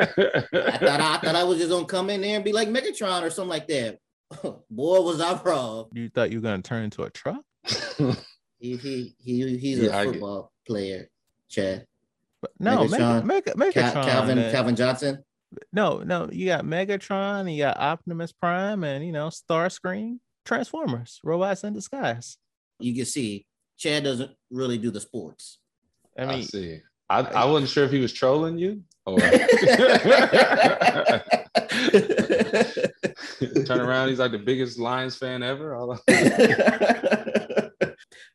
I 0.53 0.77
thought 0.77 1.01
I 1.01 1.17
thought 1.17 1.35
I 1.35 1.43
was 1.43 1.57
just 1.57 1.69
gonna 1.69 1.85
come 1.85 2.09
in 2.09 2.21
there 2.21 2.35
and 2.35 2.45
be 2.45 2.53
like 2.53 2.69
Megatron 2.69 3.23
or 3.23 3.29
something 3.29 3.49
like 3.49 3.67
that. 3.67 3.97
Boy, 4.69 5.01
was 5.01 5.19
I 5.19 5.41
wrong. 5.43 5.89
you 5.93 6.07
thought 6.09 6.31
you 6.31 6.37
were 6.39 6.43
gonna 6.43 6.61
turn 6.61 6.83
into 6.85 7.03
a 7.03 7.09
truck? 7.09 7.41
He 8.59 8.77
he 8.77 9.15
he 9.19 9.57
he's 9.57 9.79
Yeah, 9.79 9.97
I 9.97 10.01
a 10.01 10.05
get- 10.05 10.11
football 10.13 10.51
player, 10.65 11.09
Chad. 11.49 11.85
But 12.41 12.51
no, 12.59 12.85
Megatron. 12.85 13.25
Mega, 13.25 13.53
Mega, 13.55 13.73
Cal- 13.73 13.93
Megatron. 13.93 14.05
Calvin 14.05 14.37
man. 14.37 14.51
Calvin 14.51 14.75
Johnson. 14.75 15.23
No, 15.73 15.99
no, 15.99 16.29
you 16.31 16.47
got 16.47 16.63
Megatron, 16.63 17.41
and 17.41 17.53
you 17.53 17.63
got 17.63 17.77
Optimus 17.77 18.31
Prime, 18.31 18.83
and 18.83 19.05
you 19.05 19.11
know 19.11 19.27
Starscream, 19.27 20.19
Transformers, 20.45 21.19
robots 21.23 21.63
in 21.63 21.73
disguise. 21.73 22.37
You 22.79 22.95
can 22.95 23.05
see 23.05 23.45
Chad 23.77 24.03
doesn't 24.03 24.31
really 24.49 24.77
do 24.77 24.91
the 24.91 25.01
sports. 25.01 25.59
I 26.17 26.25
I, 26.25 26.41
see. 26.41 26.79
I, 27.09 27.19
I 27.21 27.45
wasn't 27.45 27.69
sure 27.69 27.83
if 27.83 27.91
he 27.91 27.99
was 27.99 28.13
trolling 28.13 28.57
you 28.57 28.81
or 29.05 29.19
turn 33.65 33.81
around. 33.81 34.09
He's 34.09 34.19
like 34.19 34.31
the 34.31 34.41
biggest 34.43 34.79
Lions 34.79 35.17
fan 35.17 35.43
ever. 35.43 35.75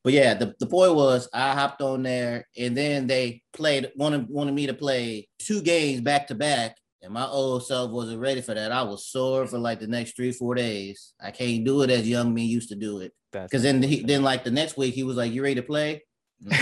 But 0.07 0.13
yeah, 0.13 0.35
the, 0.35 0.55
the 0.61 0.67
point 0.67 0.95
was 0.95 1.29
I 1.35 1.51
hopped 1.55 1.83
on 1.83 2.05
there 2.05 2.47
and 2.57 2.77
then 2.77 3.09
they 3.09 3.43
played 3.53 3.91
wanted 3.97 4.29
wanted 4.29 4.55
me 4.55 4.69
to 4.69 4.73
play 4.73 5.29
two 5.41 5.61
games 5.61 6.01
back 6.01 6.29
to 6.29 6.37
back. 6.37 6.77
And 7.03 7.13
my 7.13 7.27
old 7.27 7.67
self 7.67 7.91
wasn't 7.91 8.21
ready 8.21 8.41
for 8.41 8.55
that. 8.55 8.71
I 8.71 8.85
was 8.85 9.05
sore 9.09 9.49
for 9.49 9.59
like 9.59 9.81
the 9.81 9.89
next 9.89 10.15
three, 10.15 10.31
four 10.31 10.55
days. 10.55 11.13
I 11.21 11.33
can't 11.33 11.65
do 11.65 11.83
it 11.83 11.91
as 11.91 12.09
young 12.09 12.33
men 12.33 12.45
used 12.45 12.69
to 12.69 12.77
do 12.77 13.01
it. 13.01 13.15
Cause 13.51 13.65
then 13.65 13.83
he 13.83 14.05
then 14.05 14.23
like 14.23 14.45
the 14.45 14.53
next 14.53 14.77
week 14.77 14.95
he 14.95 15.03
was 15.03 15.17
like, 15.17 15.33
You 15.33 15.43
ready 15.43 15.57
to 15.57 15.63
play? 15.65 16.05
One 16.47 16.53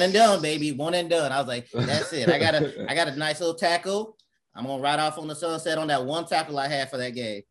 and 0.00 0.14
done, 0.14 0.40
baby. 0.40 0.72
One 0.72 0.94
and 0.94 1.10
done. 1.10 1.32
I 1.32 1.38
was 1.38 1.48
like, 1.48 1.68
that's 1.70 2.14
it. 2.14 2.30
I 2.30 2.38
got 2.38 2.54
a 2.54 2.90
I 2.90 2.94
got 2.94 3.08
a 3.08 3.16
nice 3.16 3.40
little 3.40 3.56
tackle. 3.56 4.16
I'm 4.54 4.64
gonna 4.64 4.82
ride 4.82 5.00
off 5.00 5.18
on 5.18 5.28
the 5.28 5.36
sunset 5.36 5.76
on 5.76 5.88
that 5.88 6.06
one 6.06 6.24
tackle 6.24 6.58
I 6.58 6.68
had 6.68 6.88
for 6.88 6.96
that 6.96 7.10
game. 7.14 7.42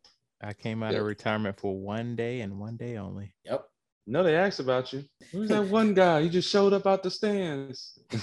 I 0.42 0.54
came 0.54 0.82
out 0.82 0.92
Yeah. 0.92 0.98
of 0.98 1.06
retirement 1.06 1.60
for 1.60 1.78
one 1.78 2.16
day 2.16 2.40
and 2.40 2.58
one 2.58 2.76
day 2.76 2.96
only. 2.96 3.32
Yep. 3.44 3.64
No, 4.06 4.22
they 4.22 4.36
asked 4.36 4.60
about 4.60 4.92
you. 4.92 5.04
Who's 5.32 5.48
that 5.48 5.66
one 5.66 5.92
guy? 5.92 6.22
He 6.22 6.28
just 6.28 6.48
showed 6.48 6.72
up 6.72 6.86
out 6.86 7.02
the 7.02 7.10
stands. 7.10 7.98
All 8.14 8.20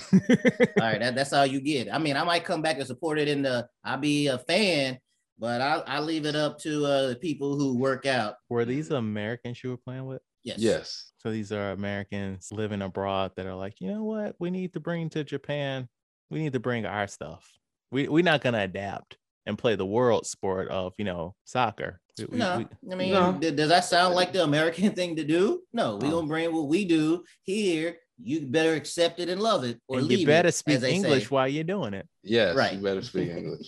right, 0.79 0.99
that, 0.99 1.13
that's 1.15 1.33
all 1.33 1.45
you 1.45 1.59
get. 1.59 1.93
I 1.93 1.97
mean, 1.97 2.15
I 2.15 2.23
might 2.23 2.45
come 2.45 2.61
back 2.61 2.77
and 2.77 2.87
support 2.87 3.19
it 3.19 3.27
in 3.27 3.41
the. 3.41 3.67
I'll 3.83 3.97
be 3.97 4.27
a 4.27 4.37
fan, 4.37 4.97
but 5.37 5.59
I 5.59 5.83
I 5.85 5.99
leave 5.99 6.25
it 6.25 6.35
up 6.37 6.57
to 6.59 6.85
uh, 6.85 7.07
the 7.09 7.15
people 7.17 7.57
who 7.57 7.77
work 7.77 8.05
out. 8.05 8.35
Were 8.49 8.63
these 8.63 8.91
Americans 8.91 9.61
you 9.61 9.71
were 9.71 9.77
playing 9.77 10.05
with? 10.05 10.21
Yes. 10.43 10.59
Yes. 10.59 11.11
So 11.17 11.31
these 11.31 11.51
are 11.51 11.71
Americans 11.71 12.49
living 12.51 12.81
abroad 12.81 13.31
that 13.35 13.45
are 13.45 13.55
like, 13.55 13.79
you 13.79 13.91
know 13.91 14.03
what? 14.03 14.35
We 14.39 14.51
need 14.51 14.73
to 14.73 14.79
bring 14.79 15.09
to 15.11 15.23
Japan. 15.23 15.89
We 16.29 16.39
need 16.39 16.53
to 16.53 16.59
bring 16.59 16.85
our 16.85 17.07
stuff. 17.07 17.49
We 17.91 18.07
we're 18.07 18.23
not 18.23 18.41
gonna 18.41 18.63
adapt 18.63 19.17
and 19.45 19.57
play 19.57 19.75
the 19.75 19.85
world 19.85 20.25
sport 20.25 20.69
of 20.69 20.93
you 20.97 21.05
know 21.05 21.35
soccer. 21.43 21.99
We- 22.19 22.25
we- 22.25 22.37
No, 22.37 22.57
we- 22.83 22.91
I 22.91 22.95
mean, 22.95 23.13
No. 23.13 23.33
d- 23.33 23.51
does 23.51 23.69
that 23.69 23.85
sound 23.85 24.13
like 24.15 24.33
the 24.33 24.43
American 24.43 24.91
thing 24.95 25.15
to 25.15 25.23
do? 25.23 25.63
No, 25.73 25.95
we 25.97 26.07
Oh. 26.07 26.11
gonna 26.11 26.27
bring 26.27 26.53
what 26.53 26.67
we 26.67 26.85
do 26.85 27.23
here. 27.43 27.97
You 28.17 28.41
better 28.45 28.73
accept 28.75 29.19
it 29.19 29.29
and 29.29 29.41
love 29.41 29.63
it, 29.63 29.79
or 29.87 29.97
and 29.99 30.07
leave 30.07 30.19
you 30.19 30.27
better 30.27 30.49
it, 30.49 30.53
speak 30.53 30.83
English 30.83 31.23
say. 31.23 31.29
while 31.29 31.47
you're 31.47 31.63
doing 31.63 31.93
it. 31.95 32.07
Yes. 32.21 32.55
Right. 32.55 32.73
You 32.73 32.81
better 32.83 33.01
speak 33.01 33.29
English. 33.37 33.67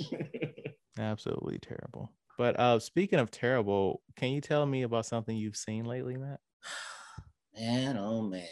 Absolutely 1.00 1.58
terrible. 1.60 2.12
But 2.38 2.60
uh 2.60 2.80
speaking 2.80 3.20
of 3.20 3.32
terrible, 3.32 4.02
can 4.16 4.30
you 4.32 4.42
tell 4.42 4.66
me 4.66 4.84
about 4.84 5.06
something 5.06 5.36
you've 5.36 5.58
seen 5.58 5.86
lately, 5.86 6.16
Matt? 6.16 6.40
man, 7.58 7.98
oh 7.98 8.22
man. 8.22 8.48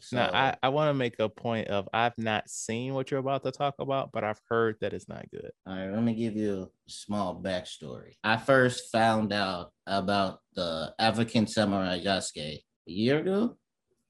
So, 0.00 0.16
now 0.16 0.30
I, 0.32 0.56
I 0.62 0.68
want 0.70 0.90
to 0.90 0.94
make 0.94 1.18
a 1.18 1.28
point 1.28 1.68
of 1.68 1.88
I've 1.92 2.16
not 2.18 2.48
seen 2.48 2.94
what 2.94 3.10
you're 3.10 3.20
about 3.20 3.44
to 3.44 3.52
talk 3.52 3.74
about, 3.78 4.10
but 4.12 4.24
I've 4.24 4.40
heard 4.48 4.76
that 4.80 4.92
it's 4.92 5.08
not 5.08 5.30
good. 5.30 5.50
all 5.66 5.76
right, 5.76 5.90
let 5.90 6.02
me 6.02 6.14
give 6.14 6.36
you 6.36 6.70
a 6.86 6.90
small 6.90 7.40
backstory. 7.40 8.12
I 8.24 8.36
first 8.36 8.90
found 8.90 9.32
out 9.32 9.72
about 9.86 10.40
the 10.54 10.94
African 10.98 11.46
samurai 11.46 12.00
Yasuke 12.00 12.38
a 12.38 12.62
year 12.86 13.18
ago, 13.18 13.56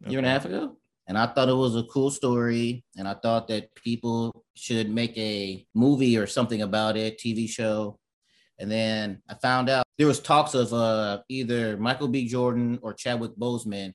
year 0.06 0.18
and 0.18 0.26
a 0.26 0.30
half 0.30 0.44
ago. 0.44 0.76
And 1.06 1.18
I 1.18 1.26
thought 1.26 1.48
it 1.48 1.54
was 1.54 1.74
a 1.74 1.82
cool 1.84 2.10
story. 2.10 2.84
And 2.96 3.08
I 3.08 3.14
thought 3.14 3.48
that 3.48 3.74
people 3.74 4.44
should 4.54 4.88
make 4.88 5.16
a 5.18 5.66
movie 5.74 6.16
or 6.16 6.28
something 6.28 6.62
about 6.62 6.96
it, 6.96 7.18
TV 7.18 7.48
show. 7.48 7.98
And 8.60 8.70
then 8.70 9.20
I 9.28 9.34
found 9.34 9.68
out 9.68 9.84
there 9.98 10.06
was 10.06 10.20
talks 10.20 10.54
of 10.54 10.72
uh, 10.72 11.22
either 11.28 11.76
Michael 11.78 12.06
B. 12.08 12.28
Jordan 12.28 12.78
or 12.82 12.94
Chadwick 12.94 13.32
Boseman 13.36 13.92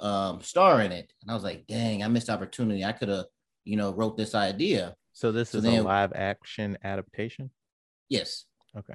um, 0.00 0.40
star 0.42 0.80
in 0.82 0.92
it. 0.92 1.12
And 1.22 1.30
I 1.30 1.34
was 1.34 1.44
like, 1.44 1.66
dang, 1.66 2.02
I 2.02 2.08
missed 2.08 2.28
opportunity. 2.30 2.84
I 2.84 2.92
could 2.92 3.08
have, 3.08 3.26
you 3.64 3.76
know, 3.76 3.92
wrote 3.92 4.16
this 4.16 4.34
idea. 4.34 4.94
So 5.12 5.32
this 5.32 5.50
So 5.50 5.58
is 5.58 5.64
a 5.64 5.80
live 5.80 6.12
action 6.14 6.76
adaptation. 6.84 7.50
Yes. 8.08 8.44
Okay. 8.76 8.94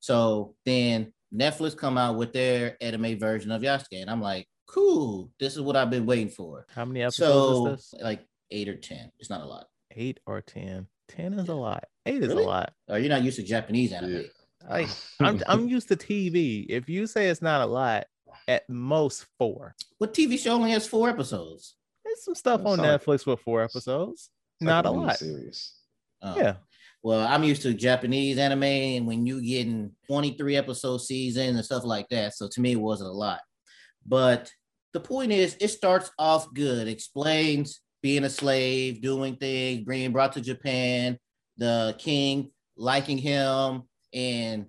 So 0.00 0.54
then 0.64 1.12
Netflix 1.34 1.76
come 1.76 1.96
out 1.98 2.16
with 2.16 2.32
their 2.32 2.76
anime 2.80 3.18
version 3.18 3.50
of 3.50 3.62
Yasuke. 3.62 4.00
And 4.00 4.10
I'm 4.10 4.20
like, 4.20 4.46
cool. 4.66 5.30
This 5.38 5.54
is 5.56 5.62
what 5.62 5.76
I've 5.76 5.90
been 5.90 6.06
waiting 6.06 6.28
for. 6.28 6.66
How 6.74 6.84
many 6.84 7.02
episodes 7.02 7.18
So 7.58 7.66
is 7.68 7.90
this? 7.92 8.02
like 8.02 8.26
eight 8.50 8.68
or 8.68 8.76
10. 8.76 9.10
It's 9.18 9.30
not 9.30 9.40
a 9.42 9.46
lot. 9.46 9.66
Eight 9.96 10.20
or 10.24 10.40
ten? 10.40 10.86
Ten 11.08 11.32
is 11.34 11.48
a 11.48 11.54
lot. 11.54 11.82
Eight 12.06 12.22
is 12.22 12.28
Really? 12.28 12.44
a 12.44 12.46
lot. 12.46 12.72
Oh, 12.88 12.94
you're 12.94 13.08
not 13.08 13.24
used 13.24 13.36
to 13.38 13.42
Japanese 13.42 13.92
anime. 13.92 14.12
Yeah. 14.12 14.68
Like 14.70 14.88
I'm 15.18 15.42
I'm 15.48 15.68
used 15.68 15.88
to 15.88 15.96
TV. 15.96 16.64
If 16.68 16.88
you 16.88 17.08
say 17.08 17.26
it's 17.28 17.42
not 17.42 17.62
a 17.62 17.66
lot, 17.66 18.04
at 18.50 18.68
most 18.68 19.26
four. 19.38 19.76
What 19.98 20.12
TV 20.12 20.38
show 20.38 20.52
only 20.52 20.72
has 20.72 20.86
four 20.86 21.08
episodes? 21.08 21.76
There's 22.04 22.24
some 22.24 22.34
stuff 22.34 22.60
That's 22.60 22.72
on 22.72 22.80
all 22.80 22.86
right. 22.86 23.00
Netflix 23.00 23.24
with 23.24 23.40
four 23.40 23.62
episodes. 23.62 24.30
It's 24.60 24.66
Not 24.66 24.84
like 24.84 24.94
a 24.94 24.96
lot. 24.96 25.16
Series. 25.16 25.72
Oh. 26.20 26.36
Yeah. 26.36 26.54
Well, 27.02 27.26
I'm 27.26 27.44
used 27.44 27.62
to 27.62 27.72
Japanese 27.72 28.36
anime, 28.36 28.64
and 28.64 29.06
when 29.06 29.24
you 29.24 29.40
getting 29.40 29.92
23 30.08 30.56
episode 30.56 30.98
season 30.98 31.56
and 31.56 31.64
stuff 31.64 31.84
like 31.84 32.08
that, 32.10 32.34
so 32.34 32.48
to 32.48 32.60
me 32.60 32.72
it 32.72 32.80
wasn't 32.80 33.08
a 33.08 33.12
lot. 33.12 33.40
But 34.04 34.52
the 34.92 35.00
point 35.00 35.32
is, 35.32 35.56
it 35.60 35.68
starts 35.68 36.10
off 36.18 36.52
good. 36.52 36.88
Explains 36.88 37.80
being 38.02 38.24
a 38.24 38.30
slave, 38.30 39.00
doing 39.00 39.36
things, 39.36 39.84
being 39.86 40.12
brought 40.12 40.32
to 40.32 40.40
Japan, 40.40 41.18
the 41.56 41.94
king 41.98 42.50
liking 42.76 43.18
him, 43.18 43.84
and 44.12 44.66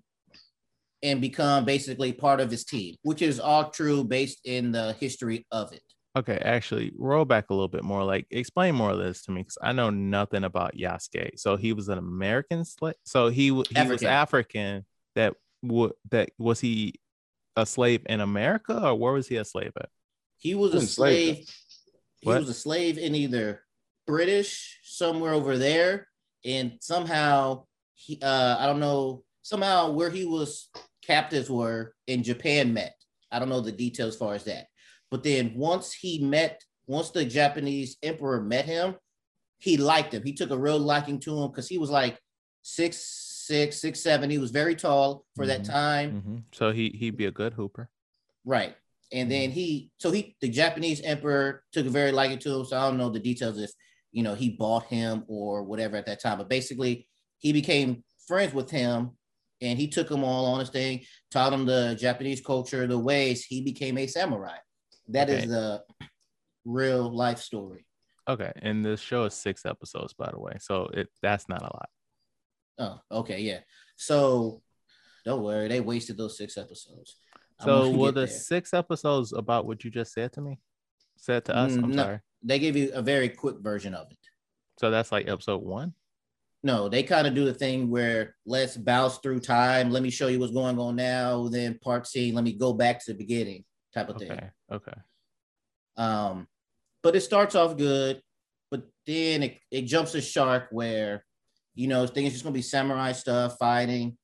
and 1.04 1.22
become 1.22 1.66
basically 1.66 2.14
part 2.14 2.40
of 2.40 2.52
his 2.52 2.64
team, 2.64 2.96
which 3.04 3.22
is 3.22 3.40
all 3.40 3.70
true 3.70 4.04
based 4.04 4.42
in 4.46 4.72
the 4.72 4.94
history 4.94 5.46
of 5.52 5.72
it. 5.74 5.82
Okay, 6.18 6.38
actually, 6.44 6.92
roll 6.98 7.24
back 7.24 7.50
a 7.50 7.54
little 7.54 7.70
bit 7.70 7.84
more. 7.84 8.04
Like, 8.04 8.28
explain 8.32 8.76
more 8.76 8.92
of 8.92 8.98
this 9.00 9.22
to 9.24 9.32
me 9.32 9.42
because 9.44 9.58
I 9.62 9.72
know 9.72 9.90
nothing 9.90 10.44
about 10.44 10.76
Yasuke. 10.76 11.40
So 11.40 11.56
he 11.56 11.72
was 11.72 11.88
an 11.88 11.98
American 11.98 12.66
slave. 12.66 12.96
So 13.06 13.30
he 13.30 13.48
w- 13.48 13.64
he 13.70 13.82
was 13.82 14.04
African. 14.04 14.08
African. 14.10 14.86
That 15.16 15.34
would 15.62 15.94
that 16.12 16.32
was 16.38 16.60
he 16.60 16.96
a 17.56 17.66
slave 17.66 18.02
in 18.08 18.20
America 18.20 18.88
or 18.88 18.96
where 18.96 19.14
was 19.14 19.28
he 19.28 19.38
a 19.38 19.46
slave 19.46 19.72
at? 19.80 19.90
He 20.38 20.54
was 20.56 20.74
a 20.74 20.82
slave, 20.86 21.36
slave. 21.36 21.50
He 22.20 22.28
What? 22.28 22.40
was 22.42 22.50
a 22.50 22.54
slave 22.54 22.98
in 22.98 23.16
either 23.16 23.64
British 24.06 24.80
somewhere 24.84 25.34
over 25.34 25.58
there, 25.58 26.08
and 26.44 26.74
somehow 26.82 27.66
he 27.94 28.20
uh 28.22 28.58
I 28.60 28.66
don't 28.66 28.80
know 28.82 29.24
somehow 29.44 29.92
where 29.92 30.10
he 30.10 30.26
was 30.26 30.70
captives 31.02 31.50
were 31.50 31.94
in 32.08 32.24
Japan 32.24 32.74
met. 32.74 32.96
I 33.32 33.40
don't 33.40 33.50
know 33.50 33.62
the 33.62 33.72
details 33.72 34.14
as 34.16 34.20
far 34.20 34.34
as 34.36 34.44
that. 34.46 34.68
But 35.10 35.24
then 35.24 35.54
once 35.56 35.94
he 35.94 36.20
met, 36.20 36.64
once 36.88 37.10
the 37.12 37.26
Japanese 37.26 37.98
emperor 38.04 38.42
met 38.42 38.66
him, 38.66 38.96
he 39.60 39.78
liked 39.78 40.14
him. 40.14 40.24
He 40.24 40.34
took 40.34 40.50
a 40.52 40.58
real 40.58 40.80
liking 40.80 41.20
to 41.22 41.38
him 41.40 41.50
because 41.52 41.68
he 41.68 41.78
was 41.78 41.90
like 41.90 42.20
six, 42.62 42.98
six, 42.98 43.80
six, 43.80 44.00
seven. 44.02 44.30
He 44.30 44.38
was 44.38 44.52
very 44.52 44.76
tall 44.76 45.26
for 45.36 45.46
that 45.48 45.62
Mhm. 45.62 45.66
time. 45.70 46.22
Mhm. 46.22 46.44
So 46.56 46.72
he 46.72 46.90
he'd 46.90 47.18
be 47.18 47.26
a 47.26 47.32
good 47.32 47.54
hooper. 47.54 47.90
Right. 48.46 48.76
And 49.12 49.30
then 49.30 49.52
he, 49.52 49.92
so 49.98 50.10
he, 50.12 50.36
the 50.40 50.48
Japanese 50.50 51.02
emperor 51.02 51.64
took 51.74 51.86
a 51.86 51.90
very 51.90 52.12
liking 52.14 52.40
to 52.40 52.60
him. 52.60 52.66
So 52.66 52.78
I 52.78 52.88
don't 52.88 52.98
know 52.98 53.10
the 53.10 53.20
details 53.20 53.60
if, 53.60 53.72
you 54.14 54.24
know, 54.24 54.36
he 54.36 54.50
bought 54.50 54.86
him 54.86 55.26
or 55.28 55.64
whatever 55.64 55.98
at 55.98 56.06
that 56.06 56.22
time. 56.22 56.38
But 56.38 56.48
basically, 56.50 57.08
he 57.40 57.52
became 57.52 58.04
friends 58.26 58.54
with 58.54 58.70
him 58.72 59.18
and 59.62 59.78
he 59.78 59.88
took 59.88 60.10
them 60.10 60.24
all 60.24 60.46
on 60.46 60.60
his 60.60 60.70
thing, 60.70 61.02
taught 61.30 61.52
them 61.52 61.66
the 61.66 61.96
Japanese 62.00 62.42
culture, 62.42 62.88
the 62.88 62.98
ways. 62.98 63.46
He 63.46 63.62
became 63.62 63.98
a 63.98 64.08
samurai. 64.08 64.58
That 65.10 65.30
is 65.30 65.40
Okay. 65.44 65.48
the 65.48 65.84
real 66.66 67.14
life 67.16 67.40
story. 67.40 67.86
Okay, 68.28 68.52
and 68.62 68.84
the 68.86 68.98
show 68.98 69.26
is 69.26 69.34
six 69.34 69.66
episodes, 69.66 70.14
by 70.14 70.30
the 70.32 70.40
way. 70.40 70.54
So 70.60 70.86
it 70.94 71.08
that's 71.22 71.50
not 71.50 71.62
a 71.62 71.74
lot. 71.74 71.90
Oh, 72.80 73.18
okay. 73.20 73.40
Yeah. 73.42 73.60
So 73.96 74.62
don't 75.26 75.44
worry. 75.44 75.68
They 75.68 75.82
wasted 75.82 76.18
those 76.18 76.38
six 76.38 76.58
episodes. 76.58 77.18
So 77.60 77.90
were 77.98 78.12
the 78.12 78.22
there. 78.22 78.28
six 78.28 78.74
episodes 78.74 79.34
about 79.34 79.66
what 79.66 79.84
you 79.84 79.92
just 79.92 80.14
said 80.14 80.34
to 80.34 80.42
me? 80.42 80.60
Said 81.18 81.46
to 81.46 81.56
us? 81.56 81.76
I'm 81.76 81.92
Mm, 81.92 81.96
no. 81.96 82.04
sorry. 82.04 82.20
they 82.44 82.58
gave 82.60 82.76
you 82.76 82.92
a 82.94 83.02
very 83.02 83.30
quick 83.30 83.58
version 83.60 83.94
of 83.94 84.08
it. 84.12 84.18
So 84.80 84.90
that's 84.90 85.12
like 85.12 85.28
episode 85.28 85.62
one. 85.62 85.94
No, 86.64 86.90
they 86.90 87.02
kind 87.02 87.26
of 87.26 87.34
do 87.34 87.46
the 87.46 87.54
thing 87.54 87.90
where 87.90 88.36
let's 88.46 88.78
bounce 88.78 89.18
through 89.18 89.40
time. 89.40 89.90
Let 89.90 90.04
me 90.04 90.12
show 90.12 90.28
you 90.28 90.40
what's 90.40 90.54
going 90.54 90.78
on 90.78 90.96
now. 90.96 91.48
Then 91.48 91.80
part 91.84 92.06
C, 92.06 92.32
let 92.32 92.44
me 92.44 92.54
go 92.54 92.72
back 92.72 93.04
to 93.04 93.14
the 93.14 93.18
beginning 93.18 93.64
type 93.94 94.10
of 94.10 94.18
thing. 94.18 94.32
Okay. 94.32 94.50
Okay. 94.72 94.94
Um, 95.98 96.48
but 97.02 97.16
it 97.16 97.22
starts 97.22 97.56
off 97.56 97.78
good, 97.78 98.22
but 98.70 98.84
then 99.08 99.44
it, 99.44 99.58
it 99.72 99.82
jumps 99.84 100.14
a 100.14 100.22
shark 100.22 100.68
where, 100.72 101.26
you 101.74 101.88
know, 101.88 102.06
things 102.06 102.34
just 102.34 102.44
gonna 102.44 102.54
be 102.54 102.62
samurai 102.62 103.12
stuff, 103.12 103.58
fighting. 103.58 104.18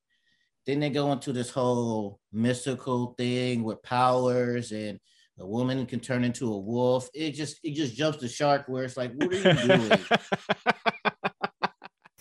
Then 0.67 0.80
they 0.80 0.91
go 0.91 1.12
into 1.13 1.34
this 1.34 1.50
whole 1.50 2.19
mystical 2.32 3.15
thing 3.17 3.63
with 3.63 3.82
powers 3.82 4.71
and 4.71 5.00
a 5.39 5.45
woman 5.45 5.86
can 5.86 6.00
turn 6.00 6.23
into 6.23 6.54
a 6.54 6.58
wolf. 6.58 7.10
It 7.13 7.32
just 7.32 7.60
it 7.63 7.73
just 7.73 7.95
jumps 7.95 8.19
the 8.19 8.28
shark 8.28 8.65
where 8.67 8.84
it's 8.84 8.97
like, 8.97 9.13
what 9.15 9.34
are 9.34 9.36
you 9.36 9.78
doing? 9.78 9.91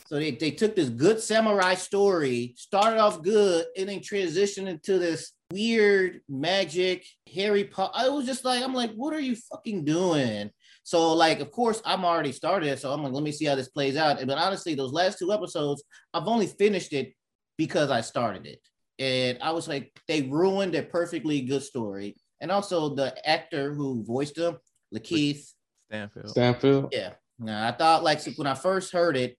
So 0.07 0.17
they, 0.17 0.31
they 0.33 0.53
took 0.53 0.77
this 0.77 0.89
good 0.89 1.21
samurai 1.21 1.75
story, 1.75 2.55
started 2.57 2.99
off 2.99 3.23
good, 3.23 3.67
and 3.77 3.89
then 3.89 4.01
transitioned 4.01 4.69
into 4.69 4.99
this 4.99 5.33
weird 5.53 6.21
magic 6.29 7.05
Harry 7.35 7.65
Potter. 7.65 7.93
I 7.95 8.09
was 8.09 8.27
just 8.27 8.45
like, 8.45 8.63
I'm 8.63 8.75
like, 8.75 8.93
what 8.93 9.13
are 9.15 9.21
you 9.21 9.37
fucking 9.37 9.85
doing? 9.85 10.51
So, 10.85 11.13
like, 11.15 11.41
of 11.41 11.51
course, 11.51 11.83
I'm 11.85 12.05
already 12.05 12.31
started. 12.31 12.79
So 12.79 12.93
I'm 12.93 13.03
like, 13.03 13.13
let 13.13 13.25
me 13.25 13.33
see 13.33 13.47
how 13.47 13.57
this 13.57 13.69
plays 13.69 13.97
out. 13.97 14.19
And 14.19 14.29
but 14.29 14.39
honestly, 14.39 14.75
those 14.77 14.93
last 14.93 15.19
two 15.19 15.33
episodes, 15.33 15.83
I've 16.15 16.29
only 16.29 16.47
finished 16.47 16.93
it 16.93 17.13
because 17.57 17.91
I 17.91 18.01
started 18.03 18.47
it. 18.47 18.61
And 18.99 19.39
I 19.43 19.51
was 19.51 19.67
like, 19.67 19.93
they 20.07 20.23
ruined 20.23 20.75
a 20.77 20.83
perfectly 20.83 21.41
good 21.41 21.63
story. 21.63 22.17
And 22.41 22.53
also 22.53 22.95
the 22.95 23.15
actor 23.29 23.75
who 23.75 24.05
voiced 24.05 24.39
him, 24.39 24.59
Lakeith, 24.95 25.53
Stanfield. 25.91 26.31
Stanfield. 26.31 26.89
yeah. 26.93 27.15
Now 27.39 27.67
I 27.67 27.73
thought 27.73 28.05
like 28.05 28.21
when 28.37 28.47
I 28.47 28.55
first 28.55 28.93
heard 28.93 29.17
it, 29.17 29.37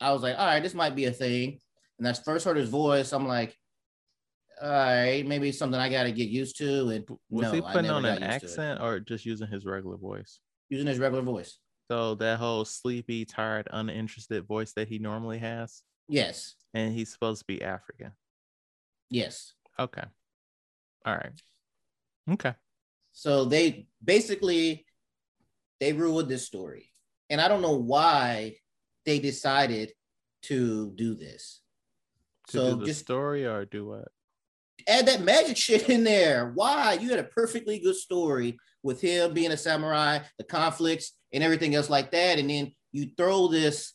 I 0.00 0.12
was 0.12 0.22
like, 0.22 0.38
all 0.38 0.46
right, 0.46 0.62
this 0.62 0.74
might 0.74 0.94
be 0.96 1.04
a 1.06 1.12
thing. 1.12 1.58
And 1.98 2.08
I 2.08 2.12
first 2.14 2.44
heard 2.44 2.56
his 2.56 2.68
voice, 2.70 3.12
I'm 3.12 3.26
like, 3.28 3.54
all 4.62 4.68
right, 4.70 5.26
maybe 5.26 5.48
it's 5.50 5.58
something 5.58 5.78
I 5.80 5.88
got 5.90 6.04
to 6.04 6.12
get 6.12 6.28
used 6.28 6.56
to. 6.58 6.88
And 6.88 7.04
Was 7.30 7.44
no, 7.44 7.52
he 7.52 7.60
putting 7.60 7.90
on 7.90 8.04
an 8.04 8.14
used 8.14 8.20
to 8.22 8.26
it. 8.26 8.30
accent 8.44 8.80
or 8.82 9.00
just 9.00 9.26
using 9.26 9.48
his 9.48 9.64
regular 9.64 9.96
voice? 9.96 10.40
using 10.68 10.86
his 10.86 10.98
regular 11.00 11.22
voice. 11.24 11.58
So 11.90 12.14
that 12.16 12.38
whole 12.38 12.64
sleepy, 12.64 13.24
tired, 13.24 13.66
uninterested 13.72 14.46
voice 14.46 14.72
that 14.74 14.86
he 14.86 15.00
normally 15.00 15.38
has, 15.38 15.82
Yes, 16.08 16.54
and 16.74 16.92
he's 16.94 17.10
supposed 17.10 17.40
to 17.40 17.44
be 17.46 17.60
African. 17.62 18.12
yes. 19.10 19.52
Okay. 19.78 20.04
All 21.04 21.14
right. 21.14 21.32
Okay. 22.30 22.54
So 23.12 23.44
they 23.46 23.88
basically 24.04 24.86
they 25.80 25.92
ruined 25.92 26.28
this 26.28 26.46
story. 26.46 26.92
And 27.30 27.40
I 27.40 27.48
don't 27.48 27.62
know 27.62 27.76
why 27.76 28.56
they 29.10 29.18
decided 29.18 29.92
to 30.42 30.92
do 30.94 31.16
this. 31.16 31.60
To 32.48 32.56
so 32.56 32.70
do 32.74 32.80
the 32.80 32.86
just 32.86 33.00
story 33.00 33.44
or 33.44 33.64
do 33.64 33.86
what? 33.86 34.08
add 34.88 35.06
that 35.06 35.22
magic 35.22 35.56
shit 35.56 35.88
in 35.88 36.04
there. 36.04 36.52
Why? 36.54 36.94
You 36.94 37.10
had 37.10 37.18
a 37.18 37.24
perfectly 37.24 37.78
good 37.78 37.96
story 37.96 38.58
with 38.82 39.00
him 39.00 39.34
being 39.34 39.52
a 39.52 39.56
samurai, 39.56 40.20
the 40.38 40.44
conflicts 40.44 41.12
and 41.32 41.44
everything 41.44 41.74
else 41.74 41.90
like 41.90 42.12
that. 42.12 42.38
And 42.38 42.48
then 42.48 42.72
you 42.92 43.10
throw 43.16 43.48
this. 43.48 43.94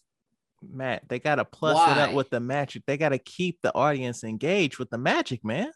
Matt, 0.61 1.07
they 1.07 1.19
gotta 1.19 1.45
plus 1.45 1.91
it 1.91 1.97
up 1.97 2.13
with 2.13 2.29
the 2.29 2.39
magic. 2.39 2.83
They 2.85 2.97
gotta 2.97 3.17
keep 3.17 3.59
the 3.61 3.73
audience 3.73 4.23
engaged 4.23 4.77
with 4.77 4.89
the 4.89 4.97
magic, 4.97 5.43
man. 5.43 5.71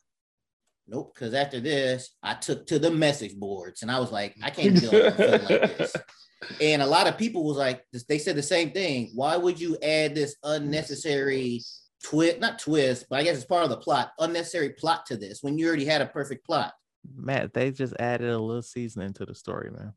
Nope, 0.89 1.13
because 1.13 1.33
after 1.33 1.59
this, 1.59 2.09
I 2.23 2.33
took 2.33 2.65
to 2.67 2.79
the 2.79 2.89
message 2.91 3.35
boards 3.35 3.81
and 3.83 3.91
I 3.91 3.99
was 3.99 4.11
like, 4.11 4.35
I 4.41 4.49
can't 4.49 4.79
deal 4.79 4.91
with 4.91 5.19
like 5.19 5.47
this. 5.77 5.95
And 6.61 6.81
a 6.81 6.87
lot 6.87 7.07
of 7.07 7.17
people 7.17 7.43
was 7.43 7.57
like, 7.57 7.83
they 8.07 8.17
said 8.17 8.35
the 8.35 8.41
same 8.43 8.71
thing. 8.71 9.11
Why 9.13 9.37
would 9.37 9.59
you 9.59 9.77
add 9.83 10.15
this 10.15 10.35
unnecessary 10.43 11.61
twist? 12.03 12.39
Not 12.39 12.59
twist, 12.59 13.05
but 13.09 13.19
I 13.19 13.23
guess 13.23 13.35
it's 13.35 13.45
part 13.45 13.65
of 13.65 13.69
the 13.69 13.77
plot. 13.77 14.11
Unnecessary 14.19 14.69
plot 14.69 15.05
to 15.07 15.17
this 15.17 15.43
when 15.43 15.57
you 15.57 15.67
already 15.67 15.85
had 15.85 16.01
a 16.01 16.07
perfect 16.07 16.45
plot. 16.45 16.73
Matt, 17.15 17.53
they 17.53 17.71
just 17.71 17.93
added 17.99 18.29
a 18.29 18.39
little 18.39 18.61
seasoning 18.61 19.13
to 19.13 19.25
the 19.25 19.35
story, 19.35 19.69
man. 19.71 19.93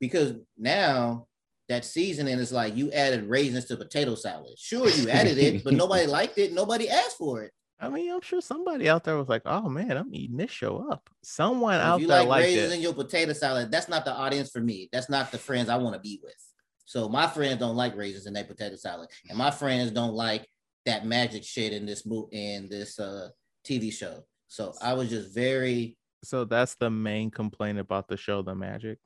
because 0.00 0.34
now 0.58 1.26
that 1.68 1.84
seasoning 1.84 2.38
is 2.38 2.52
like 2.52 2.76
you 2.76 2.92
added 2.92 3.24
raisins 3.24 3.64
to 3.66 3.76
potato 3.76 4.14
salad. 4.14 4.58
Sure, 4.58 4.88
you 4.88 5.08
added 5.08 5.38
it, 5.38 5.64
but 5.64 5.72
nobody 5.74 6.06
liked 6.18 6.38
it. 6.38 6.52
Nobody 6.52 6.88
asked 6.90 7.16
for 7.16 7.42
it. 7.42 7.52
I 7.84 7.88
mean, 7.90 8.10
I'm 8.12 8.20
sure 8.20 8.40
somebody 8.40 8.88
out 8.88 9.04
there 9.04 9.16
was 9.16 9.28
like, 9.28 9.42
"Oh 9.44 9.68
man, 9.68 9.96
I'm 9.96 10.14
eating 10.14 10.36
this 10.36 10.50
show 10.50 10.86
up." 10.90 11.08
Someone 11.22 11.76
out 11.76 12.00
you 12.00 12.06
there 12.06 12.20
like 12.20 12.28
liked 12.28 12.44
raisins 12.46 12.72
in 12.74 12.80
your 12.80 12.94
potato 12.94 13.32
salad, 13.32 13.70
that's 13.70 13.88
not 13.88 14.04
the 14.04 14.12
audience 14.12 14.50
for 14.50 14.60
me. 14.60 14.88
That's 14.92 15.08
not 15.10 15.30
the 15.32 15.38
friends 15.38 15.68
I 15.68 15.76
want 15.76 15.94
to 15.94 16.00
be 16.00 16.20
with. 16.22 16.34
So 16.86 17.08
my 17.08 17.26
friends 17.26 17.58
don't 17.58 17.76
like 17.76 17.96
raisins 17.96 18.26
in 18.26 18.32
their 18.34 18.44
potato 18.44 18.76
salad, 18.76 19.08
and 19.28 19.38
my 19.38 19.50
friends 19.50 19.90
don't 19.90 20.14
like 20.14 20.46
that 20.86 21.06
magic 21.06 21.44
shit 21.44 21.72
in 21.72 21.86
this 21.86 22.04
mo- 22.04 22.28
in 22.32 22.68
this 22.68 22.98
uh, 22.98 23.28
TV 23.66 23.92
show. 23.92 24.24
So 24.48 24.74
I 24.82 24.92
was 24.94 25.08
just 25.10 25.34
very 25.34 25.96
So 26.22 26.44
that's 26.44 26.74
the 26.76 26.90
main 26.90 27.30
complaint 27.30 27.78
about 27.78 28.08
the 28.08 28.16
show, 28.16 28.42
The 28.42 28.54
Magic. 28.54 28.98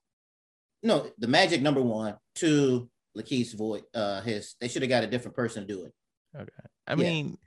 no 0.83 1.11
the 1.19 1.29
magic 1.29 1.63
number 1.63 1.83
one. 1.83 2.17
Two, 2.35 2.91
Lakeith's 3.15 3.53
voice. 3.55 3.83
Uh, 3.95 4.21
his 4.23 4.55
they 4.61 4.69
should 4.69 4.83
have 4.83 4.89
got 4.89 5.05
a 5.05 5.07
different 5.07 5.37
person 5.37 5.67
to 5.67 5.73
do 5.75 5.85
it. 5.85 5.93
Okay. 6.37 6.67
I 6.87 6.93
Yeah. 6.93 6.97
mean, 6.97 7.39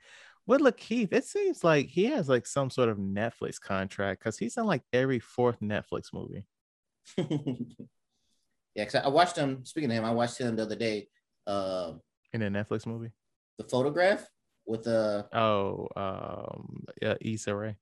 with 0.46 0.60
Lakeith, 0.60 1.12
it 1.12 1.24
seems 1.24 1.62
like 1.64 1.86
he 1.86 2.04
has 2.06 2.28
like 2.28 2.46
some 2.46 2.70
sort 2.70 2.88
of 2.88 2.98
Netflix 2.98 3.60
contract 3.60 4.20
because 4.20 4.38
he's 4.38 4.56
in 4.56 4.64
like 4.64 4.82
every 4.92 5.18
fourth 5.20 5.60
Netflix 5.60 6.12
movie. 6.12 6.44
yeah, 7.16 8.84
because 8.84 8.94
I 8.96 9.08
watched 9.08 9.36
him. 9.36 9.64
Speaking 9.64 9.90
of 9.90 9.96
him, 9.96 10.04
I 10.04 10.12
watched 10.12 10.38
him 10.38 10.56
the 10.56 10.62
other 10.62 10.76
day. 10.76 11.08
Uh, 11.46 11.94
In 12.32 12.42
a 12.42 12.50
Netflix 12.50 12.86
movie. 12.86 13.10
the 13.58 13.64
photograph 13.64 14.26
with 14.66 14.86
uh 14.86 15.24
Oh, 15.32 15.88
um, 15.96 16.84
yeah, 17.00 17.14
Issa 17.20 17.54
Rae. 17.54 17.76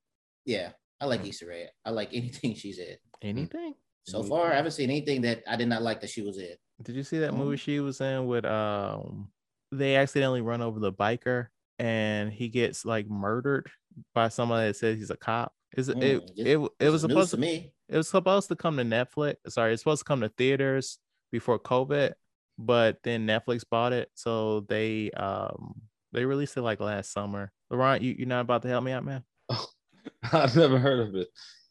yeah, 0.45 0.71
I 1.01 1.07
like 1.07 1.27
Issa 1.27 1.47
Rae. 1.47 1.69
I 1.85 1.91
like 1.91 2.11
anything 2.15 2.55
she's 2.55 2.79
in. 2.79 2.97
Anything? 3.23 3.75
So 4.07 4.23
far, 4.23 4.51
I 4.53 4.57
haven't 4.57 4.73
seen 4.73 4.91
anything 4.91 5.21
that 5.23 5.43
I 5.47 5.57
did 5.57 5.69
not 5.69 5.83
like 5.83 6.01
that 6.01 6.11
she 6.11 6.23
was 6.23 6.39
in. 6.39 6.55
Did 6.83 6.97
you 6.97 7.03
see 7.05 7.19
that 7.19 7.33
Mm. 7.33 7.37
movie 7.37 7.57
she 7.59 7.81
was 7.81 8.01
in 8.01 8.27
with 8.27 8.45
um 8.47 9.31
they 9.71 9.95
accidentally 9.97 10.41
run 10.41 10.63
over 10.63 10.81
the 10.81 10.93
biker 10.93 11.49
and 11.81 12.33
he 12.33 12.49
gets 12.49 12.85
like 12.85 13.09
murdered 13.09 13.71
by 14.15 14.29
somebody 14.29 14.69
that 14.69 14.77
says 14.77 14.99
he's 14.99 15.11
a 15.11 15.17
cop? 15.17 15.53
Is 15.77 15.89
it 15.89 16.03
it 16.03 16.23
Mm, 16.23 16.31
it, 16.47 16.71
it, 16.81 16.89
was 16.91 17.01
supposed 17.03 17.31
to 17.31 17.37
to 17.37 17.41
me. 17.41 17.73
it 17.89 17.97
was 17.97 18.09
supposed 18.09 18.49
to 18.49 18.57
come 18.57 18.77
to 18.77 18.83
Netflix. 18.85 19.37
Sorry, 19.49 19.73
it's 19.73 19.83
supposed 19.83 20.01
to 20.01 20.05
come 20.05 20.21
to 20.21 20.29
theaters 20.29 20.99
before 21.33 21.59
COVID, 21.59 22.13
but 22.59 22.99
then 23.03 23.27
Netflix 23.27 23.63
bought 23.69 23.93
it. 23.93 24.11
So 24.15 24.61
they 24.69 25.11
um 25.13 25.75
they 26.13 26.25
released 26.25 26.57
it 26.57 26.63
like 26.63 26.81
last 26.81 27.13
summer. 27.13 27.53
Laurent, 27.71 28.03
you, 28.03 28.15
you're 28.19 28.27
not 28.29 28.41
about 28.41 28.63
to 28.63 28.69
help 28.69 28.85
me 28.85 28.93
out, 28.93 29.05
man? 29.05 29.23
Oh, 29.49 29.67
I've 30.33 30.57
never 30.57 30.79
heard 30.79 31.09
of 31.09 31.15
it. 31.15 31.29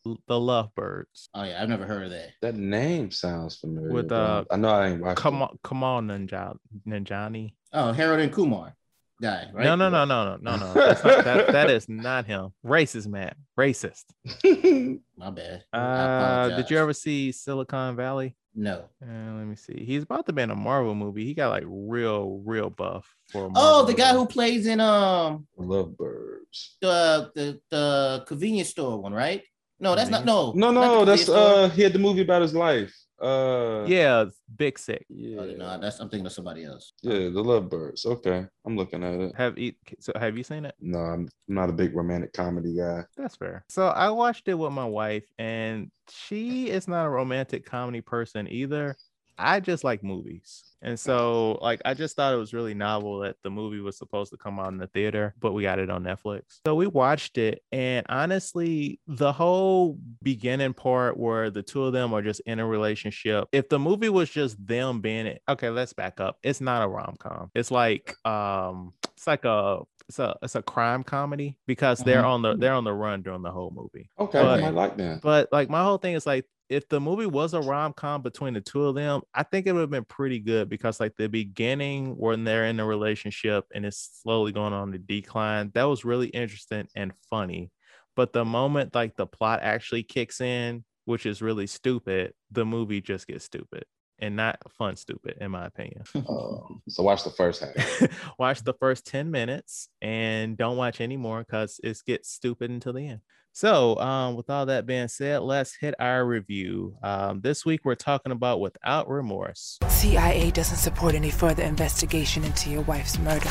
L- 0.07 0.17
The 0.27 0.39
Lovebirds. 0.39 1.27
Oh 1.33 1.43
yeah, 1.43 1.61
I've 1.61 1.67
never 1.69 1.85
heard 1.85 2.05
of 2.05 2.11
that. 2.11 2.29
That 2.41 2.55
name 2.55 3.11
sounds 3.11 3.57
familiar. 3.57 3.91
With, 3.91 4.07
but 4.07 4.15
uh, 4.15 4.43
I 4.49 4.55
know 4.55 4.69
I 4.69 4.87
ain't 4.89 5.01
watched 5.01 5.19
Come 5.21 5.35
it. 5.35 5.43
on, 5.43 5.59
come 5.63 5.83
on, 5.83 6.07
Ninja 6.07 6.55
Nanjiani. 6.87 7.53
Oh, 7.73 7.91
Harold 7.91 8.21
and 8.21 8.31
Kumar 8.31 8.75
guy, 9.21 9.47
right? 9.53 9.63
No, 9.63 9.75
no, 9.75 9.89
no, 9.89 10.05
no, 10.05 10.37
no, 10.37 10.37
no, 10.41 10.55
no. 10.57 10.73
That's 10.73 11.03
not, 11.03 11.23
that, 11.25 11.47
that 11.51 11.69
is 11.69 11.87
not 11.89 12.25
him. 12.25 12.53
Racist, 12.65 13.07
man. 13.07 13.33
Racist. 13.59 14.03
My 15.17 15.29
bad. 15.31 15.63
Uh, 15.73 16.55
did 16.55 16.69
you 16.69 16.77
ever 16.77 16.93
see 16.93 17.31
Silicon 17.31 17.95
Valley? 17.95 18.35
No. 18.55 18.85
Uh, 19.01 19.33
let 19.37 19.45
me 19.45 19.55
see. 19.55 19.83
He's 19.85 20.03
about 20.03 20.25
to 20.25 20.33
be 20.33 20.41
in 20.41 20.49
a 20.51 20.55
Marvel 20.55 20.95
movie. 20.95 21.23
He 21.25 21.33
got 21.33 21.49
like 21.49 21.63
real, 21.67 22.41
real 22.45 22.69
buff 22.69 23.07
for. 23.31 23.45
a 23.45 23.51
Oh, 23.55 23.85
the 23.85 23.93
guy 23.93 24.11
movie. 24.13 24.19
who 24.19 24.27
plays 24.27 24.65
in 24.67 24.79
um 24.81 25.47
Lovebirds. 25.57 26.75
the 26.81 27.31
the 27.35 27.59
the 27.69 28.23
convenience 28.27 28.69
store 28.69 29.01
one, 29.01 29.13
right? 29.13 29.43
No, 29.79 29.95
that's 29.95 30.09
not 30.09 30.25
no. 30.25 30.51
No, 30.55 30.71
not 30.71 30.81
no, 30.81 31.05
that's 31.05 31.25
convenience 31.25 31.51
store. 31.51 31.63
uh 31.65 31.69
he 31.69 31.81
had 31.83 31.93
the 31.93 31.99
movie 31.99 32.21
about 32.21 32.41
his 32.41 32.53
life. 32.53 32.93
Uh 33.21 33.85
Yeah, 33.87 34.25
Big 34.55 34.79
Sick. 34.79 35.05
yeah. 35.09 35.39
Oh, 35.41 35.45
no, 35.45 35.79
that's 35.79 35.99
I'm 35.99 36.09
thinking 36.09 36.25
of 36.25 36.31
somebody 36.31 36.63
else. 36.63 36.93
Yeah, 37.01 37.29
the 37.29 37.43
Lovebirds. 37.43 38.05
Okay. 38.05 38.45
I'm 38.65 38.77
looking 38.77 39.03
at 39.03 39.19
it. 39.19 39.35
Have 39.35 39.57
you? 39.57 39.73
So 39.99 40.13
have 40.15 40.37
you 40.37 40.43
seen 40.43 40.65
it? 40.65 40.75
No, 40.79 40.99
I'm 40.99 41.29
not 41.47 41.69
a 41.69 41.73
big 41.73 41.95
romantic 41.95 42.33
comedy 42.33 42.75
guy. 42.77 43.03
That's 43.17 43.35
fair. 43.35 43.65
So 43.69 43.87
I 43.87 44.09
watched 44.09 44.47
it 44.47 44.53
with 44.53 44.71
my 44.71 44.85
wife, 44.85 45.25
and 45.37 45.91
she 46.09 46.69
is 46.69 46.87
not 46.87 47.05
a 47.05 47.09
romantic 47.09 47.65
comedy 47.65 48.01
person 48.01 48.47
either. 48.51 48.95
I 49.39 49.59
just 49.59 49.83
like 49.83 50.03
movies. 50.03 50.63
And 50.81 50.97
so 50.99 51.59
like 51.61 51.81
I 51.83 51.93
just 51.93 52.15
thought 52.15 52.33
it 52.33 52.37
was 52.37 52.53
really 52.53 52.73
novel 52.73 53.19
that 53.19 53.35
the 53.43 53.49
movie 53.49 53.81
was 53.81 53.97
supposed 53.97 54.31
to 54.31 54.37
come 54.37 54.59
out 54.59 54.69
in 54.71 54.77
the 54.77 54.87
theater, 54.87 55.33
but 55.39 55.51
we 55.53 55.63
got 55.63 55.77
it 55.79 55.89
on 55.89 56.03
Netflix. 56.03 56.59
So 56.65 56.75
we 56.75 56.87
watched 56.87 57.37
it 57.37 57.63
and 57.71 58.05
honestly, 58.07 58.99
the 59.07 59.33
whole 59.33 59.97
beginning 60.23 60.73
part 60.73 61.17
where 61.17 61.49
the 61.49 61.63
two 61.63 61.83
of 61.83 61.93
them 61.93 62.13
are 62.13 62.21
just 62.21 62.39
in 62.45 62.59
a 62.59 62.65
relationship. 62.65 63.47
If 63.51 63.67
the 63.69 63.79
movie 63.79 64.09
was 64.09 64.29
just 64.29 64.65
them 64.65 65.01
being 65.01 65.25
it, 65.25 65.41
okay, 65.49 65.69
let's 65.69 65.91
back 65.93 66.19
up. 66.21 66.37
It's 66.43 66.61
not 66.61 66.81
a 66.83 66.87
rom-com. 66.87 67.51
It's 67.55 67.71
like 67.71 68.15
um 68.25 68.93
it's 69.17 69.27
like 69.27 69.43
a 69.45 69.79
it's 70.07 70.19
a 70.19 70.35
it's 70.41 70.55
a 70.55 70.61
crime 70.63 71.03
comedy 71.03 71.57
because 71.67 71.99
they're 71.99 72.23
Mhm. 72.23 72.29
on 72.29 72.41
the 72.41 72.55
they're 72.55 72.73
on 72.73 72.83
the 72.85 72.93
run 72.93 73.21
during 73.21 73.41
the 73.41 73.51
whole 73.51 73.71
movie. 73.75 74.09
Okay, 74.17 74.39
I 74.39 74.43
But- 74.43 74.61
might 74.61 74.73
like 74.73 74.97
that. 74.97 75.21
But 75.21 75.49
like 75.51 75.69
my 75.69 75.83
whole 75.83 75.97
thing 75.97 76.13
is 76.15 76.25
like 76.25 76.45
if 76.69 76.87
the 76.87 76.99
movie 76.99 77.25
was 77.25 77.53
a 77.53 77.61
rom 77.61 77.93
com 77.93 78.21
between 78.21 78.53
the 78.53 78.61
two 78.61 78.85
of 78.85 78.95
them, 78.95 79.21
I 79.33 79.43
think 79.43 79.65
it 79.65 79.73
would 79.73 79.81
have 79.81 79.89
been 79.89 80.05
pretty 80.05 80.39
good 80.39 80.69
because 80.69 80.99
like 80.99 81.15
the 81.17 81.27
beginning 81.27 82.15
when 82.15 82.43
they're 82.43 82.65
in 82.65 82.79
a 82.79 82.85
relationship 82.85 83.65
and 83.73 83.85
it's 83.85 84.21
slowly 84.21 84.51
going 84.51 84.73
on 84.73 84.91
the 84.91 84.99
decline, 84.99 85.71
that 85.73 85.83
was 85.83 86.05
really 86.05 86.27
interesting 86.27 86.87
and 86.95 87.11
funny. 87.29 87.71
But 88.15 88.33
the 88.33 88.45
moment 88.45 88.93
like 88.93 89.15
the 89.15 89.25
plot 89.25 89.61
actually 89.63 90.03
kicks 90.03 90.41
in, 90.41 90.85
which 91.05 91.25
is 91.25 91.41
really 91.41 91.65
stupid, 91.65 92.33
the 92.51 92.65
movie 92.65 93.01
just 93.01 93.25
gets 93.25 93.45
stupid 93.45 93.85
and 94.19 94.35
not 94.35 94.59
fun 94.77 94.95
stupid 94.95 95.37
in 95.41 95.49
my 95.49 95.65
opinion. 95.65 96.03
Um, 96.13 96.83
so 96.87 97.01
watch 97.01 97.23
the 97.23 97.31
first 97.31 97.63
half. 97.63 98.35
watch 98.39 98.63
the 98.63 98.73
first 98.73 99.07
10 99.07 99.31
minutes 99.31 99.89
and 100.01 100.55
don't 100.55 100.77
watch 100.77 101.01
anymore 101.01 101.39
because 101.39 101.79
it 101.83 101.97
gets 102.05 102.29
stupid 102.29 102.69
until 102.69 102.93
the 102.93 103.07
end. 103.07 103.21
So, 103.51 103.99
um, 103.99 104.35
with 104.35 104.49
all 104.49 104.65
that 104.67 104.85
being 104.85 105.07
said, 105.07 105.41
let's 105.41 105.75
hit 105.75 105.93
our 105.99 106.25
review. 106.25 106.95
Um, 107.03 107.41
this 107.41 107.65
week 107.65 107.81
we're 107.83 107.95
talking 107.95 108.31
about 108.31 108.61
Without 108.61 109.09
Remorse. 109.09 109.79
CIA 109.87 110.51
doesn't 110.51 110.77
support 110.77 111.15
any 111.15 111.29
further 111.29 111.63
investigation 111.63 112.43
into 112.43 112.69
your 112.69 112.81
wife's 112.83 113.17
murder. 113.19 113.49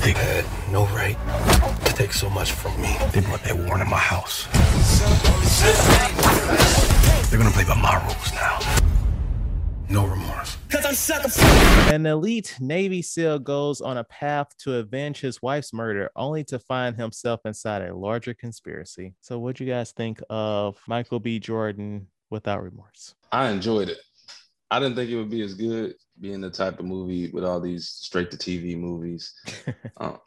They 0.00 0.12
had 0.12 0.44
no 0.70 0.86
right 0.86 1.16
to 1.86 1.94
take 1.94 2.12
so 2.12 2.30
much 2.30 2.52
from 2.52 2.80
me. 2.80 2.96
They 3.12 3.20
brought 3.20 3.42
that 3.44 3.56
war 3.56 3.80
in 3.80 3.88
my 3.88 3.98
house. 3.98 4.46
They're 7.30 7.38
gonna 7.38 7.50
play 7.50 7.64
by 7.64 7.74
my 7.74 8.02
rules 8.04 8.32
now. 8.32 8.58
No 9.88 10.06
remorse. 10.06 10.56
An 11.92 12.06
elite 12.06 12.56
Navy 12.60 13.02
SEAL 13.02 13.40
goes 13.40 13.80
on 13.80 13.98
a 13.98 14.04
path 14.04 14.48
to 14.58 14.74
avenge 14.74 15.20
his 15.20 15.40
wife's 15.42 15.72
murder, 15.72 16.10
only 16.16 16.44
to 16.44 16.58
find 16.58 16.96
himself 16.96 17.40
inside 17.44 17.82
a 17.82 17.94
larger 17.94 18.34
conspiracy. 18.34 19.14
So, 19.20 19.38
what 19.38 19.56
do 19.56 19.64
you 19.64 19.70
guys 19.70 19.92
think 19.92 20.20
of 20.30 20.78
Michael 20.88 21.20
B. 21.20 21.38
Jordan 21.38 22.08
Without 22.30 22.62
Remorse? 22.62 23.14
I 23.30 23.50
enjoyed 23.50 23.88
it. 23.88 23.98
I 24.70 24.80
didn't 24.80 24.96
think 24.96 25.10
it 25.10 25.16
would 25.16 25.30
be 25.30 25.42
as 25.42 25.54
good 25.54 25.94
being 26.20 26.40
the 26.40 26.50
type 26.50 26.80
of 26.80 26.86
movie 26.86 27.30
with 27.30 27.44
all 27.44 27.60
these 27.60 27.88
straight 27.88 28.30
to 28.30 28.36
TV 28.36 28.76
movies. 28.76 29.32
Um, 29.98 30.18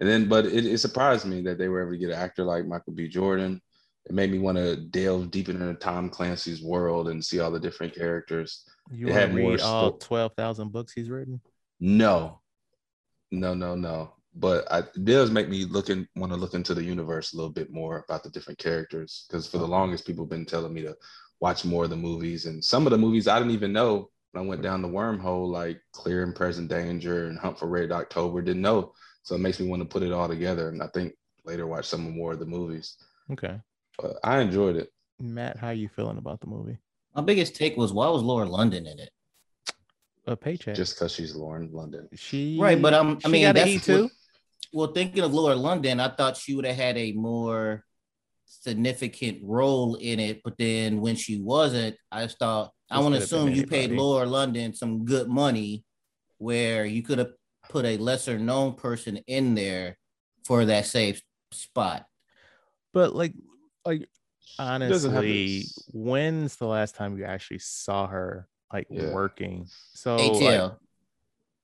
and 0.00 0.08
then, 0.08 0.28
but 0.28 0.46
it, 0.46 0.66
it 0.66 0.78
surprised 0.78 1.24
me 1.24 1.40
that 1.42 1.56
they 1.56 1.68
were 1.68 1.82
able 1.82 1.92
to 1.92 1.98
get 1.98 2.10
an 2.10 2.18
actor 2.18 2.44
like 2.44 2.66
Michael 2.66 2.92
B. 2.92 3.08
Jordan. 3.08 3.60
It 4.06 4.14
made 4.14 4.30
me 4.30 4.38
want 4.38 4.58
to 4.58 4.76
delve 4.76 5.30
deep 5.30 5.48
into 5.48 5.72
Tom 5.74 6.10
Clancy's 6.10 6.62
world 6.62 7.08
and 7.08 7.24
see 7.24 7.40
all 7.40 7.50
the 7.50 7.60
different 7.60 7.94
characters. 7.94 8.64
You 8.90 9.08
had 9.12 9.30
to 9.30 9.36
more 9.36 9.50
read 9.52 9.60
all 9.60 9.98
sto- 9.98 10.06
12,000 10.06 10.72
books 10.72 10.92
he's 10.92 11.10
written? 11.10 11.40
No, 11.80 12.40
no, 13.30 13.54
no, 13.54 13.74
no. 13.74 14.14
but 14.34 14.70
I, 14.70 14.80
it 14.80 15.04
does 15.04 15.30
make 15.30 15.48
me 15.48 15.64
looking 15.64 16.06
want 16.16 16.32
to 16.32 16.38
look 16.38 16.54
into 16.54 16.74
the 16.74 16.82
universe 16.84 17.32
a 17.32 17.36
little 17.36 17.52
bit 17.52 17.70
more 17.72 18.04
about 18.08 18.22
the 18.22 18.30
different 18.30 18.58
characters 18.58 19.26
because 19.28 19.46
for 19.46 19.58
the 19.58 19.66
longest 19.66 20.06
people 20.06 20.24
have 20.24 20.30
been 20.30 20.46
telling 20.46 20.72
me 20.72 20.82
to 20.82 20.96
watch 21.40 21.64
more 21.64 21.84
of 21.84 21.90
the 21.90 21.96
movies 21.96 22.46
and 22.46 22.64
some 22.64 22.86
of 22.86 22.90
the 22.90 22.98
movies 22.98 23.28
I 23.28 23.38
didn't 23.38 23.52
even 23.54 23.72
know 23.72 24.10
when 24.32 24.44
I 24.44 24.46
went 24.46 24.62
down 24.62 24.82
the 24.82 24.88
wormhole 24.88 25.48
like 25.48 25.80
Clear 25.92 26.22
and 26.24 26.34
Present 26.34 26.68
Danger 26.68 27.26
and 27.28 27.38
Hunt 27.38 27.58
for 27.58 27.66
Red 27.68 27.92
October 27.92 28.42
didn't 28.42 28.62
know 28.62 28.92
so 29.22 29.34
it 29.34 29.40
makes 29.40 29.60
me 29.60 29.68
want 29.68 29.82
to 29.82 29.88
put 29.88 30.02
it 30.02 30.12
all 30.12 30.28
together 30.28 30.68
and 30.68 30.82
I 30.82 30.88
think 30.88 31.14
later 31.44 31.66
watch 31.66 31.86
some 31.86 32.10
more 32.16 32.32
of 32.32 32.38
the 32.38 32.46
movies 32.46 32.96
Okay. 33.30 33.60
but 33.98 34.16
I 34.24 34.40
enjoyed 34.40 34.76
it 34.76 34.90
Matt, 35.20 35.56
how 35.58 35.70
you 35.70 35.88
feeling 35.88 36.18
about 36.18 36.40
the 36.40 36.46
movie? 36.46 36.78
My 37.18 37.24
biggest 37.24 37.56
take 37.56 37.76
was 37.76 37.92
why 37.92 38.08
was 38.10 38.22
Laura 38.22 38.46
London 38.46 38.86
in 38.86 39.00
it? 39.00 39.10
A 40.28 40.36
paycheck. 40.36 40.76
just 40.76 40.94
because 40.94 41.12
she's 41.12 41.34
Lauren 41.34 41.68
London 41.72 42.08
she 42.14 42.56
Right, 42.60 42.80
but 42.80 42.94
um, 42.94 43.18
I 43.24 43.28
mean, 43.28 43.42
got 43.42 43.56
that's 43.56 43.84
too. 43.84 44.02
what- 44.04 44.12
Well, 44.72 44.92
thinking 44.92 45.24
of 45.24 45.34
Laura 45.34 45.56
London, 45.56 45.98
I 45.98 46.10
thought 46.14 46.36
she 46.36 46.54
would 46.54 46.64
have 46.64 46.76
had 46.76 46.96
a 46.96 47.10
more 47.14 47.82
significant 48.44 49.40
role 49.42 49.96
in 49.96 50.20
it, 50.20 50.42
but 50.44 50.56
then 50.58 51.00
when 51.00 51.16
she 51.16 51.40
wasn't, 51.40 51.96
I 52.12 52.22
just 52.22 52.38
thought 52.38 52.70
I 52.88 53.00
want 53.00 53.16
to 53.16 53.20
assume 53.22 53.50
you 53.50 53.66
paid. 53.66 53.90
Laura 53.90 54.24
London 54.24 54.72
some 54.72 55.04
good 55.04 55.26
money, 55.28 55.82
where 56.36 56.86
you 56.86 57.02
could 57.02 57.18
have 57.18 57.32
put 57.68 57.84
a 57.84 57.96
lesser 57.96 58.38
known 58.38 58.74
person 58.74 59.16
in 59.26 59.56
there 59.56 59.98
for 60.46 60.64
that 60.66 60.86
safe 60.86 61.20
spot. 61.50 62.06
But 62.94 63.12
like, 63.16 63.34
like 63.84 64.02
doesn't 64.02 64.04
have 64.04 64.17
honestly, 64.58 65.64
when's 65.92 66.56
the 66.56 66.66
last 66.66 66.94
time 66.94 67.16
you 67.18 67.24
actually 67.24 67.60
saw 67.60 68.06
her 68.06 68.48
like 68.72 68.86
Yeah. 68.90 69.12
working? 69.12 69.66
So 69.94 70.16
ATL. 70.18 70.78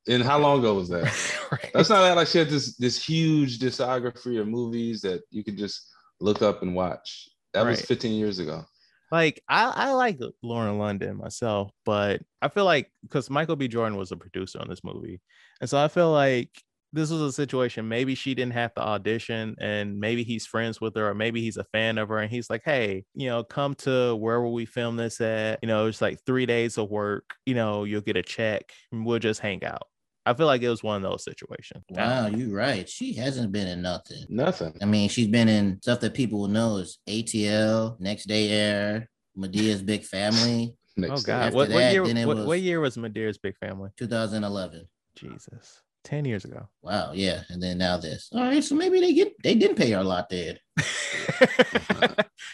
and 0.09 0.23
how 0.23 0.39
long 0.39 0.59
ago 0.61 0.75
was 0.75 0.89
that 0.91 1.05
right. 1.53 1.71
That's 1.73 1.89
not 1.89 2.03
that 2.03 2.17
like 2.17 2.29
she 2.29 2.39
had 2.39 2.49
this 2.49 2.77
this 2.77 3.03
huge 3.03 3.59
discography 3.59 4.41
of 4.41 4.49
movies 4.49 5.01
that 5.03 5.23
you 5.31 5.43
could 5.45 5.57
just 5.57 5.91
look 6.21 6.43
up 6.43 6.63
and 6.63 6.75
watch. 6.75 7.29
That 7.53 7.67
was 7.67 7.81
15 7.83 8.13
years 8.19 8.39
ago. 8.39 8.65
like 9.13 9.43
I, 9.49 9.71
I 9.71 9.93
like 9.93 10.19
Lauren 10.43 10.79
London 10.79 11.17
myself, 11.17 11.71
but 11.85 12.21
I 12.43 12.49
feel 12.49 12.65
like 12.65 12.91
because 13.03 13.31
Michael 13.31 13.57
B. 13.57 13.69
Jordan 13.69 13.97
was 13.97 14.11
a 14.13 14.17
producer 14.17 14.59
on 14.61 14.69
this 14.69 14.83
movie, 14.83 15.21
and 15.61 15.71
so 15.71 15.79
I 15.79 15.89
feel 15.89 16.11
like 16.11 16.51
this 16.95 17.11
was 17.11 17.21
a 17.21 17.33
situation. 17.33 17.89
Maybe 17.89 18.15
she 18.15 18.35
didn't 18.35 18.53
have 18.55 18.73
to 18.75 18.81
audition, 18.83 19.57
and 19.61 19.99
maybe 19.99 20.23
he's 20.23 20.47
friends 20.47 20.81
with 20.81 20.95
her, 20.97 21.09
or 21.09 21.15
maybe 21.15 21.41
he's 21.43 21.57
a 21.57 21.65
fan 21.65 21.99
of 21.99 22.09
her, 22.09 22.19
and 22.19 22.31
he's 22.31 22.49
like, 22.49 22.63
"Hey, 22.65 23.05
you 23.15 23.29
know, 23.29 23.43
come 23.45 23.75
to 23.77 24.15
wherever 24.17 24.47
we 24.49 24.65
film 24.65 24.97
this 24.97 25.21
at. 25.21 25.59
You 25.63 25.67
know, 25.69 25.87
it's 25.87 26.01
like 26.01 26.21
three 26.25 26.47
days 26.47 26.79
of 26.79 26.89
work. 26.91 27.35
You 27.45 27.55
know, 27.55 27.85
you'll 27.85 28.01
get 28.01 28.17
a 28.17 28.23
check, 28.23 28.73
and 28.93 29.05
we'll 29.05 29.19
just 29.19 29.41
hang 29.41 29.65
out." 29.65 29.83
I 30.27 30.33
feel 30.33 30.47
like 30.47 30.63
it 30.63 30.71
was 30.71 30.83
one 30.83 30.97
of 30.97 31.03
those 31.03 31.23
situations. 31.23 31.85
Wow, 31.91 32.29
you're 32.29 32.57
right. 32.57 32.89
She 32.89 33.13
hasn't 33.13 33.53
been 33.53 33.67
in 33.67 33.83
nothing. 33.83 34.25
Nothing. 34.31 34.75
I 34.81 34.87
mean, 34.87 35.11
she's 35.11 35.29
been 35.29 35.51
in 35.51 35.83
stuff 35.83 36.01
that 36.01 36.15
people 36.15 36.41
will 36.41 36.49
know 36.49 36.79
is 36.79 36.99
ATL, 37.07 38.01
Next 38.01 38.25
Day 38.25 38.49
Air, 38.49 39.11
Madea's 39.37 39.83
Big 39.83 40.03
Family, 40.05 40.75
Oh 40.99 41.09
God, 41.21 41.29
After 41.29 41.57
what, 41.57 41.71
what 41.71 41.93
year? 41.93 42.05
What, 42.27 42.37
was- 42.37 42.47
what 42.47 42.61
year 42.61 42.81
was 42.81 42.97
Madea's 42.97 43.37
Big 43.37 43.57
Family? 43.59 43.91
2011. 43.99 44.89
Jesus, 45.17 45.83
ten 46.05 46.25
years 46.25 46.45
ago. 46.45 46.69
Wow, 46.83 47.11
yeah, 47.15 47.43
and 47.49 47.63
then 47.63 47.79
now 47.79 47.97
this. 47.97 48.29
All 48.33 48.41
right, 48.43 48.63
so 48.63 48.75
maybe 48.75 49.01
they 49.01 49.13
get 49.13 49.33
they 49.43 49.55
didn't 49.55 49.77
pay 49.77 49.91
her 49.91 49.99
a 50.01 50.05
lot 50.05 50.29
then. 50.29 50.59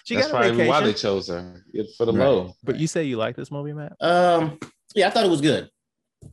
she 0.05 0.15
That's 0.15 0.29
got 0.31 0.45
a 0.45 0.49
probably 0.49 0.69
why 0.69 0.81
they 0.81 0.93
chose 0.95 1.29
her 1.29 1.63
for 1.97 2.07
the 2.07 2.13
Right. 2.13 2.25
low. 2.27 2.53
But 2.63 2.77
you 2.79 2.87
say 2.87 3.05
you 3.05 3.17
like 3.17 3.37
this 3.37 3.51
movie, 3.51 3.73
Matt? 3.73 3.93
Um, 4.01 4.59
yeah, 4.95 5.09
I 5.09 5.11
thought 5.11 5.25
it 5.27 5.31
was 5.31 5.41
good. 5.41 5.69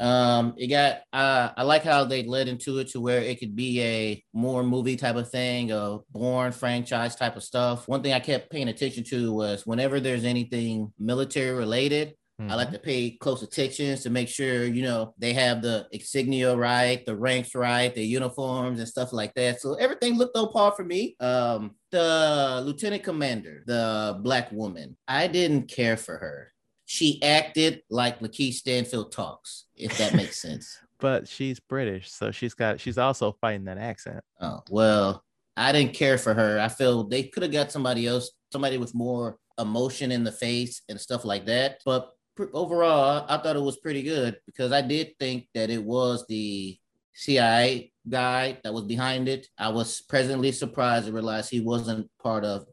Um, 0.01 0.53
it 0.57 0.67
got 0.67 0.97
uh, 1.13 1.51
I 1.55 1.63
like 1.63 1.83
how 1.83 2.03
they 2.03 2.23
led 2.23 2.47
into 2.49 2.77
it 2.79 2.89
to 2.89 2.99
where 2.99 3.21
it 3.21 3.39
could 3.39 3.55
be 3.55 3.81
a 3.81 4.23
more 4.33 4.61
movie 4.63 4.97
type 4.97 5.15
of 5.15 5.29
thing, 5.29 5.71
a 5.71 5.99
Bourne 6.11 6.51
franchise 6.51 7.15
type 7.15 7.37
of 7.37 7.43
stuff. 7.43 7.87
One 7.87 8.03
thing 8.03 8.13
I 8.13 8.19
kept 8.19 8.51
paying 8.51 8.67
attention 8.67 9.05
to 9.05 9.31
was 9.33 9.65
whenever 9.65 9.99
there's 9.99 10.25
anything 10.25 10.91
military 10.99 11.55
related, 11.55 12.15
I 12.39 12.53
like 12.55 12.69
to 12.71 12.77
pay 12.79 13.11
close 13.11 13.41
attention 13.41 13.97
to 13.97 14.09
make 14.11 14.27
sure, 14.27 14.65
you 14.65 14.83
know, 14.83 15.15
they 15.17 15.33
have 15.33 15.63
the 15.63 15.87
insignia 15.91 16.55
right, 16.55 17.03
the 17.03 17.15
ranks 17.15 17.55
right, 17.55 17.93
the 17.95 18.03
uniforms 18.03 18.77
and 18.79 18.87
stuff 18.87 19.11
like 19.11 19.33
that. 19.33 19.59
So 19.59 19.73
everything 19.73 20.17
looked 20.17 20.37
on 20.37 20.51
par 20.51 20.71
for 20.73 20.83
me. 20.83 21.15
Um, 21.19 21.75
the 21.89 22.61
lieutenant 22.63 23.03
commander, 23.03 23.63
the 23.65 24.19
black 24.21 24.51
woman, 24.51 24.95
I 25.07 25.25
didn't 25.27 25.67
care 25.67 25.97
for 25.97 26.17
her. 26.17 26.51
She 26.85 27.21
acted 27.23 27.81
like 27.89 28.19
Lakeith 28.19 28.53
Stanfield 28.53 29.11
talks, 29.11 29.65
if 29.75 29.97
that 29.97 30.13
makes 30.13 30.39
sense. 30.41 30.77
but 30.99 31.27
she's 31.27 31.59
British, 31.59 32.11
so 32.11 32.29
she's 32.31 32.53
got 32.53 32.79
she's 32.79 32.97
also 32.99 33.31
fighting 33.41 33.65
that 33.65 33.77
accent. 33.79 34.23
Oh, 34.39 34.61
well, 34.69 35.23
I 35.57 35.71
didn't 35.71 35.95
care 35.95 36.17
for 36.19 36.35
her. 36.35 36.59
I 36.59 36.67
feel 36.67 37.03
they 37.03 37.23
could 37.23 37.41
have 37.43 37.51
got 37.51 37.71
somebody 37.71 38.05
else, 38.05 38.29
somebody 38.51 38.77
with 38.77 38.93
more 38.93 39.37
emotion 39.59 40.11
in 40.11 40.23
the 40.23 40.31
face 40.31 40.83
and 40.87 41.01
stuff 41.01 41.25
like 41.25 41.47
that. 41.47 41.79
But 41.83 42.11
overall, 42.53 43.25
I 43.27 43.37
thought 43.37 43.55
it 43.55 43.61
was 43.61 43.77
pretty 43.77 44.03
good 44.03 44.39
because 44.45 44.71
I 44.71 44.81
did 44.81 45.17
think 45.19 45.47
that 45.53 45.69
it 45.69 45.83
was 45.83 46.25
the 46.27 46.77
CIA 47.13 47.91
guy 48.07 48.59
that 48.63 48.73
was 48.73 48.85
behind 48.85 49.27
it. 49.27 49.47
I 49.57 49.69
was 49.69 50.01
presently 50.01 50.51
surprised 50.51 51.07
to 51.07 51.11
realize 51.11 51.49
he 51.49 51.61
wasn't 51.61 52.09
part 52.21 52.45
of 52.45 52.65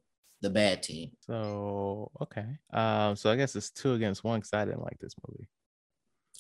the 0.42 0.50
bad 0.50 0.82
team. 0.82 1.10
So 1.20 2.10
okay, 2.20 2.46
um, 2.72 3.16
so 3.16 3.30
I 3.30 3.36
guess 3.36 3.56
it's 3.56 3.70
two 3.70 3.94
against 3.94 4.22
one 4.22 4.40
because 4.40 4.52
I 4.52 4.64
didn't 4.64 4.82
like 4.82 4.98
this 5.00 5.14
movie. 5.26 5.48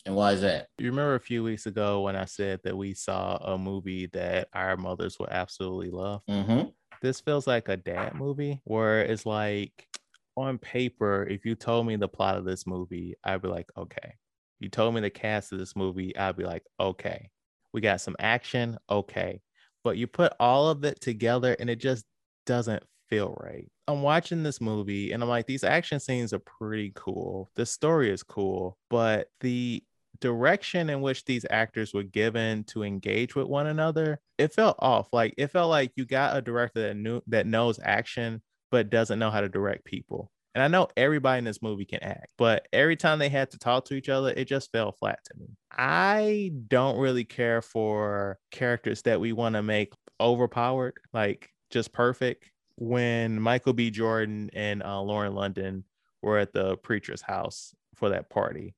And 0.06 0.14
why 0.14 0.32
is 0.32 0.42
that? 0.42 0.68
You 0.78 0.90
remember 0.90 1.14
a 1.14 1.20
few 1.20 1.42
weeks 1.42 1.64
ago 1.64 2.02
when 2.02 2.14
I 2.14 2.26
said 2.26 2.60
that 2.64 2.76
we 2.76 2.92
saw 2.92 3.36
a 3.36 3.56
movie 3.56 4.06
that 4.12 4.48
our 4.52 4.76
mothers 4.76 5.18
would 5.18 5.30
absolutely 5.30 5.90
love? 5.90 6.20
Mm-hmm. 6.28 6.68
This 7.00 7.20
feels 7.20 7.46
like 7.46 7.68
a 7.68 7.76
dad 7.76 8.14
movie 8.14 8.60
where 8.64 9.00
it's 9.00 9.24
like 9.24 9.88
on 10.36 10.58
paper, 10.58 11.26
if 11.28 11.44
you 11.44 11.54
told 11.54 11.86
me 11.86 11.96
the 11.96 12.08
plot 12.08 12.36
of 12.36 12.44
this 12.44 12.66
movie, 12.66 13.14
I'd 13.24 13.42
be 13.42 13.48
like, 13.48 13.68
okay. 13.76 14.14
You 14.60 14.68
told 14.68 14.94
me 14.94 15.00
the 15.00 15.10
cast 15.10 15.52
of 15.52 15.58
this 15.58 15.76
movie, 15.76 16.16
I'd 16.16 16.36
be 16.36 16.44
like, 16.44 16.64
okay. 16.78 17.30
We 17.72 17.80
got 17.80 18.00
some 18.00 18.16
action, 18.18 18.78
okay. 18.88 19.40
But 19.82 19.96
you 19.96 20.06
put 20.06 20.32
all 20.40 20.68
of 20.68 20.84
it 20.84 21.00
together 21.00 21.56
and 21.58 21.68
it 21.68 21.76
just 21.76 22.04
doesn't 22.46 22.82
feel 23.08 23.36
right. 23.40 23.68
I'm 23.86 24.02
watching 24.02 24.42
this 24.42 24.60
movie 24.60 25.12
and 25.12 25.22
I'm 25.22 25.28
like, 25.28 25.46
these 25.46 25.64
action 25.64 26.00
scenes 26.00 26.32
are 26.32 26.38
pretty 26.38 26.92
cool. 26.94 27.50
The 27.56 27.66
story 27.66 28.10
is 28.10 28.22
cool, 28.22 28.78
but 28.88 29.28
the 29.40 29.82
direction 30.20 30.88
in 30.88 31.00
which 31.00 31.24
these 31.24 31.44
actors 31.50 31.92
were 31.92 32.02
given 32.02 32.64
to 32.64 32.82
engage 32.82 33.34
with 33.34 33.46
one 33.46 33.66
another, 33.66 34.20
it 34.38 34.54
felt 34.54 34.76
off. 34.78 35.08
Like 35.12 35.34
it 35.36 35.48
felt 35.48 35.70
like 35.70 35.92
you 35.96 36.06
got 36.06 36.36
a 36.36 36.42
director 36.42 36.80
that 36.82 36.96
knew 36.96 37.20
that 37.26 37.46
knows 37.46 37.78
action 37.82 38.40
but 38.74 38.90
doesn't 38.90 39.20
know 39.20 39.30
how 39.30 39.40
to 39.40 39.48
direct 39.48 39.84
people. 39.84 40.32
And 40.52 40.60
I 40.60 40.66
know 40.66 40.88
everybody 40.96 41.38
in 41.38 41.44
this 41.44 41.62
movie 41.62 41.84
can 41.84 42.02
act, 42.02 42.26
but 42.36 42.66
every 42.72 42.96
time 42.96 43.20
they 43.20 43.28
had 43.28 43.52
to 43.52 43.58
talk 43.58 43.84
to 43.84 43.94
each 43.94 44.08
other, 44.08 44.30
it 44.36 44.48
just 44.48 44.72
fell 44.72 44.90
flat 44.90 45.20
to 45.26 45.38
me. 45.38 45.46
I 45.70 46.50
don't 46.66 46.98
really 46.98 47.22
care 47.22 47.62
for 47.62 48.40
characters 48.50 49.02
that 49.02 49.20
we 49.20 49.32
want 49.32 49.54
to 49.54 49.62
make 49.62 49.92
overpowered, 50.20 50.94
like 51.12 51.50
just 51.70 51.92
perfect. 51.92 52.50
When 52.74 53.40
Michael 53.40 53.74
B. 53.74 53.92
Jordan 53.92 54.50
and 54.54 54.82
uh, 54.82 55.00
Lauren 55.00 55.36
London 55.36 55.84
were 56.20 56.38
at 56.38 56.52
the 56.52 56.76
preacher's 56.78 57.22
house 57.22 57.76
for 57.94 58.08
that 58.08 58.28
party, 58.28 58.74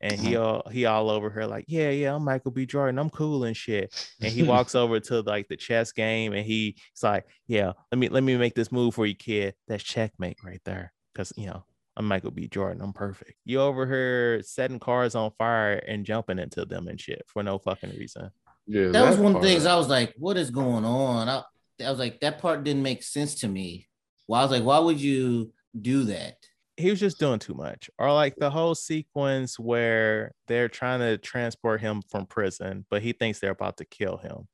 and 0.00 0.18
he 0.18 0.32
mm-hmm. 0.32 0.42
all 0.42 0.62
he 0.70 0.86
all 0.86 1.10
over 1.10 1.30
her 1.30 1.46
like, 1.46 1.66
yeah, 1.68 1.90
yeah, 1.90 2.14
I'm 2.14 2.24
Michael 2.24 2.50
B. 2.50 2.66
Jordan, 2.66 2.98
I'm 2.98 3.10
cool 3.10 3.44
and 3.44 3.56
shit. 3.56 3.94
And 4.20 4.32
he 4.32 4.42
walks 4.44 4.74
over 4.74 5.00
to 5.00 5.20
like 5.20 5.48
the 5.48 5.56
chess 5.56 5.92
game, 5.92 6.32
and 6.32 6.44
he's 6.44 6.74
like, 7.02 7.26
yeah, 7.46 7.72
let 7.92 7.98
me 7.98 8.08
let 8.08 8.22
me 8.22 8.36
make 8.36 8.54
this 8.54 8.72
move 8.72 8.94
for 8.94 9.06
you, 9.06 9.14
kid. 9.14 9.54
That's 9.68 9.84
checkmate 9.84 10.38
right 10.44 10.60
there, 10.64 10.92
because 11.12 11.32
you 11.36 11.46
know 11.46 11.64
I'm 11.96 12.06
Michael 12.06 12.30
B. 12.30 12.48
Jordan, 12.48 12.82
I'm 12.82 12.92
perfect. 12.92 13.34
You 13.44 13.60
over 13.60 13.86
here 13.86 14.42
setting 14.42 14.78
cars 14.78 15.14
on 15.14 15.32
fire 15.38 15.74
and 15.86 16.06
jumping 16.06 16.38
into 16.38 16.64
them 16.64 16.88
and 16.88 17.00
shit 17.00 17.22
for 17.26 17.42
no 17.42 17.58
fucking 17.58 17.90
reason. 17.90 18.30
Yeah, 18.66 18.88
That 18.88 19.08
was 19.08 19.18
one 19.18 19.36
of 19.36 19.42
the 19.42 19.48
things 19.48 19.66
I 19.66 19.76
was 19.76 19.88
like, 19.88 20.14
what 20.16 20.36
is 20.36 20.50
going 20.50 20.84
on? 20.84 21.28
I, 21.28 21.42
I 21.84 21.90
was 21.90 21.98
like, 21.98 22.20
that 22.20 22.38
part 22.38 22.64
didn't 22.64 22.82
make 22.82 23.02
sense 23.02 23.36
to 23.40 23.48
me. 23.48 23.88
Well, 24.28 24.40
I 24.40 24.44
was 24.44 24.50
like, 24.50 24.62
why 24.62 24.78
would 24.78 25.00
you 25.00 25.52
do 25.78 26.04
that? 26.04 26.36
He 26.80 26.90
was 26.90 27.00
just 27.00 27.18
doing 27.20 27.38
too 27.38 27.54
much 27.54 27.90
or 27.98 28.12
like 28.12 28.34
the 28.36 28.50
whole 28.50 28.74
sequence 28.74 29.58
where 29.58 30.32
they're 30.48 30.68
trying 30.68 31.00
to 31.00 31.18
transport 31.18 31.80
him 31.80 32.02
from 32.10 32.26
prison 32.26 32.84
but 32.90 33.02
he 33.02 33.12
thinks 33.12 33.38
they're 33.38 33.50
about 33.50 33.76
to 33.76 33.84
kill 33.84 34.16
him 34.16 34.48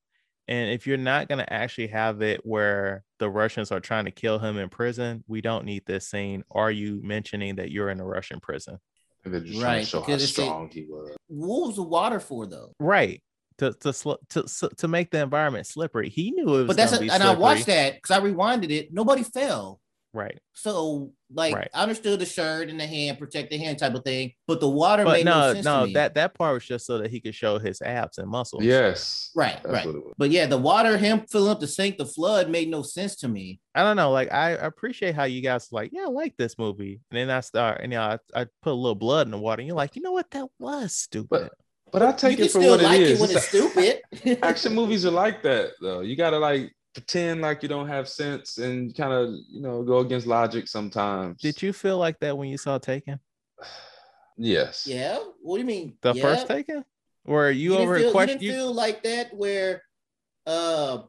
and 0.48 0.70
if 0.70 0.86
you're 0.86 0.96
not 0.96 1.28
going 1.28 1.38
to 1.38 1.52
actually 1.52 1.88
have 1.88 2.22
it 2.22 2.40
where 2.44 3.04
the 3.18 3.28
russians 3.30 3.72
are 3.72 3.80
trying 3.80 4.04
to 4.04 4.10
kill 4.10 4.38
him 4.38 4.56
in 4.58 4.68
prison 4.68 5.24
we 5.26 5.40
don't 5.40 5.64
need 5.64 5.84
this 5.86 6.08
scene 6.08 6.42
are 6.50 6.70
you 6.70 7.00
mentioning 7.02 7.56
that 7.56 7.70
you're 7.70 7.90
in 7.90 8.00
a 8.00 8.04
russian 8.06 8.40
prison 8.40 8.78
And 9.24 9.32
they're 9.34 9.40
just 9.40 9.60
trying 9.60 9.72
Right, 9.78 9.84
to 9.84 9.86
show 9.86 10.00
how 10.00 10.06
because 10.06 10.28
strong 10.30 10.70
he 10.72 10.84
was. 10.88 11.16
What 11.28 11.66
was 11.68 11.76
the 11.76 11.82
water 11.82 12.20
for 12.20 12.46
though? 12.46 12.72
right 12.78 13.22
to 13.58 13.72
to 13.80 13.92
sl- 13.92 14.20
to, 14.28 14.44
to 14.76 14.86
make 14.86 15.10
the 15.10 15.20
environment 15.22 15.66
slippery 15.66 16.08
he 16.10 16.30
knew 16.30 16.44
it 16.54 16.58
was 16.58 16.66
But 16.66 16.76
that's 16.76 16.92
gonna 16.92 17.04
a, 17.04 17.08
be 17.08 17.10
and 17.10 17.22
I 17.22 17.34
watched 17.34 17.66
that 17.66 17.94
because 17.94 18.10
I 18.16 18.20
rewinded 18.20 18.70
it. 18.70 18.92
Nobody 18.92 19.22
fell. 19.22 19.80
Right. 20.16 20.38
So 20.54 21.12
like 21.32 21.54
Right. 21.54 21.68
I 21.74 21.82
understood 21.82 22.18
the 22.20 22.26
shirt 22.26 22.70
and 22.70 22.80
the 22.80 22.86
hand, 22.86 23.18
protect 23.18 23.50
the 23.50 23.58
hand 23.58 23.78
type 23.78 23.94
of 23.94 24.02
thing, 24.04 24.32
but 24.46 24.60
the 24.60 24.68
water 24.68 25.04
But 25.04 25.12
made 25.12 25.24
no, 25.26 25.40
no, 25.48 25.52
sense 25.54 25.64
no, 25.64 25.80
to 25.82 25.86
me. 25.88 25.92
that 25.94 26.14
that 26.14 26.34
part 26.34 26.54
was 26.54 26.64
just 26.64 26.86
so 26.86 26.98
that 26.98 27.10
he 27.10 27.20
could 27.20 27.34
show 27.34 27.58
his 27.58 27.82
abs 27.82 28.16
and 28.18 28.28
muscles. 28.28 28.64
Yes. 28.64 29.30
right, 29.34 29.60
That's 29.62 29.72
right. 29.74 29.86
what 29.86 29.94
it 29.94 30.04
was. 30.04 30.14
But 30.16 30.30
yeah, 30.30 30.46
the 30.46 30.56
water, 30.58 30.96
him 30.96 31.26
filling 31.30 31.50
up 31.50 31.60
the 31.60 31.66
sink, 31.66 31.98
the 31.98 32.06
flood 32.06 32.48
made 32.48 32.68
no 32.70 32.82
sense 32.82 33.16
to 33.16 33.28
me. 33.28 33.60
I 33.74 33.82
don't 33.82 33.96
know. 33.96 34.10
Like 34.10 34.32
I 34.32 34.50
appreciate 34.52 35.14
how 35.14 35.24
you 35.24 35.42
guys 35.42 35.68
like, 35.70 35.90
yeah, 35.92 36.04
I 36.04 36.08
like 36.08 36.34
this 36.38 36.58
movie. 36.58 37.00
And 37.10 37.18
then 37.18 37.30
I 37.30 37.40
start 37.40 37.80
and 37.82 37.92
you 37.92 37.98
know, 37.98 38.18
I, 38.34 38.40
I 38.40 38.46
put 38.62 38.70
a 38.70 38.74
little 38.74 38.94
blood 38.94 39.26
in 39.26 39.32
the 39.32 39.38
water, 39.38 39.60
and 39.60 39.66
you're 39.68 39.76
like, 39.76 39.96
you 39.96 40.02
know 40.02 40.12
what? 40.12 40.30
That 40.30 40.46
was 40.58 40.94
stupid. 40.94 41.50
But 41.92 42.02
I 42.02 42.10
you 42.10 42.16
take 42.16 42.36
can 42.38 42.46
it 42.46 42.50
for 42.50 42.60
still 42.60 42.72
what 42.72 42.82
like 42.82 43.00
it 43.00 43.02
it 43.02 43.10
is. 43.12 43.20
when 43.20 43.30
It's 43.30 43.54
it's 43.54 44.02
stupid. 44.24 44.42
action 44.42 44.74
movies 44.74 45.06
are 45.06 45.10
like 45.12 45.42
that 45.42 45.72
though. 45.80 46.00
You 46.00 46.16
gotta 46.16 46.38
like 46.38 46.72
pretend 46.96 47.42
like 47.42 47.62
you 47.62 47.68
don't 47.68 47.88
have 47.88 48.08
sense 48.08 48.56
and 48.56 48.96
kind 48.96 49.12
of 49.12 49.34
you 49.50 49.60
know 49.60 49.82
go 49.82 49.98
against 49.98 50.26
logic 50.26 50.66
sometimes. 50.66 51.38
Did 51.42 51.60
you 51.60 51.74
feel 51.74 51.98
like 51.98 52.18
that 52.20 52.36
when 52.36 52.48
you 52.48 52.58
saw 52.58 52.78
Taken? 52.78 53.20
Yes. 54.38 54.86
yeah. 54.86 55.18
What 55.40 55.56
do 55.56 55.60
you 55.60 55.66
mean? 55.66 55.96
The 56.02 56.12
yeah? 56.12 56.22
first 56.22 56.46
Taken? 56.46 56.84
Where 57.24 57.50
you, 57.50 57.70
didn't 57.70 57.84
over 57.84 57.98
feel, 57.98 58.10
question 58.10 58.38
you 58.38 58.48
you, 58.48 58.52
didn't 58.52 58.64
feel 58.64 58.74
like 58.74 59.02
that 59.04 59.34
where 59.34 59.82
uh 60.46 61.04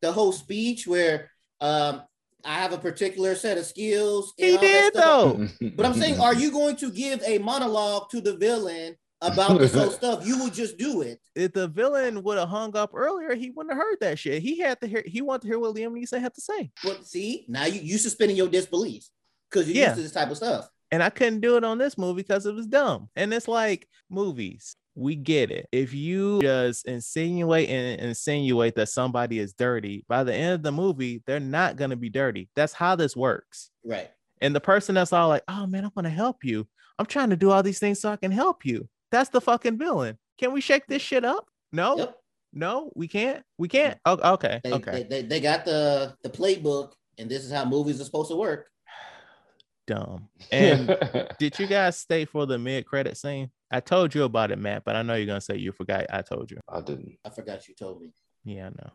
the 0.00 0.10
whole 0.10 0.32
speech 0.32 0.86
where 0.86 1.30
um 1.60 2.00
I 2.42 2.54
have 2.54 2.72
a 2.72 2.78
particular 2.78 3.34
set 3.34 3.58
of 3.58 3.66
skills. 3.66 4.32
he 4.38 4.56
did 4.56 4.94
though. 4.94 5.46
But 5.60 5.84
I'm 5.84 5.94
saying, 5.94 6.18
are 6.18 6.34
you 6.42 6.50
going 6.50 6.76
to 6.76 6.90
give 6.90 7.22
a 7.26 7.36
monologue 7.38 8.08
to 8.10 8.22
the 8.22 8.38
villain 8.38 8.96
about 9.22 9.58
this 9.58 9.74
whole 9.74 9.90
stuff? 10.00 10.26
You 10.26 10.42
would 10.42 10.54
just 10.54 10.76
do 10.78 11.02
it. 11.02 11.20
If 11.34 11.52
the 11.52 11.68
villain 11.68 12.22
would 12.22 12.38
have 12.38 12.48
hung 12.48 12.76
up 12.76 12.90
earlier, 12.94 13.34
he 13.34 13.50
wouldn't 13.50 13.72
have 13.74 13.80
heard 13.82 13.98
that 14.00 14.18
shit. 14.18 14.42
He 14.42 14.58
had 14.58 14.80
to 14.80 14.86
hear 14.86 15.02
he 15.06 15.22
wanted 15.22 15.42
to 15.42 15.48
hear 15.48 15.58
what 15.58 15.74
Liam 15.74 15.92
Neeson 15.92 16.20
had 16.20 16.34
to 16.34 16.40
say. 16.40 16.70
But 16.82 17.06
see, 17.06 17.44
now 17.48 17.64
you 17.64 17.80
you 17.80 17.98
suspending 17.98 18.36
your 18.36 18.48
disbelief 18.48 19.04
because 19.50 19.68
you're 19.68 19.76
Yeah. 19.76 19.84
used 19.88 19.96
to 19.96 20.02
this 20.02 20.12
type 20.12 20.30
of 20.30 20.36
stuff. 20.36 20.68
and 20.92 21.02
I 21.02 21.10
couldn't 21.10 21.40
do 21.40 21.56
it 21.56 21.64
on 21.64 21.78
this 21.78 21.98
movie 21.98 22.22
because 22.22 22.46
it 22.46 22.54
was 22.54 22.66
dumb. 22.66 23.08
And 23.16 23.32
it's 23.34 23.48
like 23.48 23.88
movies, 24.08 24.76
we 24.94 25.16
get 25.16 25.50
it. 25.50 25.66
If 25.72 25.92
you 25.92 26.40
just 26.40 26.86
insinuate 26.86 27.68
and 27.68 28.00
insinuate 28.00 28.74
that 28.76 28.88
somebody 28.88 29.38
is 29.40 29.52
dirty, 29.52 30.04
by 30.08 30.22
the 30.24 30.32
end 30.34 30.54
of 30.54 30.62
the 30.62 30.72
movie, 30.72 31.22
they're 31.26 31.40
not 31.40 31.76
gonna 31.76 31.96
be 31.96 32.08
dirty. 32.10 32.48
That's 32.54 32.72
how 32.72 32.94
this 32.96 33.16
works. 33.16 33.70
Right. 33.84 34.10
And 34.40 34.54
the 34.54 34.60
person 34.60 34.94
that's 34.94 35.12
all 35.12 35.28
like, 35.28 35.42
"Oh 35.48 35.66
man, 35.66 35.84
I 35.84 35.90
want 35.96 36.04
to 36.06 36.10
help 36.10 36.44
you. 36.44 36.66
I'm 36.98 37.06
trying 37.06 37.30
to 37.30 37.36
do 37.36 37.50
all 37.50 37.62
these 37.62 37.78
things 37.78 38.00
so 38.00 38.10
I 38.10 38.16
can 38.16 38.30
help 38.30 38.64
you." 38.66 38.88
That's 39.10 39.30
the 39.30 39.40
fucking 39.40 39.78
villain. 39.78 40.18
Can 40.38 40.52
we 40.52 40.60
shake 40.60 40.86
this 40.86 41.02
shit 41.02 41.24
up? 41.24 41.46
No, 41.72 41.96
Yep. 41.98 42.16
no, 42.52 42.92
we 42.94 43.08
can't. 43.08 43.42
We 43.58 43.68
can't. 43.68 43.98
Oh, 44.04 44.34
okay, 44.34 44.60
They, 44.64 44.72
okay. 44.72 44.90
they, 44.90 45.02
they, 45.04 45.22
they 45.22 45.40
got 45.40 45.64
the 45.64 46.14
the 46.22 46.30
playbook, 46.30 46.92
and 47.18 47.30
this 47.30 47.44
is 47.44 47.52
how 47.52 47.64
movies 47.64 48.00
are 48.00 48.04
supposed 48.04 48.30
to 48.30 48.36
work. 48.36 48.68
Dumb. 49.86 50.28
And 50.50 50.96
did 51.38 51.58
you 51.58 51.66
guys 51.66 51.98
stay 51.98 52.24
for 52.24 52.46
the 52.46 52.58
mid 52.58 52.86
credit 52.86 53.16
scene? 53.16 53.50
I 53.70 53.80
told 53.80 54.14
you 54.14 54.24
about 54.24 54.50
it, 54.52 54.58
Matt, 54.58 54.84
but 54.84 54.96
I 54.96 55.02
know 55.02 55.14
you're 55.14 55.26
gonna 55.26 55.40
say 55.40 55.56
you 55.56 55.72
forgot. 55.72 56.06
I 56.10 56.22
told 56.22 56.50
you. 56.50 56.58
I 56.68 56.80
didn't. 56.80 57.16
I 57.24 57.30
forgot 57.30 57.66
you 57.68 57.74
told 57.74 58.00
me. 58.00 58.12
Yeah, 58.44 58.66
I 58.66 58.70
know. 58.70 58.90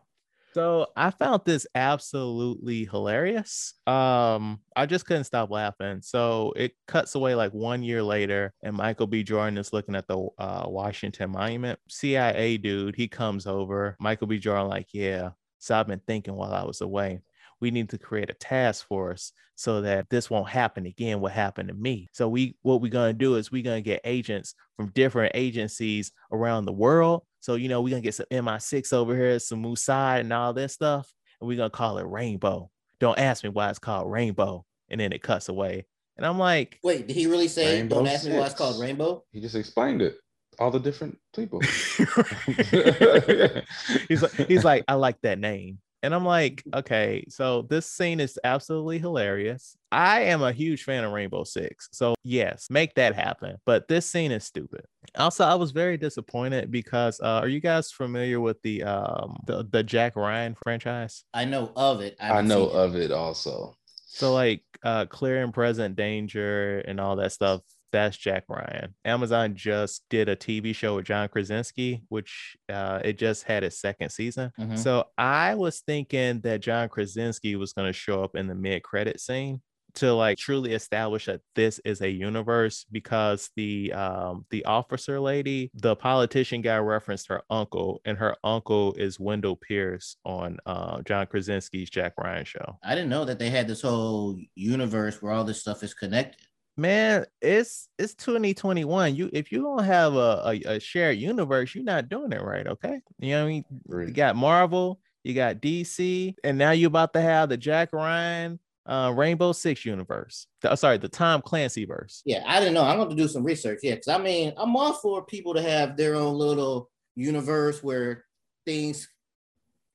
So 0.54 0.88
I 0.96 1.10
found 1.10 1.42
this 1.46 1.66
absolutely 1.74 2.84
hilarious. 2.84 3.72
Um, 3.86 4.60
I 4.76 4.84
just 4.84 5.06
couldn't 5.06 5.24
stop 5.24 5.50
laughing. 5.50 6.02
So 6.02 6.52
it 6.56 6.72
cuts 6.86 7.14
away 7.14 7.34
like 7.34 7.52
one 7.52 7.82
year 7.82 8.02
later, 8.02 8.52
and 8.62 8.76
Michael 8.76 9.06
B. 9.06 9.22
Jordan 9.22 9.56
is 9.56 9.72
looking 9.72 9.94
at 9.96 10.06
the 10.08 10.28
uh, 10.38 10.64
Washington 10.66 11.30
Monument. 11.30 11.78
CIA 11.88 12.58
dude, 12.58 12.96
he 12.96 13.08
comes 13.08 13.46
over. 13.46 13.96
Michael 13.98 14.26
B. 14.26 14.38
Jordan, 14.38 14.68
like, 14.68 14.88
yeah. 14.92 15.30
So 15.58 15.78
I've 15.78 15.86
been 15.88 16.02
thinking 16.06 16.34
while 16.34 16.52
I 16.52 16.64
was 16.64 16.82
away. 16.82 17.22
We 17.60 17.70
need 17.70 17.88
to 17.90 17.98
create 17.98 18.28
a 18.28 18.34
task 18.34 18.86
force 18.86 19.32
so 19.54 19.80
that 19.82 20.10
this 20.10 20.28
won't 20.28 20.48
happen 20.48 20.84
again. 20.84 21.20
What 21.20 21.32
happened 21.32 21.68
to 21.68 21.74
me? 21.74 22.08
So 22.12 22.28
we, 22.28 22.56
what 22.60 22.82
we're 22.82 22.90
gonna 22.90 23.12
do 23.14 23.36
is 23.36 23.50
we're 23.50 23.62
gonna 23.62 23.80
get 23.80 24.00
agents 24.04 24.54
from 24.76 24.90
different 24.90 25.32
agencies 25.34 26.12
around 26.30 26.66
the 26.66 26.72
world. 26.72 27.22
So, 27.42 27.56
you 27.56 27.68
know, 27.68 27.82
we're 27.82 27.90
gonna 27.90 28.02
get 28.02 28.14
some 28.14 28.26
MI6 28.30 28.92
over 28.92 29.16
here, 29.16 29.40
some 29.40 29.64
Mossad 29.64 30.20
and 30.20 30.32
all 30.32 30.52
this 30.52 30.72
stuff, 30.72 31.12
and 31.40 31.48
we're 31.48 31.56
gonna 31.56 31.70
call 31.70 31.98
it 31.98 32.06
Rainbow. 32.06 32.70
Don't 33.00 33.18
ask 33.18 33.42
me 33.42 33.50
why 33.50 33.68
it's 33.68 33.80
called 33.80 34.08
Rainbow. 34.10 34.64
And 34.88 35.00
then 35.00 35.12
it 35.12 35.22
cuts 35.22 35.48
away. 35.48 35.86
And 36.16 36.24
I'm 36.24 36.38
like, 36.38 36.78
Wait, 36.84 37.08
did 37.08 37.16
he 37.16 37.26
really 37.26 37.48
say? 37.48 37.80
Rainbow 37.80 37.96
Don't 37.96 38.06
ask 38.06 38.26
me 38.26 38.38
why 38.38 38.46
it's 38.46 38.54
called 38.54 38.80
Rainbow. 38.80 39.24
He 39.32 39.40
just 39.40 39.56
explained 39.56 40.02
it. 40.02 40.18
All 40.60 40.70
the 40.70 40.78
different 40.78 41.18
people. 41.34 41.60
he's 44.08 44.22
like, 44.22 44.34
he's 44.46 44.64
like, 44.64 44.84
I 44.86 44.94
like 44.94 45.20
that 45.22 45.40
name. 45.40 45.78
And 46.02 46.14
I'm 46.14 46.24
like, 46.24 46.64
okay, 46.74 47.24
so 47.28 47.62
this 47.62 47.86
scene 47.86 48.18
is 48.18 48.38
absolutely 48.42 48.98
hilarious. 48.98 49.76
I 49.92 50.22
am 50.22 50.42
a 50.42 50.50
huge 50.50 50.82
fan 50.82 51.04
of 51.04 51.12
Rainbow 51.12 51.44
Six. 51.44 51.88
So 51.92 52.14
yes, 52.24 52.66
make 52.70 52.94
that 52.96 53.14
happen. 53.14 53.56
But 53.64 53.86
this 53.86 54.04
scene 54.04 54.32
is 54.32 54.44
stupid. 54.44 54.84
Also, 55.16 55.44
I 55.44 55.54
was 55.54 55.70
very 55.70 55.96
disappointed 55.96 56.70
because 56.70 57.20
uh, 57.20 57.40
are 57.40 57.48
you 57.48 57.60
guys 57.60 57.92
familiar 57.92 58.40
with 58.40 58.60
the 58.62 58.82
um 58.82 59.36
the, 59.46 59.64
the 59.70 59.82
Jack 59.82 60.16
Ryan 60.16 60.56
franchise? 60.64 61.24
I 61.34 61.44
know 61.44 61.70
of 61.76 62.00
it. 62.00 62.16
I 62.20 62.26
haven't 62.26 62.48
know 62.48 62.68
seen 62.68 62.76
it. 62.76 62.80
of 62.80 62.96
it 62.96 63.12
also. 63.12 63.76
So 64.06 64.34
like 64.34 64.62
uh 64.82 65.06
clear 65.06 65.42
and 65.42 65.54
present 65.54 65.94
danger 65.96 66.80
and 66.80 67.00
all 67.00 67.16
that 67.16 67.32
stuff. 67.32 67.60
That's 67.92 68.16
Jack 68.16 68.44
Ryan. 68.48 68.94
Amazon 69.04 69.54
just 69.54 70.02
did 70.10 70.28
a 70.28 70.36
TV 70.36 70.74
show 70.74 70.96
with 70.96 71.04
John 71.04 71.28
Krasinski, 71.28 72.02
which 72.08 72.56
uh, 72.72 73.00
it 73.04 73.18
just 73.18 73.44
had 73.44 73.64
its 73.64 73.80
second 73.80 74.10
season. 74.10 74.50
Mhm. 74.58 74.78
So 74.78 75.04
I 75.18 75.54
was 75.54 75.80
thinking 75.80 76.40
that 76.40 76.60
John 76.62 76.88
Krasinski 76.88 77.54
was 77.56 77.72
going 77.72 77.88
to 77.88 77.92
show 77.92 78.24
up 78.24 78.34
in 78.34 78.46
the 78.46 78.54
mid-credit 78.54 79.20
scene 79.20 79.60
to 79.94 80.12
like 80.14 80.38
truly 80.38 80.72
establish 80.72 81.26
that 81.26 81.42
this 81.54 81.78
is 81.84 82.00
a 82.00 82.08
universe 82.10 82.86
because 82.90 83.50
the 83.56 83.92
um 83.92 84.46
the 84.50 84.64
officer 84.64 85.20
lady 85.20 85.70
the 85.74 85.94
politician 85.94 86.62
guy 86.62 86.78
referenced 86.78 87.28
her 87.28 87.42
uncle 87.50 88.00
and 88.06 88.16
her 88.16 88.34
uncle 88.42 88.94
is 88.94 89.20
Wendell 89.20 89.56
Pierce 89.56 90.16
on 90.24 90.56
uh 90.64 91.02
John 91.02 91.26
Krasinski's 91.26 91.90
Jack 91.90 92.14
Ryan 92.16 92.46
show 92.46 92.78
I 92.82 92.94
didn't 92.94 93.10
know 93.10 93.26
that 93.26 93.38
they 93.38 93.50
had 93.50 93.68
this 93.68 93.82
whole 93.82 94.38
universe 94.54 95.20
where 95.20 95.32
all 95.32 95.44
this 95.44 95.60
stuff 95.60 95.82
is 95.82 95.92
connected. 95.92 96.40
Man 96.76 97.24
it's 97.42 97.88
it's 97.98 98.14
2021 98.14 99.14
you 99.14 99.28
if 99.32 99.52
you 99.52 99.62
don't 99.62 99.84
have 99.84 100.14
a, 100.14 100.42
a, 100.46 100.76
a 100.76 100.80
shared 100.80 101.18
universe 101.18 101.74
you're 101.74 101.84
not 101.84 102.08
doing 102.08 102.32
it 102.32 102.42
right 102.42 102.66
okay? 102.66 103.00
You 103.18 103.32
know 103.32 103.42
what 103.42 103.48
i 103.48 103.52
mean? 103.52 103.64
You 104.08 104.10
got 104.12 104.36
marvel 104.36 104.98
you 105.22 105.34
got 105.34 105.56
dc 105.56 106.34
and 106.42 106.58
now 106.58 106.70
you're 106.70 106.88
about 106.88 107.12
to 107.12 107.20
have 107.20 107.48
the 107.50 107.56
jack 107.56 107.92
ryan 107.92 108.58
uh 108.86 109.12
rainbow 109.14 109.52
six 109.52 109.84
universe. 109.84 110.46
The- 110.62 110.72
uh, 110.72 110.76
sorry 110.76 110.98
the 110.98 111.08
tom 111.08 111.40
clancy 111.42 111.84
verse. 111.84 112.22
Yeah, 112.24 112.42
I 112.46 112.58
didn't 112.58 112.74
know. 112.74 112.84
I'm 112.84 112.96
going 112.96 113.10
to 113.10 113.14
do 113.16 113.28
some 113.28 113.44
research. 113.44 113.78
Yeah, 113.82 113.94
because 113.94 114.08
I 114.08 114.18
mean, 114.18 114.52
I'm 114.56 114.74
all 114.74 114.94
for 114.94 115.24
people 115.24 115.54
to 115.54 115.62
have 115.62 115.96
their 115.96 116.16
own 116.16 116.34
little 116.34 116.90
universe 117.14 117.80
where 117.82 118.24
things, 118.66 119.08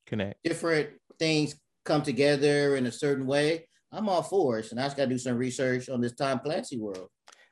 connect. 0.06 0.42
different 0.44 0.90
things 1.20 1.56
come 1.84 2.02
together 2.02 2.78
in 2.78 2.86
a 2.86 2.92
certain 2.92 3.26
way. 3.28 3.68
I'm 3.92 4.10
all 4.10 4.24
for 4.24 4.60
it. 4.60 4.72
And 4.72 4.80
I 4.80 4.86
just 4.86 4.98
got 4.98 5.04
to 5.06 5.10
do 5.10 5.18
some 5.18 5.38
research 5.38 5.90
on 5.90 6.02
this 6.02 6.14
Tom 6.14 6.40
Clancy 6.40 6.78
world. 6.78 7.10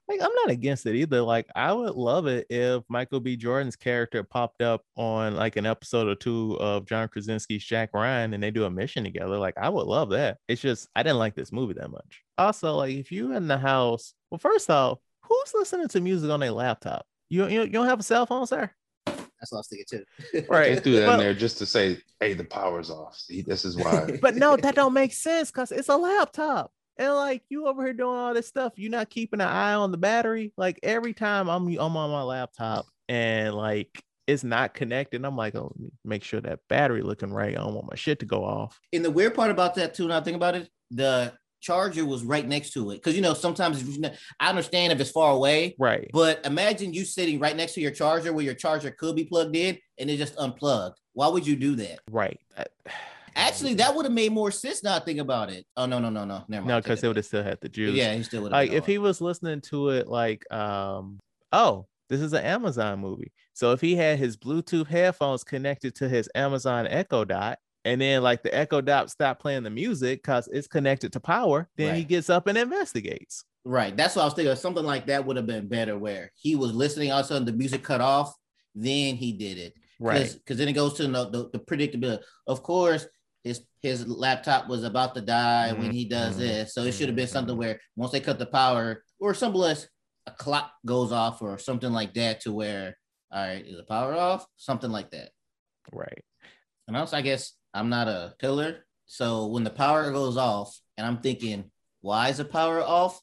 like 0.07 0.21
i'm 0.21 0.33
not 0.35 0.51
against 0.51 0.85
it 0.85 0.95
either. 0.95 1.21
Like 1.21 1.47
i 1.55 1.71
would 1.73 1.95
love 1.95 2.27
it 2.27 2.45
if 2.49 2.83
michael 2.89 3.19
b. 3.19 3.35
Jordan's 3.35 3.75
character 3.75 4.23
popped 4.23 4.61
up 4.61 4.81
on 4.95 5.35
like 5.35 5.55
an 5.55 5.65
episode 5.65 6.07
or 6.07 6.15
two 6.15 6.57
of 6.59 6.85
john 6.85 7.07
krasinski's 7.07 7.63
jack 7.63 7.89
ryan 7.93 8.33
and 8.33 8.43
they 8.43 8.51
do 8.51 8.65
a 8.65 8.69
mission 8.69 9.03
together. 9.03 9.37
Like 9.37 9.57
i 9.57 9.69
would 9.69 9.87
love 9.87 10.09
that. 10.11 10.37
It's 10.47 10.61
just 10.61 10.89
i 10.95 11.03
didn't 11.03 11.19
like 11.19 11.35
this 11.35 11.51
movie 11.51 11.73
that 11.75 11.89
much. 11.89 12.21
Also 12.37 12.75
like 12.75 12.93
if 12.95 13.11
you 13.11 13.33
in 13.35 13.47
the 13.47 13.57
house 13.57 14.13
well 14.29 14.39
first 14.39 14.69
off 14.69 14.99
who's 15.23 15.53
listening 15.55 15.87
to 15.89 16.01
music 16.01 16.29
on 16.29 16.39
their 16.41 16.51
laptop? 16.51 17.05
You, 17.29 17.47
you, 17.47 17.61
you 17.61 17.69
don't 17.69 17.87
have 17.87 17.99
a 17.99 18.03
cell 18.03 18.25
phone 18.27 18.45
sir 18.45 18.69
That's 19.51 19.51
what 19.51 19.57
I 19.57 19.59
was 19.59 19.67
thinking 19.67 20.41
too. 20.41 20.45
right 20.49 20.75
They 20.75 20.79
threw 20.81 20.93
that 20.97 21.07
Well- 21.07 21.19
in 21.19 21.25
there 21.25 21.33
just 21.33 21.57
to 21.59 21.65
say, 21.65 21.99
"Hey, 22.19 22.33
the 22.33 22.43
power's 22.43 22.89
off." 22.89 23.15
See, 23.17 23.41
this 23.41 23.65
is 23.65 23.75
why. 23.77 24.17
but 24.21 24.35
no 24.35 24.55
that 24.57 24.75
don't 24.75 24.93
make 24.93 25.13
sense 25.27 25.51
because 25.51 25.71
it's 25.71 25.89
a 25.89 25.95
laptop 25.97 26.71
and 26.97 27.13
like 27.13 27.43
you 27.49 27.67
over 27.67 27.83
here 27.83 27.93
doing 27.93 28.15
all 28.17 28.33
this 28.33 28.47
stuff 28.47 28.71
you're 28.77 28.89
not 28.89 29.09
keeping 29.09 29.41
an 29.41 29.47
eye 29.47 29.73
on 29.73 29.91
the 29.91 29.97
battery 29.97 30.53
like 30.55 30.79
every 30.81 31.13
time 31.13 31.49
i'm 31.49 31.67
i'm 31.67 31.97
on 31.97 32.09
my 32.09 32.21
laptop 32.21 32.85
and 33.09 33.53
like 33.53 33.89
it's 34.27 34.45
not 34.45 34.73
connected 34.73 35.25
i'm 35.25 35.35
like 35.35 35.55
oh 35.55 35.73
make 36.05 36.23
sure 36.23 36.39
that 36.39 36.59
battery 36.69 37.01
looking 37.01 37.33
right 37.33 37.49
i 37.57 37.61
don't 37.61 37.73
want 37.73 37.89
my 37.89 37.95
shit 37.97 38.19
to 38.19 38.25
go 38.25 38.45
off 38.45 38.79
And 38.93 39.03
the 39.03 39.11
weird 39.11 39.35
part 39.35 39.51
about 39.51 39.75
that 39.75 39.93
too, 39.93 40.07
now 40.07 40.21
think 40.21 40.37
about 40.37 40.55
it, 40.55 40.69
the 40.89 41.33
charger 41.65 42.05
was 42.05 42.23
right 42.23 42.47
next 42.47 42.71
to 42.73 42.91
it. 42.91 42.95
Because 42.95 43.15
you 43.15 43.21
know, 43.21 43.33
sometimes 43.33 43.83
you 43.83 43.99
know, 44.01 44.11
I 44.39 44.49
understand 44.49 44.93
if 44.93 44.99
it's 44.99 45.09
far 45.11 45.31
away, 45.33 45.75
right 45.79 46.09
but 46.13 46.45
imagine 46.45 46.93
you 46.93 47.03
sitting 47.03 47.39
right 47.39 47.55
next 47.57 47.73
to 47.73 47.81
your 47.81 47.91
charger 47.91 48.31
where 48.31 48.45
your 48.45 48.53
charger 48.53 48.91
could 48.91 49.15
be 49.15 49.25
plugged 49.25 49.55
in 49.55 49.77
and 49.97 50.09
it 50.09 50.17
just 50.17 50.37
unplugged. 50.37 50.97
Why 51.13 51.27
would 51.27 51.47
you 51.47 51.55
do 51.55 51.75
that? 51.77 51.99
right 52.11 52.39
That- 52.55 52.69
Actually, 53.37 53.73
that 53.73 53.93
would 53.93 54.05
have 54.05 54.13
made 54.13 54.31
more 54.31 54.49
sense 54.49 54.81
now 54.81 54.97
think 54.97 55.19
about 55.19 55.49
it. 55.49 55.65
Oh 55.75 55.85
no, 55.85 55.99
no, 55.99 56.09
no, 56.09 56.23
no. 56.23 56.45
Never 56.47 56.65
mind. 56.65 56.67
no 56.67 56.81
because 56.81 56.99
it 56.99 57.05
it 57.05 57.07
would 57.09 57.17
have 57.17 57.25
still 57.25 57.43
had 57.43 57.59
the 57.59 57.67
juice 57.67 57.97
Yeah, 57.97 58.13
he 58.13 58.23
still 58.23 58.43
would 58.43 58.51
like 58.53 58.71
if 58.71 58.85
he 58.85 58.97
was 58.97 59.19
listening 59.19 59.59
to 59.61 59.89
it 59.89 60.07
like 60.07 60.49
um 60.53 61.19
oh 61.51 61.87
this 62.07 62.21
is 62.21 62.33
an 62.33 62.43
amazon 62.45 62.99
movie 62.99 63.31
so 63.53 63.71
if 63.71 63.81
he 63.81 63.95
had 63.95 64.19
his 64.19 64.37
bluetooth 64.37 64.87
headphones 64.87 65.43
connected 65.43 65.95
to 65.95 66.07
his 66.07 66.29
amazon 66.35 66.87
echo 66.87 67.25
dot 67.25 67.57
And 67.85 68.01
then 68.01 68.23
like 68.23 68.41
the 68.43 68.53
Echo 68.53 68.81
Dot 68.81 69.11
stopped 69.11 69.39
playing 69.41 69.63
the 69.63 69.69
music 69.69 70.21
because 70.23 70.49
it's 70.51 70.67
connected 70.67 71.13
to 71.13 71.19
power. 71.19 71.69
Then 71.77 71.95
he 71.95 72.03
gets 72.03 72.29
up 72.29 72.47
and 72.47 72.57
investigates. 72.57 73.45
Right. 73.63 73.95
That's 73.95 74.15
what 74.15 74.23
I 74.23 74.25
was 74.25 74.33
thinking. 74.33 74.55
Something 74.55 74.83
like 74.83 75.05
that 75.07 75.25
would 75.25 75.37
have 75.37 75.45
been 75.47 75.67
better 75.67 75.97
where 75.97 76.31
he 76.35 76.55
was 76.55 76.73
listening, 76.73 77.11
all 77.11 77.19
of 77.19 77.25
a 77.25 77.27
sudden 77.29 77.45
the 77.45 77.53
music 77.53 77.83
cut 77.83 78.01
off, 78.01 78.33
then 78.73 79.15
he 79.15 79.31
did 79.31 79.57
it. 79.59 79.73
Right. 79.99 80.33
Because 80.33 80.57
then 80.57 80.67
it 80.67 80.73
goes 80.73 80.95
to 80.95 81.07
the, 81.07 81.29
the, 81.29 81.49
the 81.53 81.59
predictability. 81.59 82.21
Of 82.47 82.63
course, 82.63 83.07
his 83.43 83.61
his 83.81 84.07
laptop 84.07 84.67
was 84.67 84.83
about 84.83 85.13
to 85.13 85.21
die 85.21 85.71
when 85.73 85.91
he 85.91 86.05
does 86.05 86.35
Mhm. 86.35 86.39
this. 86.39 86.73
So 86.73 86.83
it 86.83 86.93
should 86.93 87.07
have 87.07 87.15
been 87.15 87.27
something 87.27 87.55
Mhm. 87.55 87.59
where 87.59 87.79
once 87.95 88.11
they 88.11 88.19
cut 88.19 88.39
the 88.39 88.47
power, 88.47 89.03
or 89.19 89.35
something 89.35 89.61
less, 89.61 89.87
a 90.25 90.31
clock 90.31 90.71
goes 90.85 91.11
off 91.11 91.43
or 91.43 91.59
something 91.59 91.91
like 91.93 92.15
that 92.15 92.41
to 92.41 92.51
where, 92.51 92.97
all 93.31 93.45
right, 93.45 93.63
is 93.65 93.77
the 93.77 93.83
power 93.83 94.15
off? 94.15 94.45
Something 94.57 94.89
like 94.91 95.11
that. 95.11 95.29
Right. 95.93 96.23
And 96.87 96.97
also, 96.97 97.15
I 97.17 97.21
guess 97.21 97.53
I'm 97.75 97.89
not 97.89 98.07
a 98.07 98.33
killer. 98.39 98.85
So 99.05 99.47
when 99.47 99.63
the 99.63 99.69
power 99.69 100.11
goes 100.11 100.37
off 100.37 100.79
and 100.97 101.05
I'm 101.05 101.17
thinking, 101.17 101.69
why 102.01 102.29
is 102.29 102.37
the 102.37 102.45
power 102.45 102.81
off? 102.81 103.19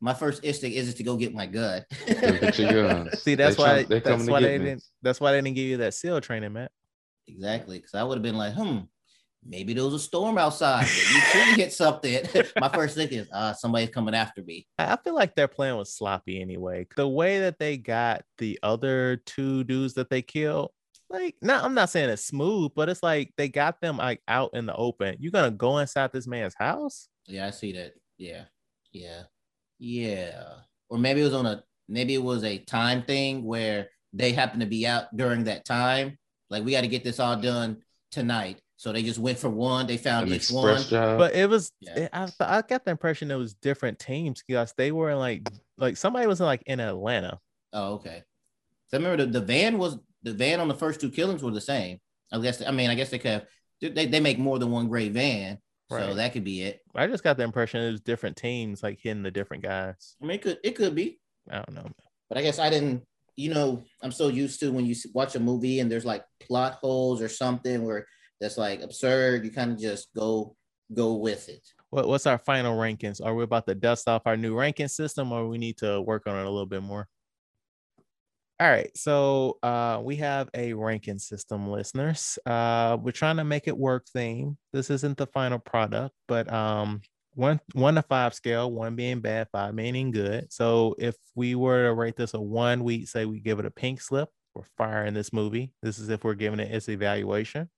My 0.00 0.12
first 0.12 0.44
instinct 0.44 0.76
is 0.76 0.92
to 0.94 1.02
go 1.02 1.16
get 1.16 1.32
my 1.34 1.46
gun. 1.46 1.84
Go 2.06 2.32
get 2.38 2.58
your 2.58 2.72
guns. 2.88 3.22
See, 3.22 3.34
that's 3.34 3.56
They 3.56 3.62
why 3.62 3.68
try- 3.68 3.82
they 3.84 4.00
that's 4.00 4.26
why 4.26 4.40
they 4.40 4.58
me. 4.58 4.64
didn't 4.64 4.84
that's 5.00 5.20
why 5.20 5.32
they 5.32 5.38
didn't 5.40 5.54
give 5.56 5.66
you 5.68 5.76
that 5.78 5.94
SEAL 5.94 6.20
training, 6.20 6.52
man. 6.52 6.68
exactly. 7.26 7.78
Because 7.78 7.94
I 7.94 8.02
would 8.02 8.16
have 8.18 8.22
been 8.22 8.36
like, 8.36 8.52
hmm, 8.54 8.80
maybe 9.44 9.72
there 9.72 9.84
was 9.84 9.94
a 9.94 9.98
storm 9.98 10.36
outside. 10.36 10.82
You 10.82 11.20
should 11.20 11.56
hit 11.56 11.72
something. 11.72 12.24
my 12.60 12.68
first 12.68 12.94
thing 12.96 13.08
is, 13.08 13.28
ah, 13.32 13.52
somebody's 13.52 13.88
coming 13.90 14.14
after 14.14 14.42
me. 14.42 14.66
I 14.78 14.92
I 14.92 14.96
feel 15.02 15.14
like 15.14 15.34
their 15.34 15.48
plan 15.48 15.76
was 15.76 15.94
sloppy 15.94 16.42
anyway. 16.42 16.86
The 16.96 17.08
way 17.08 17.40
that 17.40 17.58
they 17.58 17.76
got 17.78 18.22
the 18.38 18.58
other 18.62 19.22
two 19.24 19.64
dudes 19.64 19.94
that 19.94 20.10
they 20.10 20.20
killed, 20.20 20.72
like, 21.08 21.36
no, 21.42 21.60
I'm 21.60 21.74
not 21.74 21.90
saying 21.90 22.10
it's 22.10 22.24
smooth, 22.24 22.72
but 22.74 22.88
it's 22.88 23.02
like 23.02 23.32
they 23.36 23.48
got 23.48 23.80
them 23.80 23.96
like 23.98 24.20
out 24.28 24.50
in 24.54 24.66
the 24.66 24.74
open. 24.74 25.16
You're 25.20 25.32
gonna 25.32 25.50
go 25.50 25.78
inside 25.78 26.12
this 26.12 26.26
man's 26.26 26.54
house? 26.58 27.08
Yeah, 27.26 27.46
I 27.46 27.50
see 27.50 27.72
that. 27.72 27.92
Yeah. 28.18 28.44
Yeah. 28.92 29.22
Yeah. 29.78 30.42
Or 30.88 30.98
maybe 30.98 31.20
it 31.20 31.24
was 31.24 31.34
on 31.34 31.46
a 31.46 31.62
maybe 31.88 32.14
it 32.14 32.22
was 32.22 32.44
a 32.44 32.58
time 32.58 33.02
thing 33.02 33.44
where 33.44 33.88
they 34.12 34.32
happened 34.32 34.60
to 34.60 34.66
be 34.66 34.86
out 34.86 35.14
during 35.16 35.44
that 35.44 35.64
time. 35.64 36.18
Like 36.50 36.64
we 36.64 36.72
got 36.72 36.82
to 36.82 36.88
get 36.88 37.04
this 37.04 37.20
all 37.20 37.36
done 37.36 37.82
tonight. 38.10 38.58
So 38.78 38.92
they 38.92 39.02
just 39.02 39.18
went 39.18 39.38
for 39.38 39.48
one. 39.48 39.86
They 39.86 39.96
found 39.96 40.28
An 40.28 40.34
each 40.34 40.50
one. 40.50 40.82
job. 40.84 41.18
But 41.18 41.34
it 41.34 41.48
was 41.48 41.72
Yeah. 41.80 41.98
it- 42.00 42.10
I, 42.12 42.28
I 42.40 42.62
got 42.62 42.84
the 42.84 42.90
impression 42.90 43.30
it 43.30 43.36
was 43.36 43.54
different 43.54 43.98
teams 43.98 44.42
because 44.46 44.72
they 44.76 44.92
were 44.92 45.10
in 45.10 45.18
like 45.18 45.48
like 45.78 45.96
somebody 45.96 46.26
was 46.26 46.40
in 46.40 46.46
like 46.46 46.62
in 46.66 46.80
Atlanta. 46.80 47.38
Oh, 47.72 47.94
okay. 47.94 48.22
So 48.88 48.96
I 48.96 49.00
remember 49.00 49.26
the, 49.26 49.40
the 49.40 49.44
van 49.44 49.78
was 49.78 49.98
the 50.26 50.34
van 50.34 50.58
on 50.58 50.66
the 50.66 50.74
first 50.74 51.00
two 51.00 51.10
killings 51.10 51.42
were 51.42 51.52
the 51.52 51.60
same. 51.60 51.98
I 52.32 52.40
guess 52.40 52.60
I 52.60 52.72
mean 52.72 52.90
I 52.90 52.96
guess 52.96 53.10
they 53.10 53.18
could 53.18 53.30
have 53.30 53.46
they, 53.80 54.06
they 54.06 54.20
make 54.20 54.38
more 54.38 54.58
than 54.58 54.70
one 54.70 54.88
gray 54.88 55.08
van. 55.08 55.58
So 55.88 56.14
that 56.14 56.32
could 56.32 56.42
be 56.42 56.62
it. 56.62 56.80
I 56.96 57.06
just 57.06 57.22
got 57.22 57.36
the 57.36 57.44
impression 57.44 57.80
it 57.80 57.92
was 57.92 58.00
different 58.00 58.36
teams 58.36 58.82
like 58.82 58.98
hitting 59.00 59.22
the 59.22 59.30
different 59.30 59.62
guys. 59.62 60.16
I 60.20 60.26
mean 60.26 60.34
it 60.34 60.42
could 60.42 60.58
it 60.64 60.74
could 60.74 60.96
be. 60.96 61.20
I 61.48 61.58
don't 61.58 61.74
know. 61.74 61.88
But 62.28 62.38
I 62.38 62.42
guess 62.42 62.58
I 62.58 62.68
didn't, 62.68 63.04
you 63.36 63.54
know, 63.54 63.84
I'm 64.02 64.10
so 64.10 64.26
used 64.26 64.58
to 64.60 64.72
when 64.72 64.84
you 64.84 64.96
watch 65.14 65.36
a 65.36 65.40
movie 65.40 65.78
and 65.78 65.90
there's 65.90 66.04
like 66.04 66.24
plot 66.40 66.78
holes 66.82 67.22
or 67.22 67.28
something 67.28 67.84
where 67.84 68.04
that's 68.40 68.58
like 68.58 68.82
absurd, 68.82 69.44
you 69.44 69.52
kind 69.52 69.70
of 69.70 69.78
just 69.78 70.08
go 70.12 70.56
go 70.92 71.14
with 71.14 71.48
it. 71.48 71.62
What, 71.90 72.08
what's 72.08 72.26
our 72.26 72.38
final 72.38 72.76
rankings? 72.76 73.24
Are 73.24 73.34
we 73.36 73.44
about 73.44 73.68
to 73.68 73.76
dust 73.76 74.08
off 74.08 74.22
our 74.26 74.36
new 74.36 74.58
ranking 74.58 74.88
system 74.88 75.30
or 75.30 75.46
we 75.46 75.56
need 75.56 75.76
to 75.78 76.02
work 76.02 76.26
on 76.26 76.36
it 76.36 76.46
a 76.46 76.50
little 76.50 76.66
bit 76.66 76.82
more? 76.82 77.06
All 78.58 78.68
right, 78.68 78.90
so 78.96 79.58
uh, 79.62 80.00
we 80.02 80.16
have 80.16 80.48
a 80.54 80.72
ranking 80.72 81.18
system, 81.18 81.68
listeners. 81.68 82.38
Uh, 82.46 82.96
we're 82.98 83.10
trying 83.12 83.36
to 83.36 83.44
make 83.44 83.68
it 83.68 83.76
work 83.76 84.06
theme. 84.06 84.56
This 84.72 84.88
isn't 84.88 85.18
the 85.18 85.26
final 85.26 85.58
product, 85.58 86.14
but 86.26 86.50
um, 86.50 87.02
one 87.34 87.60
one 87.74 87.96
to 87.96 88.02
five 88.02 88.32
scale, 88.32 88.70
one 88.70 88.96
being 88.96 89.20
bad, 89.20 89.48
five 89.52 89.74
meaning 89.74 90.10
good. 90.10 90.50
So 90.50 90.94
if 90.98 91.16
we 91.34 91.54
were 91.54 91.84
to 91.84 91.92
rate 91.92 92.16
this 92.16 92.32
a 92.32 92.40
one, 92.40 92.82
we 92.82 93.04
say 93.04 93.26
we 93.26 93.40
give 93.40 93.58
it 93.58 93.66
a 93.66 93.70
pink 93.70 94.00
slip. 94.00 94.30
We're 94.54 94.62
firing 94.78 95.12
this 95.12 95.34
movie. 95.34 95.74
This 95.82 95.98
is 95.98 96.08
if 96.08 96.24
we're 96.24 96.32
giving 96.32 96.60
it 96.60 96.72
its 96.72 96.88
evaluation. 96.88 97.68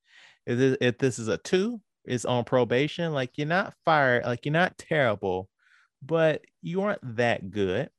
If 0.46 0.58
this, 0.58 0.76
if 0.80 0.98
this 0.98 1.18
is 1.18 1.26
a 1.26 1.38
two, 1.38 1.80
it's 2.04 2.24
on 2.24 2.44
probation. 2.44 3.12
Like 3.12 3.32
you're 3.36 3.48
not 3.48 3.74
fired, 3.84 4.24
like 4.24 4.46
you're 4.46 4.52
not 4.52 4.78
terrible, 4.78 5.48
but 6.02 6.44
you 6.62 6.82
aren't 6.82 7.16
that 7.16 7.50
good. 7.50 7.90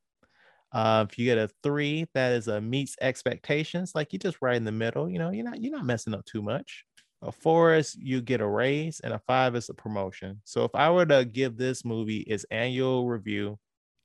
Uh, 0.72 1.06
if 1.10 1.18
you 1.18 1.26
get 1.26 1.38
a 1.38 1.50
three, 1.64 2.06
that 2.14 2.34
is 2.34 2.48
a 2.48 2.62
meets 2.62 2.96
expectations. 3.02 3.94
Like 3.96 4.14
you're 4.14 4.20
just 4.20 4.38
right 4.42 4.56
in 4.56 4.66
the 4.66 4.72
middle. 4.72 5.10
You 5.10 5.20
know, 5.20 5.32
you're 5.32 5.46
not 5.46 5.62
you're 5.62 5.76
not 5.76 5.86
messing 5.86 6.14
up 6.14 6.26
too 6.26 6.42
much. 6.42 6.86
A 7.22 7.32
four 7.32 7.74
is 7.74 7.96
you 7.96 8.22
get 8.22 8.40
a 8.40 8.48
raise, 8.48 9.00
and 9.02 9.14
a 9.14 9.22
five 9.28 9.56
is 9.56 9.70
a 9.70 9.74
promotion. 9.74 10.42
So 10.46 10.64
if 10.64 10.72
I 10.74 10.90
were 10.90 11.06
to 11.08 11.26
give 11.26 11.58
this 11.58 11.84
movie 11.84 12.20
its 12.20 12.46
annual 12.50 13.08
review, 13.08 13.60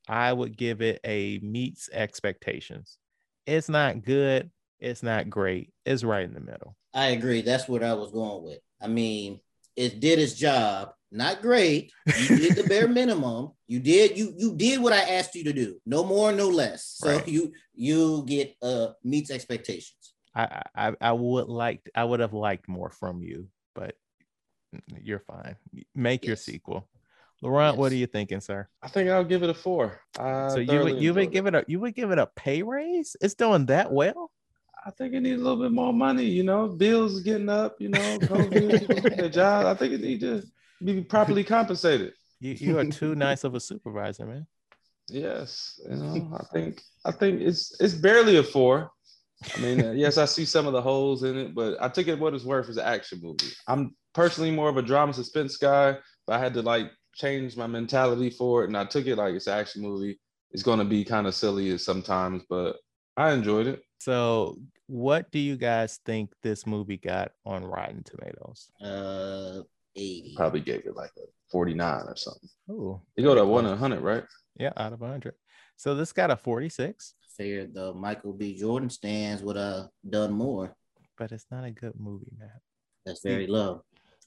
I 0.08 0.32
would 0.32 0.56
give 0.56 0.82
it 0.82 1.00
a 1.04 1.38
meets 1.42 1.88
expectations. 1.92 2.98
It's 3.46 3.68
not 3.68 4.02
good. 4.02 4.50
It's 4.80 5.02
not 5.02 5.30
great. 5.30 5.72
It's 5.86 6.02
right 6.02 6.24
in 6.24 6.34
the 6.34 6.40
middle. 6.40 6.76
I 6.92 7.08
agree. 7.08 7.42
That's 7.42 7.68
what 7.68 7.82
I 7.82 7.94
was 7.94 8.10
going 8.10 8.42
with. 8.44 8.60
I 8.80 8.86
mean, 8.88 9.40
it 9.77 10.01
did 10.01 10.18
its 10.18 10.35
job. 10.35 10.91
Not 11.11 11.43
great. 11.43 11.93
You 12.07 12.37
did 12.37 12.57
the 12.57 12.64
bare 12.64 12.89
minimum. 13.01 13.53
You 13.68 13.79
did 13.81 14.18
you 14.18 14.35
you 14.37 14.55
did 14.57 14.81
what 14.83 14.93
I 14.93 15.01
asked 15.16 15.35
you 15.35 15.45
to 15.45 15.53
do. 15.53 15.81
No 15.87 16.05
more, 16.05 16.33
no 16.33 16.49
less. 16.49 16.85
So 16.99 17.09
Right. 17.11 17.29
you 17.29 17.53
you 17.75 18.25
get 18.27 18.57
uh 18.61 18.89
meets 19.05 19.31
expectations. 19.31 20.14
I 20.35 20.62
I 20.75 20.93
I 21.01 21.12
would 21.12 21.49
like 21.49 21.89
I 21.95 22.03
would 22.05 22.20
have 22.20 22.33
liked 22.35 22.68
more 22.68 22.91
from 22.91 23.22
you, 23.22 23.49
but 23.75 23.95
you're 25.01 25.20
fine. 25.20 25.57
Make 25.95 26.27
your 26.27 26.37
sequel. 26.37 26.89
Laurent, 27.43 27.77
what 27.77 27.93
are 27.93 27.97
you 27.97 28.07
thinking, 28.07 28.41
sir? 28.41 28.66
I 28.83 28.89
think 28.89 29.11
I'll 29.11 29.22
give 29.22 29.43
it 29.43 29.51
a 29.51 29.55
four. 29.55 30.01
I 30.18 30.49
so 30.49 30.59
you 30.59 30.83
would 30.83 31.01
you 31.01 31.14
would 31.14 31.25
enjoyed 31.25 31.33
give 31.33 31.47
it 31.47 31.55
a 31.55 31.64
you 31.68 31.79
would 31.81 31.95
give 31.95 32.11
it 32.11 32.18
a 32.18 32.27
pay 32.27 32.62
raise? 32.62 33.16
It's 33.20 33.35
doing 33.35 33.66
that 33.66 33.93
well. 33.93 34.33
I 34.87 34.91
think 34.91 35.14
it 35.14 35.20
needs 35.20 35.41
a 35.41 35.45
little 35.45 35.62
bit 35.62 35.72
more 35.72 35.93
money. 35.93 36.24
You 36.24 36.43
know, 36.43 36.68
bills 36.68 37.20
getting 37.20 37.49
up. 37.49 37.80
You 37.80 37.89
know, 37.89 38.18
COVID, 38.18 39.16
their 39.16 39.28
job. 39.30 39.66
I 39.66 39.74
think 39.74 39.95
it 39.95 40.01
needs 40.01 40.22
to 40.22 40.43
be 40.82 41.03
properly 41.03 41.45
compensated. 41.45 42.12
You 42.41 42.53
you 42.53 42.78
are 42.78 42.85
too 42.85 43.14
nice 43.14 43.45
of 43.45 43.55
a 43.55 43.61
supervisor, 43.61 44.26
man. 44.26 44.47
Yes, 45.09 45.80
you 45.89 45.97
know, 45.97 46.39
I 46.39 46.45
think 46.53 46.82
I 47.05 47.12
think 47.12 47.41
it's 47.41 47.78
it's 47.80 47.95
barely 47.95 48.37
a 48.37 48.43
four. 48.43 48.91
I 49.55 49.61
mean, 49.61 49.80
uh, 49.85 49.93
yes, 49.93 50.16
I 50.16 50.24
see 50.24 50.45
some 50.45 50.66
of 50.66 50.72
the 50.72 50.80
holes 50.80 51.22
in 51.22 51.37
it, 51.37 51.55
but 51.55 51.76
I 51.80 51.89
took 51.89 52.09
it 52.09 52.18
what 52.18 52.35
it's 52.35 52.45
worth 52.45 52.68
as 52.68 52.78
an 52.78 52.85
action 52.87 53.20
movie. 53.22 53.53
I'm 53.66 53.95
personally 54.14 54.51
more 54.51 54.68
of 54.68 54.76
a 54.76 54.82
drama 54.82 55.12
suspense 55.12 55.57
guy, 55.57 55.99
but 56.26 56.32
I 56.35 56.39
had 56.39 56.55
to 56.55 56.62
like 56.62 56.91
change 57.14 57.57
my 57.57 57.66
mentality 57.66 58.30
for 58.30 58.64
it, 58.64 58.68
and 58.68 58.76
I 58.76 58.85
took 58.85 59.07
it 59.07 59.16
like 59.16 59.35
it's 59.35 59.47
an 59.47 59.59
action 59.59 59.82
movie. 59.82 60.18
It's 60.51 60.62
going 60.62 60.78
to 60.78 60.85
be 60.85 61.05
kind 61.05 61.26
of 61.26 61.35
silly 61.35 61.76
sometimes, 61.78 62.43
but 62.49 62.76
I 63.16 63.32
enjoyed 63.32 63.66
it. 63.66 63.82
So 63.99 64.59
what 64.86 65.30
do 65.32 65.38
you 65.38 65.57
guys 65.57 65.99
think 66.05 66.32
this 66.42 66.66
movie 66.66 66.97
got 66.99 67.32
on 67.47 67.64
Rotten 67.64 68.03
Tomatoes? 68.05 68.70
Uh 68.82 69.62
80. 69.97 70.34
Probably 70.36 70.61
gave 70.61 70.84
it 70.86 70.97
like 70.97 71.12
a 71.18 71.22
49 71.53 72.03
or 72.07 72.16
something. 72.16 72.49
Oh, 72.68 73.01
You 73.16 73.22
go 73.24 73.34
to 73.34 73.45
one 73.45 73.64
to 73.64 73.70
100, 73.70 74.01
right? 74.01 74.24
yeah, 74.57 74.72
out 74.76 74.92
of 74.92 75.01
100. 75.01 75.34
So 75.76 75.95
this 75.95 76.12
got 76.12 76.30
a 76.30 76.36
46, 76.36 77.14
I 77.22 77.26
Figured 77.36 77.74
the 77.74 77.92
Michael 77.95 78.32
B. 78.32 78.57
Jordan 78.57 78.90
stands 78.90 79.42
would 79.42 79.57
have 79.57 79.86
done 80.09 80.32
more. 80.32 80.74
but 81.18 81.30
it's 81.32 81.47
not 81.51 81.64
a 81.64 81.70
good 81.70 81.95
movie, 81.99 82.32
man. 82.38 82.51
That's 83.07 83.22
very 83.22 83.47
low. 83.47 83.84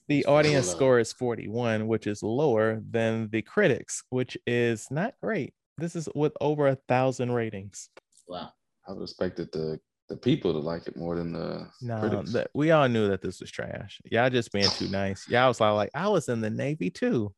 The 0.08 0.20
It's 0.20 0.28
audience 0.28 0.70
score 0.70 0.98
is 0.98 1.12
41, 1.12 1.86
which 1.86 2.06
is 2.06 2.22
lower 2.22 2.80
than 2.90 3.28
the 3.30 3.42
critics, 3.42 4.02
which 4.08 4.38
is 4.46 4.90
not 4.90 5.14
great. 5.22 5.52
This 5.76 5.94
is 5.94 6.08
with 6.14 6.32
over 6.40 6.66
a 6.68 6.76
thousand 6.88 7.32
ratings. 7.32 7.90
Wow. 8.26 8.52
I 8.88 8.92
would 8.92 9.02
expected 9.02 9.50
the 9.52 9.78
the 10.08 10.16
people 10.16 10.54
to 10.54 10.58
like 10.58 10.86
it 10.86 10.96
more 10.96 11.16
than 11.16 11.32
the 11.32 11.68
No, 11.82 12.00
critics. 12.00 12.32
that 12.32 12.48
we 12.54 12.70
all 12.70 12.88
knew 12.88 13.08
that 13.08 13.20
this 13.20 13.40
was 13.40 13.50
trash. 13.50 14.00
Y'all 14.10 14.30
just 14.30 14.50
being 14.52 14.70
too 14.70 14.88
nice. 14.88 15.28
Y'all 15.28 15.48
was 15.48 15.60
like, 15.60 15.90
I 15.94 16.08
was 16.08 16.30
in 16.30 16.40
the 16.40 16.48
Navy 16.48 16.88
too. 16.88 17.34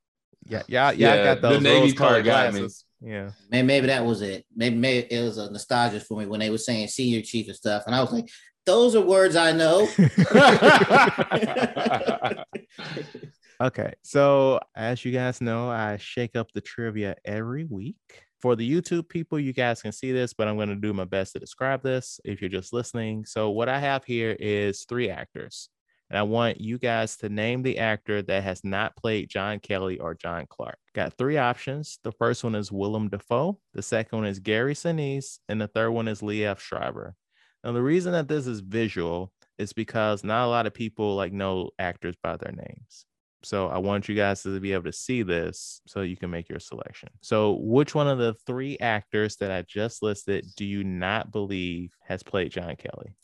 Yeah, 0.46 0.62
y'all, 0.68 0.92
y'all 0.92 1.16
Yeah, 1.16 1.34
got 1.34 1.42
the 1.42 1.58
Navy 1.58 1.80
rose 1.80 1.94
colored 1.94 2.24
part 2.24 2.52
got 2.52 2.54
me. 2.54 2.68
Yeah. 3.00 3.30
Maybe, 3.50 3.66
maybe 3.66 3.86
that 3.88 4.06
was 4.06 4.22
it. 4.22 4.46
Maybe, 4.54 4.76
maybe 4.76 5.12
it 5.12 5.20
was 5.20 5.38
a 5.38 5.50
nostalgia 5.50 5.98
for 5.98 6.20
me 6.20 6.26
when 6.26 6.38
they 6.38 6.50
were 6.50 6.58
saying 6.58 6.86
senior 6.88 7.22
chief 7.22 7.48
and 7.48 7.56
stuff. 7.56 7.82
And 7.86 7.94
I 7.94 8.00
was 8.00 8.12
like, 8.12 8.28
those 8.66 8.94
are 8.94 9.00
words 9.00 9.34
I 9.34 9.50
know. 9.50 9.88
Okay, 13.62 13.92
so 14.02 14.58
as 14.74 15.04
you 15.04 15.12
guys 15.12 15.42
know, 15.42 15.68
I 15.68 15.98
shake 15.98 16.34
up 16.34 16.50
the 16.52 16.62
trivia 16.62 17.16
every 17.26 17.64
week. 17.64 18.24
For 18.40 18.56
the 18.56 18.68
YouTube 18.68 19.08
people, 19.08 19.38
you 19.38 19.52
guys 19.52 19.82
can 19.82 19.92
see 19.92 20.12
this, 20.12 20.32
but 20.32 20.48
I'm 20.48 20.56
going 20.56 20.70
to 20.70 20.74
do 20.74 20.94
my 20.94 21.04
best 21.04 21.34
to 21.34 21.38
describe 21.38 21.82
this 21.82 22.20
if 22.24 22.40
you're 22.40 22.48
just 22.48 22.72
listening. 22.72 23.26
So, 23.26 23.50
what 23.50 23.68
I 23.68 23.78
have 23.78 24.04
here 24.04 24.34
is 24.40 24.86
three 24.86 25.10
actors, 25.10 25.68
and 26.08 26.18
I 26.18 26.22
want 26.22 26.58
you 26.58 26.78
guys 26.78 27.18
to 27.18 27.28
name 27.28 27.62
the 27.62 27.78
actor 27.78 28.22
that 28.22 28.42
has 28.42 28.64
not 28.64 28.96
played 28.96 29.28
John 29.28 29.60
Kelly 29.60 29.98
or 29.98 30.14
John 30.14 30.46
Clark. 30.48 30.78
Got 30.94 31.18
three 31.18 31.36
options. 31.36 31.98
The 32.02 32.12
first 32.12 32.42
one 32.42 32.54
is 32.54 32.72
Willem 32.72 33.10
Dafoe, 33.10 33.58
the 33.74 33.82
second 33.82 34.20
one 34.20 34.26
is 34.26 34.38
Gary 34.38 34.74
Sinise, 34.74 35.40
and 35.48 35.60
the 35.60 35.68
third 35.68 35.90
one 35.90 36.08
is 36.08 36.22
Liev 36.22 36.60
Schreiber. 36.60 37.14
Now, 37.62 37.72
the 37.72 37.82
reason 37.82 38.12
that 38.12 38.28
this 38.28 38.46
is 38.46 38.60
visual 38.60 39.32
is 39.58 39.74
because 39.74 40.24
not 40.24 40.46
a 40.46 40.48
lot 40.48 40.66
of 40.66 40.72
people 40.72 41.14
like 41.14 41.34
know 41.34 41.72
actors 41.78 42.16
by 42.22 42.38
their 42.38 42.52
names. 42.52 43.04
So 43.42 43.68
I 43.68 43.78
want 43.78 44.08
you 44.08 44.14
guys 44.14 44.42
to 44.42 44.60
be 44.60 44.72
able 44.72 44.84
to 44.84 44.92
see 44.92 45.22
this 45.22 45.80
so 45.86 46.02
you 46.02 46.16
can 46.16 46.30
make 46.30 46.48
your 46.48 46.60
selection. 46.60 47.08
So 47.20 47.58
which 47.60 47.94
one 47.94 48.08
of 48.08 48.18
the 48.18 48.34
three 48.46 48.78
actors 48.80 49.36
that 49.36 49.50
I 49.50 49.62
just 49.62 50.02
listed 50.02 50.46
do 50.56 50.64
you 50.64 50.84
not 50.84 51.32
believe 51.32 51.92
has 52.06 52.22
played 52.22 52.52
John 52.52 52.76
Kelly? 52.76 53.14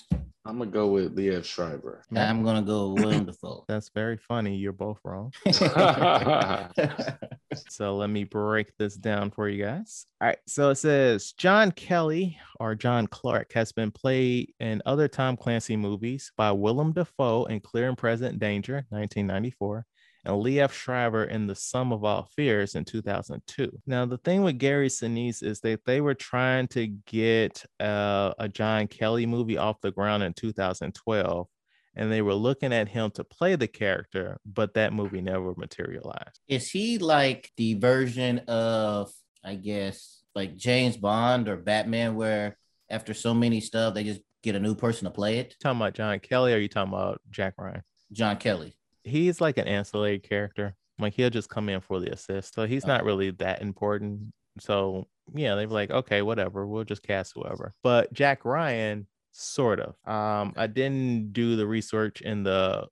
I'm 0.46 0.58
gonna 0.58 0.70
go 0.70 0.86
with 0.86 1.16
Liev 1.16 1.44
Schreiber. 1.44 2.02
I'm 2.14 2.44
gonna 2.44 2.62
go 2.62 2.90
with 2.90 3.04
William 3.04 3.24
Dafoe. 3.24 3.64
That's 3.68 3.88
very 3.88 4.16
funny. 4.16 4.56
You're 4.56 4.72
both 4.72 5.00
wrong. 5.04 5.32
So 7.68 7.96
let 7.96 8.10
me 8.10 8.24
break 8.24 8.76
this 8.76 8.96
down 8.96 9.30
for 9.30 9.48
you 9.48 9.64
guys. 9.64 10.06
All 10.20 10.28
right. 10.28 10.38
So 10.46 10.70
it 10.70 10.76
says 10.76 11.32
John 11.32 11.72
Kelly 11.72 12.38
or 12.60 12.74
John 12.74 13.06
Clark 13.06 13.52
has 13.52 13.72
been 13.72 13.90
played 13.90 14.52
in 14.60 14.82
other 14.84 15.08
Tom 15.08 15.36
Clancy 15.36 15.76
movies 15.76 16.32
by 16.36 16.52
Willem 16.52 16.92
Dafoe 16.92 17.44
in 17.44 17.60
Clear 17.60 17.88
and 17.88 17.98
Present 17.98 18.38
Danger, 18.38 18.84
1994, 18.90 19.86
and 20.26 20.34
Liev 20.34 20.72
Schreiber 20.72 21.24
in 21.24 21.46
The 21.46 21.54
Sum 21.54 21.92
of 21.92 22.04
All 22.04 22.28
Fears 22.34 22.74
in 22.74 22.84
2002. 22.84 23.70
Now, 23.86 24.04
the 24.04 24.18
thing 24.18 24.42
with 24.42 24.58
Gary 24.58 24.88
Sinise 24.88 25.42
is 25.42 25.60
that 25.60 25.84
they 25.84 26.00
were 26.00 26.14
trying 26.14 26.66
to 26.68 26.88
get 26.88 27.64
uh, 27.78 28.34
a 28.38 28.48
John 28.48 28.88
Kelly 28.88 29.24
movie 29.24 29.56
off 29.56 29.80
the 29.80 29.92
ground 29.92 30.22
in 30.24 30.32
2012 30.32 31.46
and 31.94 32.12
they 32.12 32.20
were 32.20 32.34
looking 32.34 32.74
at 32.74 32.88
him 32.88 33.10
to 33.12 33.24
play 33.24 33.56
the 33.56 33.68
character, 33.68 34.38
but 34.44 34.74
that 34.74 34.92
movie 34.92 35.22
never 35.22 35.54
materialized. 35.56 36.40
Is 36.46 36.70
he 36.70 36.98
like 36.98 37.50
the 37.56 37.74
version 37.74 38.40
of, 38.40 39.10
I 39.42 39.54
guess, 39.54 40.22
like 40.34 40.56
James 40.56 40.96
Bond 40.98 41.48
or 41.48 41.56
Batman, 41.56 42.14
where 42.16 42.58
after 42.90 43.14
so 43.14 43.32
many 43.32 43.60
stuff, 43.62 43.94
they 43.94 44.04
just 44.04 44.20
get 44.42 44.54
a 44.54 44.60
new 44.60 44.74
person 44.74 45.06
to 45.06 45.10
play 45.10 45.38
it? 45.38 45.54
talking 45.60 45.80
about 45.80 45.94
John 45.94 46.18
Kelly 46.20 46.52
or 46.52 46.56
are 46.56 46.58
you 46.58 46.68
talking 46.68 46.92
about 46.92 47.22
Jack 47.30 47.54
Ryan? 47.58 47.82
John 48.12 48.36
Kelly. 48.36 48.76
He's 49.06 49.40
like 49.40 49.58
an 49.58 49.68
ancillary 49.68 50.18
character. 50.18 50.74
Like 50.98 51.14
he'll 51.14 51.30
just 51.30 51.50
come 51.50 51.68
in 51.68 51.80
for 51.80 52.00
the 52.00 52.12
assist. 52.12 52.54
So 52.54 52.66
he's 52.66 52.86
not 52.86 53.04
really 53.04 53.30
that 53.32 53.62
important. 53.62 54.32
So 54.58 55.06
yeah, 55.34 55.54
they 55.54 55.66
were 55.66 55.74
like, 55.74 55.90
okay, 55.90 56.22
whatever. 56.22 56.66
We'll 56.66 56.84
just 56.84 57.02
cast 57.02 57.32
whoever. 57.34 57.72
But 57.82 58.12
Jack 58.12 58.44
Ryan, 58.44 59.06
sort 59.32 59.80
of. 59.80 59.94
Um, 60.10 60.54
I 60.56 60.66
didn't 60.66 61.32
do 61.32 61.56
the 61.56 61.66
research 61.66 62.20
in 62.20 62.42
the 62.42 62.88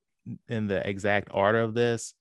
in 0.47 0.67
the 0.67 0.87
exact 0.87 1.29
order 1.33 1.61
of 1.61 1.73
this, 1.73 2.13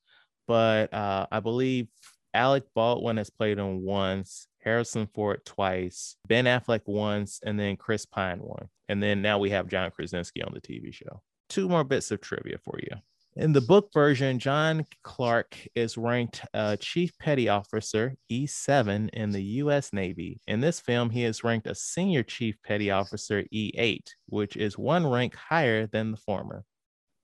but 0.47 0.93
uh, 0.93 1.27
I 1.31 1.41
believe 1.41 1.89
Alec 2.35 2.65
Baldwin 2.75 3.17
has 3.17 3.31
played 3.31 3.59
him 3.59 3.83
once, 3.83 4.49
Harrison 4.63 5.09
Ford 5.15 5.45
twice, 5.45 6.17
Ben 6.27 6.45
Affleck 6.47 6.83
once, 6.87 7.41
and 7.45 7.59
then 7.59 7.77
Chris 7.77 8.05
Pine 8.07 8.41
one. 8.41 8.69
And 8.89 9.03
then 9.03 9.23
now 9.23 9.39
we 9.39 9.51
have 9.51 9.69
John 9.69 9.91
Krasinski 9.91 10.43
on 10.43 10.53
the 10.53 10.61
TV 10.61 10.93
show. 10.93 11.23
Two 11.49 11.69
more 11.69 11.85
bits 11.85 12.11
of 12.11 12.21
trivia 12.21 12.59
for 12.59 12.79
you. 12.79 12.97
In 13.37 13.53
the 13.53 13.61
book 13.61 13.93
version, 13.93 14.39
John 14.39 14.87
Clark 15.03 15.57
is 15.75 15.99
ranked 15.99 16.43
uh, 16.55 16.77
Chief 16.77 17.11
Petty 17.19 17.49
Officer 17.49 18.15
E7 18.31 19.11
in 19.13 19.33
the 19.33 19.43
U.S. 19.43 19.93
Navy. 19.93 20.41
In 20.47 20.61
this 20.61 20.79
film, 20.79 21.11
he 21.11 21.25
is 21.25 21.43
ranked 21.43 21.67
a 21.67 21.75
Senior 21.75 22.23
Chief 22.23 22.55
Petty 22.65 22.93
Officer 22.93 23.43
E8, 23.53 24.07
which 24.27 24.57
is 24.57 24.79
one 24.79 25.05
rank 25.05 25.35
higher 25.35 25.89
than 25.89 26.13
the 26.13 26.17
former. 26.17 26.65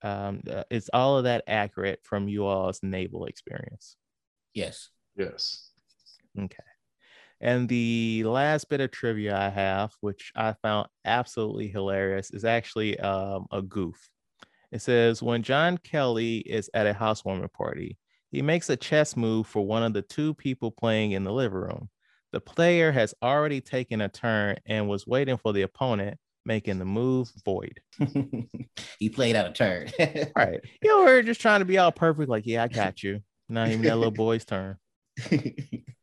Um, 0.02 0.40
uh, 0.50 0.64
is 0.68 0.90
all 0.92 1.16
of 1.16 1.24
that 1.24 1.44
accurate 1.46 2.00
from 2.02 2.26
you 2.26 2.44
all's 2.44 2.80
naval 2.82 3.26
experience? 3.26 3.94
Yes. 4.52 4.88
Yes. 5.16 5.70
Okay. 6.36 6.56
And 7.40 7.68
the 7.68 8.24
last 8.24 8.68
bit 8.68 8.80
of 8.80 8.90
trivia 8.90 9.36
I 9.36 9.48
have, 9.48 9.92
which 10.00 10.32
I 10.34 10.54
found 10.60 10.88
absolutely 11.04 11.68
hilarious, 11.68 12.32
is 12.32 12.44
actually 12.44 12.98
um, 12.98 13.46
a 13.52 13.62
goof. 13.62 14.10
It 14.72 14.82
says 14.82 15.22
when 15.22 15.42
John 15.42 15.78
Kelly 15.78 16.38
is 16.38 16.70
at 16.74 16.86
a 16.86 16.92
housewarming 16.92 17.48
party, 17.48 17.98
he 18.30 18.42
makes 18.42 18.70
a 18.70 18.76
chess 18.76 19.16
move 19.16 19.46
for 19.46 19.66
one 19.66 19.82
of 19.82 19.92
the 19.92 20.02
two 20.02 20.34
people 20.34 20.70
playing 20.70 21.12
in 21.12 21.24
the 21.24 21.32
living 21.32 21.58
room. 21.58 21.88
The 22.32 22.40
player 22.40 22.92
has 22.92 23.14
already 23.22 23.60
taken 23.60 24.00
a 24.00 24.08
turn 24.08 24.56
and 24.66 24.88
was 24.88 25.06
waiting 25.06 25.36
for 25.36 25.52
the 25.52 25.62
opponent, 25.62 26.18
making 26.44 26.78
the 26.78 26.84
move 26.84 27.32
void. 27.44 27.80
he 29.00 29.08
played 29.08 29.34
out 29.34 29.50
a 29.50 29.52
turn. 29.52 29.90
right. 30.36 30.60
You 30.80 30.88
know, 30.88 31.04
we're 31.04 31.22
just 31.22 31.40
trying 31.40 31.60
to 31.60 31.64
be 31.64 31.78
all 31.78 31.90
perfect, 31.90 32.28
like, 32.28 32.46
yeah, 32.46 32.62
I 32.62 32.68
got 32.68 33.02
you. 33.02 33.20
Not 33.48 33.68
even 33.68 33.82
that 33.82 33.96
little 33.96 34.12
boy's 34.12 34.44
turn. 34.44 34.76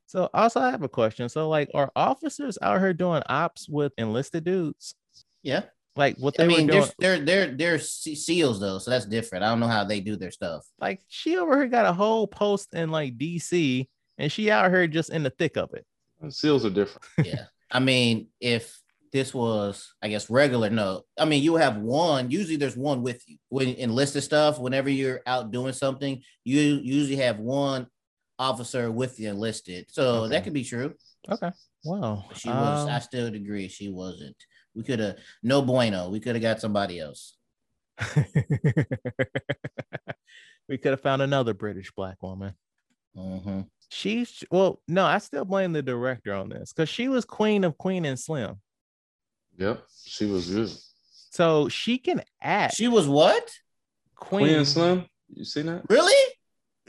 So 0.07 0.29
also 0.33 0.61
I 0.61 0.71
have 0.71 0.83
a 0.83 0.89
question. 0.89 1.27
So 1.29 1.49
like 1.49 1.69
are 1.73 1.91
officers 1.95 2.57
out 2.61 2.79
here 2.79 2.93
doing 2.93 3.21
ops 3.27 3.67
with 3.69 3.91
enlisted 3.97 4.45
dudes? 4.45 4.95
yeah. 5.43 5.63
Like 5.97 6.17
what 6.17 6.35
they 6.37 6.43
I 6.43 6.47
mean, 6.47 6.67
were 6.67 6.71
doing 6.73 6.89
they're, 6.99 7.17
they're 7.17 7.25
they're 7.47 7.55
they're 7.55 7.79
seals 7.79 8.59
though, 8.59 8.77
so 8.79 8.91
that's 8.91 9.05
different. 9.05 9.43
I 9.43 9.49
don't 9.49 9.59
know 9.59 9.67
how 9.67 9.83
they 9.83 9.99
do 9.99 10.15
their 10.15 10.31
stuff. 10.31 10.65
like 10.79 11.01
she 11.07 11.37
over 11.37 11.57
here 11.57 11.67
got 11.67 11.85
a 11.85 11.93
whole 11.93 12.27
post 12.27 12.73
in 12.73 12.91
like 12.91 13.17
DC 13.17 13.87
and 14.17 14.31
she 14.31 14.49
out 14.51 14.69
here 14.71 14.87
just 14.87 15.09
in 15.09 15.23
the 15.23 15.29
thick 15.31 15.57
of 15.57 15.73
it. 15.73 15.85
Seals 16.33 16.65
are 16.65 16.69
different. 16.69 17.05
Yeah. 17.25 17.45
I 17.69 17.79
mean, 17.79 18.27
if 18.39 18.79
this 19.11 19.33
was, 19.33 19.93
I 20.01 20.07
guess, 20.09 20.29
regular, 20.29 20.69
no. 20.69 21.03
I 21.17 21.25
mean, 21.25 21.41
you 21.43 21.55
have 21.55 21.77
one. 21.77 22.29
Usually, 22.31 22.55
there's 22.57 22.77
one 22.77 23.01
with 23.03 23.21
you 23.27 23.37
when 23.49 23.69
enlisted 23.75 24.23
stuff. 24.23 24.59
Whenever 24.59 24.89
you're 24.89 25.21
out 25.25 25.51
doing 25.51 25.73
something, 25.73 26.21
you 26.43 26.59
usually 26.81 27.17
have 27.17 27.39
one 27.39 27.87
officer 28.39 28.91
with 28.91 29.15
the 29.17 29.25
enlisted. 29.27 29.85
So 29.89 30.23
Okay. 30.23 30.29
that 30.31 30.43
could 30.43 30.53
be 30.53 30.63
true. 30.63 30.93
Okay. 31.29 31.51
Wow. 31.83 32.25
But 32.27 32.37
she 32.37 32.49
was. 32.49 32.83
Um, 32.83 32.89
I 32.89 32.99
still 32.99 33.27
agree. 33.27 33.67
She 33.67 33.89
wasn't. 33.89 34.35
We 34.77 34.83
could 34.83 34.99
have 34.99 35.17
no 35.41 35.63
bueno. 35.63 36.09
We 36.09 36.19
could 36.19 36.35
have 36.35 36.41
got 36.43 36.61
somebody 36.61 36.99
else. 36.99 37.35
we 40.69 40.77
could 40.77 40.91
have 40.91 41.01
found 41.01 41.23
another 41.23 41.55
British 41.55 41.91
black 41.91 42.21
woman. 42.21 42.53
hmm 43.15 43.61
She's 43.89 44.43
well, 44.51 44.81
no, 44.87 45.03
I 45.05 45.17
still 45.17 45.45
blame 45.45 45.73
the 45.73 45.81
director 45.81 46.33
on 46.33 46.49
this 46.49 46.73
because 46.73 46.89
she 46.89 47.07
was 47.07 47.25
queen 47.25 47.63
of 47.63 47.77
Queen 47.77 48.05
and 48.05 48.19
Slim. 48.19 48.61
Yep. 49.57 49.83
She 50.05 50.25
was 50.25 50.49
good. 50.49 50.71
So 51.31 51.69
she 51.69 51.97
can 51.97 52.21
act. 52.39 52.75
She 52.75 52.87
was 52.87 53.07
what? 53.07 53.49
queen. 54.15 54.45
Queen 54.45 54.57
and 54.57 54.67
Slim. 54.67 55.05
You 55.33 55.43
seen 55.43 55.65
that? 55.67 55.83
Really? 55.89 56.33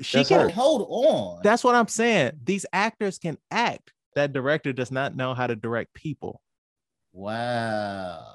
She 0.01 0.18
That's 0.18 0.28
can. 0.28 0.41
her. 0.41 0.49
Hold 0.51 0.86
on. 0.91 1.41
That's 1.43 1.64
what 1.64 1.74
I'm 1.74 1.89
saying. 1.89 2.32
These 2.45 2.66
actors 2.72 3.18
can 3.18 3.39
act. 3.51 3.93
That 4.14 4.32
director 4.32 4.72
does 4.72 4.91
not 4.91 5.16
know 5.16 5.32
how 5.32 5.47
to 5.47 5.57
direct 5.57 5.95
people. 5.95 6.43
Wow. 7.13 8.35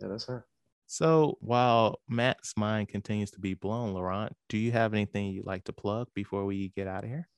Yeah, 0.00 0.08
that's 0.08 0.24
her. 0.26 0.46
So 0.86 1.38
while 1.40 2.00
Matt's 2.08 2.54
mind 2.56 2.88
continues 2.88 3.30
to 3.32 3.40
be 3.40 3.54
blown, 3.54 3.94
Laurent, 3.94 4.34
do 4.48 4.58
you 4.58 4.72
have 4.72 4.92
anything 4.92 5.28
you'd 5.28 5.46
like 5.46 5.64
to 5.64 5.72
plug 5.72 6.08
before 6.14 6.44
we 6.44 6.68
get 6.76 6.86
out 6.86 7.04
of 7.04 7.10
here? 7.10 7.28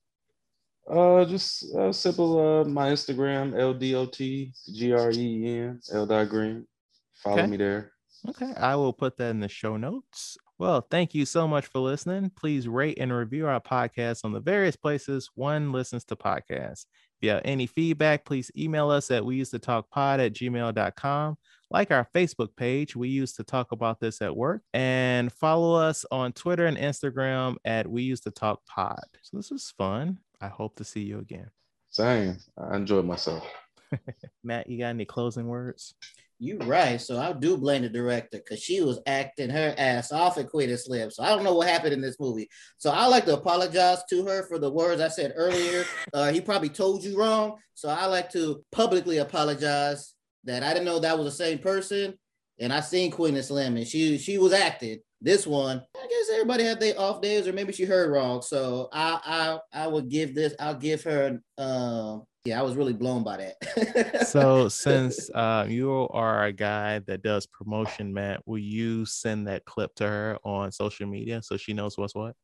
Uh, 0.90 1.24
just 1.24 1.72
uh, 1.74 1.92
simple. 1.92 2.38
Uh, 2.38 2.64
my 2.64 2.90
Instagram 2.90 3.58
L 3.58 3.72
D 3.72 3.94
O 3.94 4.06
T 4.06 4.52
G 4.72 4.92
R 4.92 5.10
E 5.12 5.58
N 5.58 5.80
L 5.92 6.04
dot 6.04 6.28
Green. 6.28 6.66
Follow 7.14 7.38
Okay. 7.38 7.46
me 7.46 7.56
there. 7.56 7.92
Okay, 8.28 8.52
I 8.56 8.74
will 8.74 8.92
put 8.92 9.16
that 9.18 9.30
in 9.30 9.40
the 9.40 9.48
show 9.48 9.76
notes. 9.76 10.36
Well, 10.58 10.86
thank 10.90 11.14
you 11.14 11.26
so 11.26 11.46
much 11.48 11.66
for 11.66 11.78
listening. 11.78 12.30
Please 12.30 12.66
rate 12.68 12.98
and 12.98 13.12
review 13.12 13.46
our 13.46 13.60
podcast 13.60 14.24
on 14.24 14.32
the 14.32 14.40
various 14.40 14.76
places 14.76 15.30
one 15.34 15.72
listens 15.72 16.04
to 16.06 16.16
podcasts. 16.16 16.86
If 17.24 17.28
you 17.28 17.32
have 17.36 17.42
any 17.46 17.66
feedback, 17.66 18.26
please 18.26 18.50
email 18.54 18.90
us 18.90 19.10
at 19.10 19.24
we 19.24 19.36
used 19.36 19.52
to 19.52 19.58
talk 19.58 19.88
pod 19.88 20.20
at 20.20 20.34
gmail.com. 20.34 21.38
Like 21.70 21.90
our 21.90 22.06
Facebook 22.14 22.54
page, 22.54 22.94
we 22.94 23.08
used 23.08 23.36
to 23.36 23.44
talk 23.44 23.72
about 23.72 23.98
this 23.98 24.20
at 24.20 24.36
work, 24.36 24.60
and 24.74 25.32
follow 25.32 25.74
us 25.74 26.04
on 26.10 26.34
Twitter 26.34 26.66
and 26.66 26.76
Instagram 26.76 27.56
at 27.64 27.88
we 27.88 28.02
used 28.02 28.24
to 28.24 28.30
talk 28.30 28.60
pod. 28.66 29.00
So 29.22 29.38
this 29.38 29.50
was 29.50 29.72
fun. 29.78 30.18
I 30.42 30.48
hope 30.48 30.76
to 30.76 30.84
see 30.84 31.00
you 31.00 31.18
again. 31.18 31.48
Same. 31.88 32.36
I 32.58 32.76
enjoyed 32.76 33.06
myself. 33.06 33.42
Matt, 34.44 34.68
you 34.68 34.78
got 34.78 34.88
any 34.88 35.06
closing 35.06 35.46
words? 35.46 35.94
You 36.38 36.58
right. 36.58 37.00
So 37.00 37.18
I 37.18 37.32
do 37.32 37.56
blame 37.56 37.82
the 37.82 37.88
director 37.88 38.38
because 38.38 38.60
she 38.60 38.80
was 38.80 39.00
acting 39.06 39.50
her 39.50 39.74
ass 39.78 40.10
off 40.10 40.36
at 40.36 40.50
Queen 40.50 40.68
and 40.68 40.78
Slim. 40.78 41.10
So 41.10 41.22
I 41.22 41.28
don't 41.28 41.44
know 41.44 41.54
what 41.54 41.68
happened 41.68 41.94
in 41.94 42.00
this 42.00 42.18
movie. 42.18 42.48
So 42.76 42.90
I 42.90 43.06
like 43.06 43.24
to 43.26 43.34
apologize 43.34 44.02
to 44.10 44.26
her 44.26 44.42
for 44.48 44.58
the 44.58 44.70
words 44.70 45.00
I 45.00 45.08
said 45.08 45.32
earlier. 45.36 45.84
Uh, 46.12 46.30
he 46.30 46.40
probably 46.40 46.68
told 46.68 47.02
you 47.02 47.18
wrong. 47.18 47.56
So 47.74 47.88
I 47.88 48.06
like 48.06 48.30
to 48.32 48.62
publicly 48.70 49.18
apologize 49.18 50.14
that 50.44 50.62
I 50.62 50.72
didn't 50.72 50.84
know 50.84 51.00
that 51.00 51.18
was 51.18 51.26
the 51.26 51.44
same 51.44 51.58
person. 51.58 52.14
And 52.60 52.72
I 52.72 52.80
seen 52.80 53.10
Queen 53.10 53.34
and 53.34 53.44
Slim 53.44 53.76
and 53.76 53.86
she 53.86 54.16
she 54.18 54.38
was 54.38 54.52
acting. 54.52 55.00
This 55.20 55.44
one, 55.44 55.82
I 55.96 56.06
guess 56.06 56.30
everybody 56.32 56.62
had 56.62 56.78
their 56.78 57.00
off 57.00 57.20
days, 57.20 57.48
or 57.48 57.52
maybe 57.52 57.72
she 57.72 57.84
heard 57.84 58.12
wrong. 58.12 58.42
So 58.42 58.88
I 58.92 59.58
I 59.72 59.84
I 59.84 59.86
would 59.88 60.08
give 60.08 60.34
this. 60.34 60.54
I'll 60.60 60.76
give 60.76 61.02
her. 61.02 61.40
Um, 61.58 62.24
yeah, 62.44 62.58
I 62.60 62.62
was 62.62 62.76
really 62.76 62.92
blown 62.92 63.22
by 63.22 63.38
that. 63.38 64.26
so 64.28 64.68
since 64.68 65.30
uh, 65.30 65.66
you 65.68 65.90
are 66.10 66.44
a 66.44 66.52
guy 66.52 66.98
that 67.00 67.22
does 67.22 67.46
promotion, 67.46 68.12
Matt, 68.12 68.42
will 68.46 68.58
you 68.58 69.06
send 69.06 69.48
that 69.48 69.64
clip 69.64 69.94
to 69.96 70.06
her 70.06 70.38
on 70.44 70.70
social 70.70 71.06
media 71.06 71.42
so 71.42 71.56
she 71.56 71.72
knows 71.72 71.96
what's 71.96 72.14
what? 72.14 72.34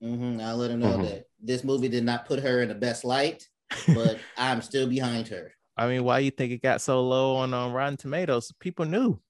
hmm 0.00 0.38
I'll 0.40 0.56
let 0.56 0.70
her 0.70 0.76
know 0.76 0.98
Mhm. 0.98 1.02
that 1.10 1.24
this 1.42 1.64
movie 1.64 1.88
did 1.88 2.04
not 2.04 2.26
put 2.26 2.40
her 2.40 2.62
in 2.62 2.68
the 2.68 2.74
best 2.74 3.04
light, 3.04 3.46
but 3.88 4.20
I'm 4.36 4.62
still 4.62 4.88
behind 4.88 5.28
her. 5.28 5.52
I 5.76 5.88
mean, 5.88 6.04
why 6.04 6.20
you 6.20 6.30
think 6.30 6.52
it 6.52 6.62
got 6.62 6.80
so 6.80 7.02
low 7.02 7.36
on 7.36 7.52
um, 7.54 7.72
Rotten 7.72 7.96
Tomatoes? 7.96 8.52
People 8.60 8.84
knew. 8.84 9.20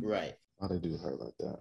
Right. 0.00 0.34
Why 0.58 0.68
they 0.68 0.78
do 0.78 0.96
her 0.98 1.14
like 1.16 1.34
that? 1.40 1.60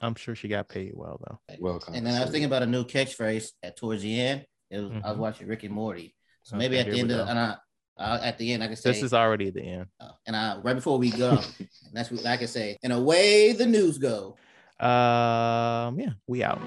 I'm 0.00 0.14
sure 0.14 0.34
she 0.34 0.48
got 0.48 0.68
paid 0.68 0.92
well 0.94 1.20
though. 1.26 1.56
Well, 1.60 1.82
And 1.92 2.06
then 2.06 2.14
I 2.14 2.20
was 2.20 2.30
thinking 2.30 2.46
about 2.46 2.62
a 2.62 2.66
new 2.66 2.84
catchphrase 2.84 3.50
at 3.62 3.76
towards 3.76 4.02
the 4.02 4.18
end. 4.20 4.46
It 4.70 4.78
was 4.80 4.90
I 5.04 5.10
was 5.10 5.18
watching 5.18 5.46
Rick 5.46 5.64
and 5.64 5.74
Morty. 5.74 6.14
So 6.44 6.56
maybe 6.56 6.78
at 6.78 6.90
the 6.90 7.00
end 7.00 7.10
of 7.10 7.26
and 7.28 7.38
I, 7.38 7.56
uh, 7.98 8.20
at 8.22 8.38
the 8.38 8.52
end 8.52 8.62
I 8.62 8.66
can 8.68 8.76
say 8.76 8.90
This 8.92 9.02
is 9.02 9.14
already 9.14 9.50
the 9.50 9.62
end. 9.62 9.86
uh, 9.98 10.10
and 10.26 10.36
I 10.36 10.58
right 10.58 10.74
before 10.74 10.98
we 10.98 11.10
go, 11.10 11.30
and 11.30 11.68
that's 11.92 12.10
what 12.10 12.24
I 12.26 12.36
can 12.36 12.48
say. 12.48 12.76
And 12.82 12.92
away 12.92 13.52
the 13.52 13.66
news 13.66 13.98
go. 13.98 14.36
Um, 14.78 15.98
yeah, 15.98 16.12
we 16.26 16.42
out. 16.44 16.60